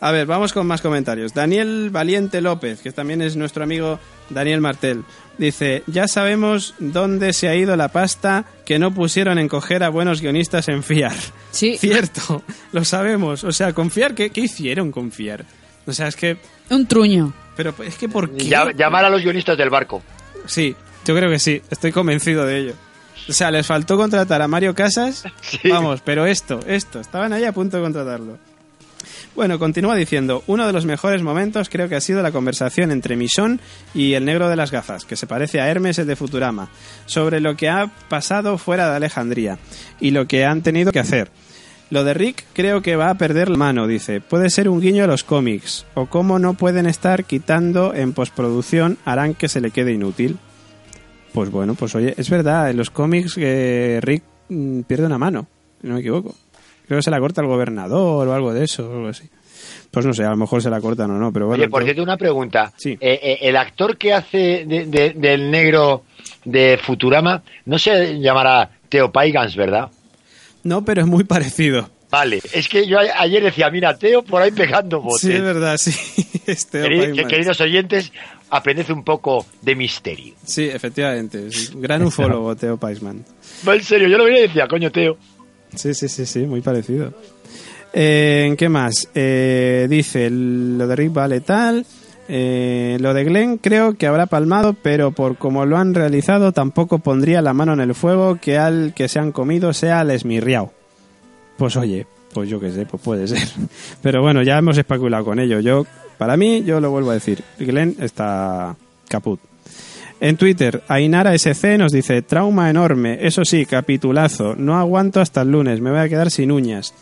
A 0.00 0.12
ver, 0.12 0.26
vamos 0.26 0.52
con 0.52 0.66
más 0.66 0.82
comentarios. 0.82 1.32
Daniel 1.32 1.88
Valiente 1.90 2.40
López, 2.40 2.82
que 2.82 2.92
también 2.92 3.22
es 3.22 3.36
nuestro 3.36 3.64
amigo 3.64 3.98
Daniel 4.28 4.60
Martel, 4.60 5.02
dice, 5.38 5.82
ya 5.86 6.06
sabemos 6.08 6.74
dónde 6.78 7.32
se 7.32 7.48
ha 7.48 7.56
ido 7.56 7.74
la 7.76 7.88
pasta 7.88 8.44
que 8.66 8.78
no 8.78 8.92
pusieron 8.92 9.38
en 9.38 9.48
coger 9.48 9.82
a 9.82 9.88
buenos 9.88 10.20
guionistas 10.20 10.68
en 10.68 10.82
fiar. 10.82 11.16
Sí. 11.50 11.76
Cierto, 11.80 12.42
lo 12.72 12.84
sabemos. 12.84 13.44
O 13.44 13.52
sea, 13.52 13.72
confiar, 13.72 14.14
¿qué, 14.14 14.30
qué 14.30 14.42
hicieron 14.42 14.92
confiar? 14.92 15.46
O 15.86 15.92
sea, 15.92 16.06
es 16.08 16.16
que... 16.16 16.36
Un 16.70 16.86
truño. 16.86 17.32
Pero 17.56 17.74
es 17.84 17.96
que 17.96 18.08
¿por 18.08 18.30
qué? 18.30 18.44
Llamar 18.44 19.04
a 19.04 19.10
los 19.10 19.22
guionistas 19.22 19.56
del 19.58 19.70
barco. 19.70 20.02
Sí, 20.46 20.74
yo 21.04 21.16
creo 21.16 21.30
que 21.30 21.38
sí, 21.38 21.62
estoy 21.70 21.92
convencido 21.92 22.46
de 22.46 22.58
ello. 22.58 22.74
O 23.28 23.32
sea, 23.32 23.50
les 23.50 23.66
faltó 23.66 23.96
contratar 23.96 24.42
a 24.42 24.48
Mario 24.48 24.74
Casas. 24.74 25.24
Vamos, 25.68 26.00
pero 26.04 26.26
esto, 26.26 26.60
esto, 26.66 27.00
estaban 27.00 27.32
ahí 27.32 27.44
a 27.44 27.52
punto 27.52 27.76
de 27.76 27.82
contratarlo. 27.82 28.38
Bueno, 29.34 29.58
continúa 29.58 29.96
diciendo, 29.96 30.44
uno 30.46 30.66
de 30.66 30.74
los 30.74 30.84
mejores 30.84 31.22
momentos 31.22 31.70
creo 31.70 31.88
que 31.88 31.94
ha 31.94 32.00
sido 32.02 32.22
la 32.22 32.32
conversación 32.32 32.90
entre 32.90 33.16
Michonne 33.16 33.60
y 33.94 34.12
el 34.12 34.26
negro 34.26 34.48
de 34.50 34.56
las 34.56 34.70
gafas, 34.70 35.06
que 35.06 35.16
se 35.16 35.26
parece 35.26 35.60
a 35.60 35.68
Hermes 35.68 35.98
el 35.98 36.06
de 36.06 36.16
Futurama, 36.16 36.68
sobre 37.06 37.40
lo 37.40 37.56
que 37.56 37.70
ha 37.70 37.90
pasado 38.08 38.58
fuera 38.58 38.90
de 38.90 38.96
Alejandría 38.96 39.58
y 40.00 40.10
lo 40.10 40.26
que 40.26 40.44
han 40.44 40.60
tenido 40.60 40.92
que 40.92 40.98
hacer. 40.98 41.30
Lo 41.88 42.04
de 42.04 42.14
Rick 42.14 42.44
creo 42.52 42.82
que 42.82 42.96
va 42.96 43.10
a 43.10 43.14
perder 43.14 43.48
la 43.48 43.56
mano, 43.56 43.86
dice. 43.86 44.20
Puede 44.20 44.50
ser 44.50 44.68
un 44.68 44.80
guiño 44.80 45.04
a 45.04 45.06
los 45.06 45.24
cómics, 45.24 45.86
o 45.94 46.06
cómo 46.06 46.38
no 46.38 46.54
pueden 46.54 46.86
estar 46.86 47.24
quitando 47.24 47.94
en 47.94 48.12
postproducción 48.12 48.98
harán 49.04 49.34
que 49.34 49.48
se 49.48 49.60
le 49.60 49.70
quede 49.70 49.92
inútil. 49.92 50.38
Pues 51.32 51.50
bueno, 51.50 51.74
pues 51.74 51.94
oye, 51.94 52.14
es 52.16 52.28
verdad, 52.28 52.70
en 52.70 52.76
los 52.76 52.90
cómics 52.90 53.34
que 53.34 53.98
Rick 54.02 54.22
mm, 54.48 54.80
pierde 54.82 55.06
una 55.06 55.18
mano, 55.18 55.46
si 55.80 55.86
no 55.88 55.94
me 55.94 56.00
equivoco. 56.00 56.34
Creo 56.86 56.98
que 56.98 57.02
se 57.02 57.10
la 57.10 57.20
corta 57.20 57.40
el 57.40 57.46
gobernador 57.48 58.28
o 58.28 58.32
algo 58.34 58.52
de 58.52 58.64
eso, 58.64 58.88
o 58.88 58.92
algo 58.96 59.08
así. 59.08 59.28
Pues 59.90 60.04
no 60.04 60.12
sé, 60.12 60.24
a 60.24 60.30
lo 60.30 60.36
mejor 60.36 60.60
se 60.62 60.68
la 60.70 60.80
cortan 60.80 61.10
o 61.10 61.18
no, 61.18 61.32
pero 61.32 61.46
bueno. 61.46 61.62
Oye, 61.62 61.70
por 61.70 61.84
cierto, 61.84 62.02
una 62.02 62.16
pregunta. 62.16 62.72
Sí. 62.76 62.90
Eh, 63.00 63.20
eh, 63.22 63.38
el 63.42 63.56
actor 63.56 63.96
que 63.96 64.12
hace 64.12 64.64
de- 64.66 64.86
de- 64.86 65.10
del 65.16 65.50
negro 65.50 66.04
de 66.44 66.78
Futurama 66.82 67.42
no 67.66 67.78
se 67.78 68.18
llamará 68.18 68.70
Theo 68.88 69.10
Paigans, 69.12 69.54
¿verdad? 69.56 69.90
No, 70.64 70.84
pero 70.84 71.02
es 71.02 71.06
muy 71.06 71.24
parecido. 71.24 71.88
Vale, 72.12 72.40
es 72.52 72.68
que 72.68 72.86
yo 72.86 72.98
ayer 72.98 73.42
decía, 73.42 73.70
mira, 73.70 73.96
Teo 73.96 74.22
por 74.22 74.42
ahí 74.42 74.50
pegando 74.52 75.00
botes. 75.00 75.22
Sí, 75.22 75.32
es 75.32 75.40
verdad, 75.42 75.76
sí. 75.78 75.90
Querido- 76.70 77.06
Paimon. 77.14 77.28
queridos 77.28 77.60
oyentes, 77.62 78.12
aprended 78.50 78.90
un 78.90 79.02
poco 79.02 79.46
de 79.62 79.74
misterio. 79.74 80.34
Sí, 80.44 80.64
efectivamente. 80.64 81.50
sí. 81.50 81.72
Gran 81.76 82.02
ufólogo, 82.06 82.54
Teo 82.54 82.76
Paisman. 82.76 83.24
No, 83.64 83.72
en 83.72 83.82
serio, 83.82 84.08
yo 84.08 84.18
lo 84.18 84.24
veía 84.24 84.40
y 84.40 84.42
decía, 84.48 84.68
coño, 84.68 84.92
Teo. 84.92 85.16
Sí, 85.74 85.94
sí, 85.94 86.06
sí, 86.08 86.26
sí, 86.26 86.40
muy 86.40 86.60
parecido. 86.60 87.14
Eh, 87.94 88.54
¿Qué 88.58 88.68
más? 88.68 89.08
Eh, 89.14 89.86
dice, 89.88 90.28
lo 90.30 90.86
de 90.86 90.96
Rick 90.96 91.12
vale 91.14 91.40
tal. 91.40 91.86
Eh, 92.28 92.98
lo 93.00 93.14
de 93.14 93.24
Glenn 93.24 93.56
creo 93.58 93.94
que 93.96 94.06
habrá 94.06 94.26
palmado, 94.26 94.74
pero 94.74 95.12
por 95.12 95.38
como 95.38 95.64
lo 95.64 95.76
han 95.78 95.94
realizado 95.94 96.52
tampoco 96.52 96.98
pondría 96.98 97.40
la 97.42 97.52
mano 97.54 97.72
en 97.72 97.80
el 97.80 97.94
fuego 97.94 98.38
que 98.40 98.58
al 98.58 98.92
que 98.94 99.08
se 99.08 99.18
han 99.18 99.32
comido 99.32 99.72
sea 99.72 100.02
el 100.02 100.10
esmirriao. 100.10 100.72
Pues 101.62 101.76
oye, 101.76 102.04
pues 102.34 102.48
yo 102.48 102.58
qué 102.58 102.72
sé, 102.72 102.86
pues 102.86 103.00
puede 103.00 103.28
ser. 103.28 103.38
Pero 104.02 104.20
bueno, 104.20 104.42
ya 104.42 104.58
hemos 104.58 104.76
especulado 104.76 105.24
con 105.24 105.38
ello. 105.38 105.60
Yo, 105.60 105.86
para 106.18 106.36
mí, 106.36 106.64
yo 106.64 106.80
lo 106.80 106.90
vuelvo 106.90 107.12
a 107.12 107.14
decir, 107.14 107.44
Glenn 107.56 107.94
está 108.00 108.74
caput. 109.08 109.38
En 110.18 110.36
Twitter, 110.36 110.82
Ainara 110.88 111.34
SC 111.38 111.78
nos 111.78 111.92
dice, 111.92 112.20
trauma 112.22 112.68
enorme, 112.68 113.18
eso 113.24 113.44
sí, 113.44 113.64
capitulazo, 113.64 114.56
no 114.56 114.76
aguanto 114.76 115.20
hasta 115.20 115.42
el 115.42 115.52
lunes, 115.52 115.80
me 115.80 115.90
voy 115.92 116.00
a 116.00 116.08
quedar 116.08 116.32
sin 116.32 116.50
uñas. 116.50 116.94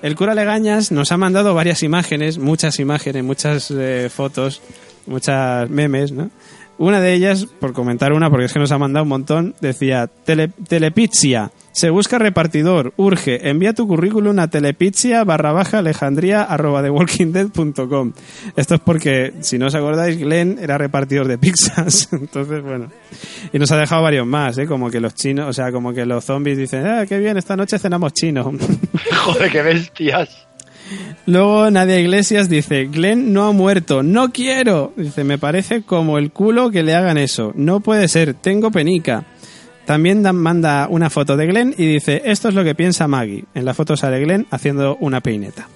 El 0.00 0.16
cura 0.16 0.34
Legañas 0.34 0.90
nos 0.90 1.12
ha 1.12 1.18
mandado 1.18 1.52
varias 1.52 1.82
imágenes, 1.82 2.38
muchas 2.38 2.78
imágenes, 2.78 3.22
muchas 3.24 3.70
eh, 3.70 4.08
fotos, 4.10 4.62
muchas 5.06 5.68
memes, 5.68 6.12
¿no? 6.12 6.30
Una 6.78 7.02
de 7.02 7.12
ellas, 7.12 7.44
por 7.60 7.74
comentar 7.74 8.14
una, 8.14 8.30
porque 8.30 8.46
es 8.46 8.54
que 8.54 8.58
nos 8.58 8.72
ha 8.72 8.78
mandado 8.78 9.02
un 9.02 9.10
montón, 9.10 9.54
decía, 9.60 10.08
"Tele- 10.24 10.50
Telepizia, 10.66 11.50
se 11.78 11.90
busca 11.90 12.18
repartidor, 12.18 12.92
urge, 12.96 13.48
envía 13.48 13.72
tu 13.72 13.86
currículum 13.86 14.36
a 14.40 14.48
telepizia 14.48 15.22
barra 15.22 15.52
baja 15.52 15.78
alejandría 15.78 16.42
arroba 16.42 16.82
thewalkingdead.com. 16.82 18.14
Esto 18.56 18.74
es 18.74 18.80
porque, 18.80 19.34
si 19.42 19.58
no 19.58 19.66
os 19.66 19.76
acordáis, 19.76 20.18
Glenn 20.18 20.58
era 20.60 20.76
repartidor 20.76 21.28
de 21.28 21.38
pizzas, 21.38 22.08
entonces 22.12 22.64
bueno. 22.64 22.90
Y 23.52 23.60
nos 23.60 23.70
ha 23.70 23.76
dejado 23.76 24.02
varios 24.02 24.26
más, 24.26 24.58
¿eh? 24.58 24.66
Como 24.66 24.90
que 24.90 24.98
los 24.98 25.14
chinos, 25.14 25.50
o 25.50 25.52
sea, 25.52 25.70
como 25.70 25.92
que 25.92 26.04
los 26.04 26.24
zombies 26.24 26.58
dicen, 26.58 26.84
ah, 26.84 27.06
qué 27.06 27.16
bien, 27.20 27.36
esta 27.36 27.54
noche 27.54 27.78
cenamos 27.78 28.12
chino. 28.12 28.42
Joder, 29.24 29.48
qué 29.52 29.62
bestias. 29.62 30.48
Luego 31.26 31.70
Nadia 31.70 32.00
Iglesias 32.00 32.48
dice, 32.48 32.86
Glenn 32.86 33.32
no 33.32 33.46
ha 33.46 33.52
muerto, 33.52 34.02
no 34.02 34.32
quiero. 34.32 34.92
Dice, 34.96 35.22
me 35.22 35.38
parece 35.38 35.82
como 35.82 36.18
el 36.18 36.32
culo 36.32 36.72
que 36.72 36.82
le 36.82 36.96
hagan 36.96 37.18
eso. 37.18 37.52
No 37.54 37.78
puede 37.78 38.08
ser, 38.08 38.34
tengo 38.34 38.72
penica. 38.72 39.26
También 39.88 40.20
manda 40.36 40.86
una 40.90 41.08
foto 41.08 41.34
de 41.34 41.46
Glenn 41.46 41.74
y 41.78 41.86
dice, 41.86 42.20
esto 42.26 42.50
es 42.50 42.54
lo 42.54 42.62
que 42.62 42.74
piensa 42.74 43.08
Maggie. 43.08 43.46
En 43.54 43.64
la 43.64 43.72
foto 43.72 43.96
sale 43.96 44.20
Glenn 44.20 44.46
haciendo 44.50 44.98
una 45.00 45.22
peineta. 45.22 45.66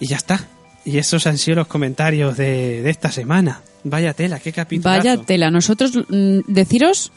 Y 0.00 0.08
ya 0.08 0.16
está. 0.16 0.40
Y 0.84 0.98
esos 0.98 1.24
han 1.28 1.38
sido 1.38 1.58
los 1.58 1.68
comentarios 1.68 2.36
de, 2.36 2.82
de 2.82 2.90
esta 2.90 3.12
semana. 3.12 3.60
Vaya 3.84 4.12
tela, 4.12 4.40
qué 4.40 4.50
capítulo. 4.50 4.92
Vaya 4.92 5.18
tela. 5.18 5.52
Nosotros, 5.52 5.92
mm, 6.08 6.40
deciros 6.48 7.12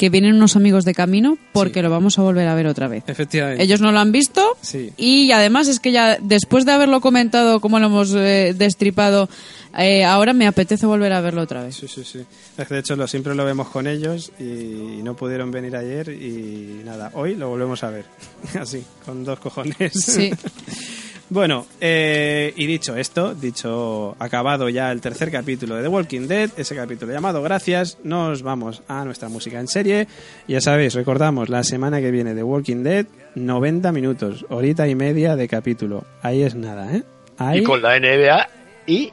que 0.00 0.08
vienen 0.08 0.34
unos 0.36 0.56
amigos 0.56 0.86
de 0.86 0.94
camino 0.94 1.36
porque 1.52 1.82
lo 1.82 1.90
vamos 1.90 2.18
a 2.18 2.22
volver 2.22 2.48
a 2.48 2.54
ver 2.54 2.66
otra 2.66 2.88
vez. 2.88 3.04
Efectivamente. 3.06 3.62
Ellos 3.62 3.82
no 3.82 3.92
lo 3.92 3.98
han 3.98 4.12
visto 4.12 4.56
Sí. 4.62 4.92
y 4.96 5.30
además 5.30 5.68
es 5.68 5.78
que 5.78 5.92
ya 5.92 6.16
después 6.22 6.64
de 6.64 6.72
haberlo 6.72 7.02
comentado 7.02 7.60
como 7.60 7.78
lo 7.78 7.88
hemos 7.88 8.14
eh, 8.14 8.54
destripado, 8.56 9.28
eh, 9.76 10.02
ahora 10.06 10.32
me 10.32 10.46
apetece 10.46 10.86
volver 10.86 11.12
a 11.12 11.20
verlo 11.20 11.42
otra 11.42 11.64
vez. 11.64 11.76
Sí, 11.76 11.86
sí, 11.86 12.02
sí. 12.02 12.20
Es 12.56 12.66
que 12.66 12.72
de 12.72 12.80
hecho 12.80 12.96
lo, 12.96 13.06
siempre 13.06 13.34
lo 13.34 13.44
vemos 13.44 13.68
con 13.68 13.86
ellos 13.86 14.32
y 14.40 15.02
no 15.02 15.14
pudieron 15.14 15.50
venir 15.50 15.76
ayer 15.76 16.08
y 16.08 16.80
nada, 16.82 17.10
hoy 17.12 17.34
lo 17.34 17.50
volvemos 17.50 17.84
a 17.84 17.90
ver. 17.90 18.06
Así, 18.58 18.82
con 19.04 19.22
dos 19.22 19.38
cojones. 19.38 19.92
Sí. 19.92 20.30
bueno, 21.30 21.66
eh, 21.80 22.52
y 22.56 22.66
dicho 22.66 22.96
esto, 22.96 23.34
dicho 23.34 24.16
acabado 24.18 24.68
ya 24.68 24.90
el 24.90 25.00
tercer 25.00 25.30
capítulo 25.30 25.76
de 25.76 25.82
The 25.82 25.88
Walking 25.88 26.26
Dead, 26.26 26.50
ese 26.56 26.74
capítulo 26.74 27.12
llamado 27.12 27.40
Gracias, 27.42 27.98
nos 28.02 28.42
vamos 28.42 28.82
a 28.88 29.04
nuestra 29.04 29.28
música 29.28 29.60
en 29.60 29.68
serie. 29.68 30.08
Ya 30.48 30.60
sabéis, 30.60 30.94
recordamos, 30.94 31.48
la 31.48 31.62
semana 31.62 32.00
que 32.00 32.10
viene 32.10 32.34
The 32.34 32.42
Walking 32.42 32.82
Dead, 32.82 33.06
90 33.36 33.92
minutos, 33.92 34.44
horita 34.48 34.88
y 34.88 34.94
media 34.94 35.36
de 35.36 35.48
capítulo. 35.48 36.04
Ahí 36.20 36.42
es 36.42 36.54
nada, 36.54 36.94
¿eh? 36.94 37.04
Ahí... 37.38 37.60
Y 37.60 37.62
con 37.62 37.80
la 37.80 37.98
NBA 37.98 38.48
y 38.86 39.12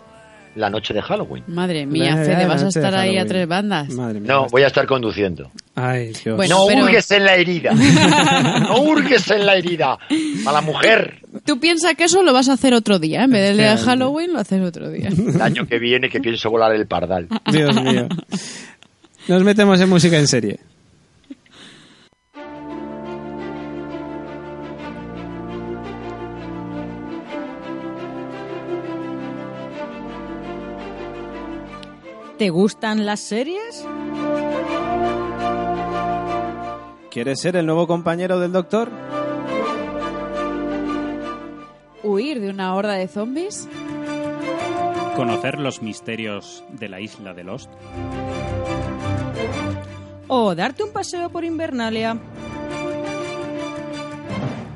la 0.55 0.69
noche 0.69 0.93
de 0.93 1.01
Halloween. 1.01 1.43
Madre 1.47 1.85
mía, 1.85 2.17
Fede, 2.17 2.47
vas 2.47 2.63
a 2.63 2.67
estar 2.67 2.95
ahí 2.95 3.17
a 3.17 3.25
tres 3.25 3.47
bandas. 3.47 3.89
Madre 3.89 4.19
mía. 4.19 4.33
No, 4.33 4.47
voy 4.47 4.63
a 4.63 4.67
estar 4.67 4.87
conduciendo. 4.87 5.51
Ay, 5.79 6.11
Dios. 6.23 6.35
Bueno, 6.35 6.57
no 6.57 6.65
pero- 6.65 6.85
hurgues 6.85 7.11
en 7.11 7.23
la 7.23 7.35
herida. 7.35 7.71
no 8.61 8.81
hurgues 8.81 9.29
en 9.29 9.45
la 9.45 9.55
herida. 9.55 9.99
A 10.47 10.51
la 10.51 10.61
mujer. 10.61 11.21
Tú 11.45 11.59
piensas 11.59 11.93
que 11.93 12.05
eso 12.05 12.23
lo 12.23 12.33
vas 12.33 12.49
a 12.49 12.53
hacer 12.53 12.73
otro 12.73 12.97
día, 12.97 13.23
en 13.25 13.29
vez 13.29 13.55
de. 13.55 13.77
Halloween 13.77 14.33
lo 14.33 14.39
haces 14.39 14.59
otro 14.63 14.89
día. 14.89 15.09
El 15.09 15.39
año 15.39 15.67
que 15.67 15.77
viene 15.77 16.09
que 16.09 16.19
pienso 16.19 16.49
volar 16.49 16.73
el 16.73 16.87
pardal. 16.87 17.27
Dios 17.51 17.79
mío. 17.79 18.07
Nos 19.27 19.43
metemos 19.43 19.79
en 19.79 19.89
música 19.89 20.17
en 20.17 20.27
serie. 20.27 20.59
¿Te 32.37 32.49
gustan 32.51 33.05
las 33.05 33.19
series? 33.19 33.83
¿Quieres 37.17 37.41
ser 37.41 37.55
el 37.55 37.65
nuevo 37.65 37.87
compañero 37.87 38.39
del 38.39 38.51
doctor? 38.51 38.91
¿Huir 42.03 42.39
de 42.39 42.51
una 42.51 42.75
horda 42.75 42.93
de 42.93 43.07
zombies? 43.07 43.67
Conocer 45.15 45.57
los 45.57 45.81
misterios 45.81 46.63
de 46.69 46.89
la 46.89 47.01
isla 47.01 47.33
de 47.33 47.43
Lost. 47.43 47.71
¿O 50.27 50.53
darte 50.53 50.83
un 50.83 50.91
paseo 50.91 51.31
por 51.31 51.43
Invernalia? 51.43 52.19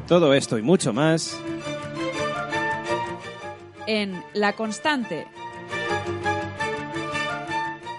Todo 0.08 0.34
esto 0.34 0.58
y 0.58 0.64
mucho 0.64 0.94
más. 0.94 1.40
En 3.86 4.20
La 4.34 4.54
Constante. 4.54 5.28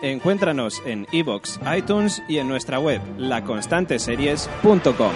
Encuéntranos 0.03 0.83
en 0.85 1.07
iBox, 1.13 1.61
iTunes 1.77 2.23
y 2.29 2.39
en 2.39 2.49
nuestra 2.49 2.81
web, 2.81 3.01
laconstanteseries.com. 3.19 5.13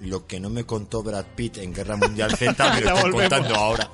Lo 0.00 0.26
que 0.26 0.40
no 0.40 0.50
me 0.50 0.64
contó 0.64 1.04
Brad 1.04 1.24
Pitt 1.36 1.58
en 1.58 1.72
Guerra 1.72 1.96
Mundial 1.96 2.36
Z 2.36 2.74
me 2.74 2.80
lo 2.80 2.96
está 2.96 3.10
contando 3.10 3.54
ahora. 3.54 3.88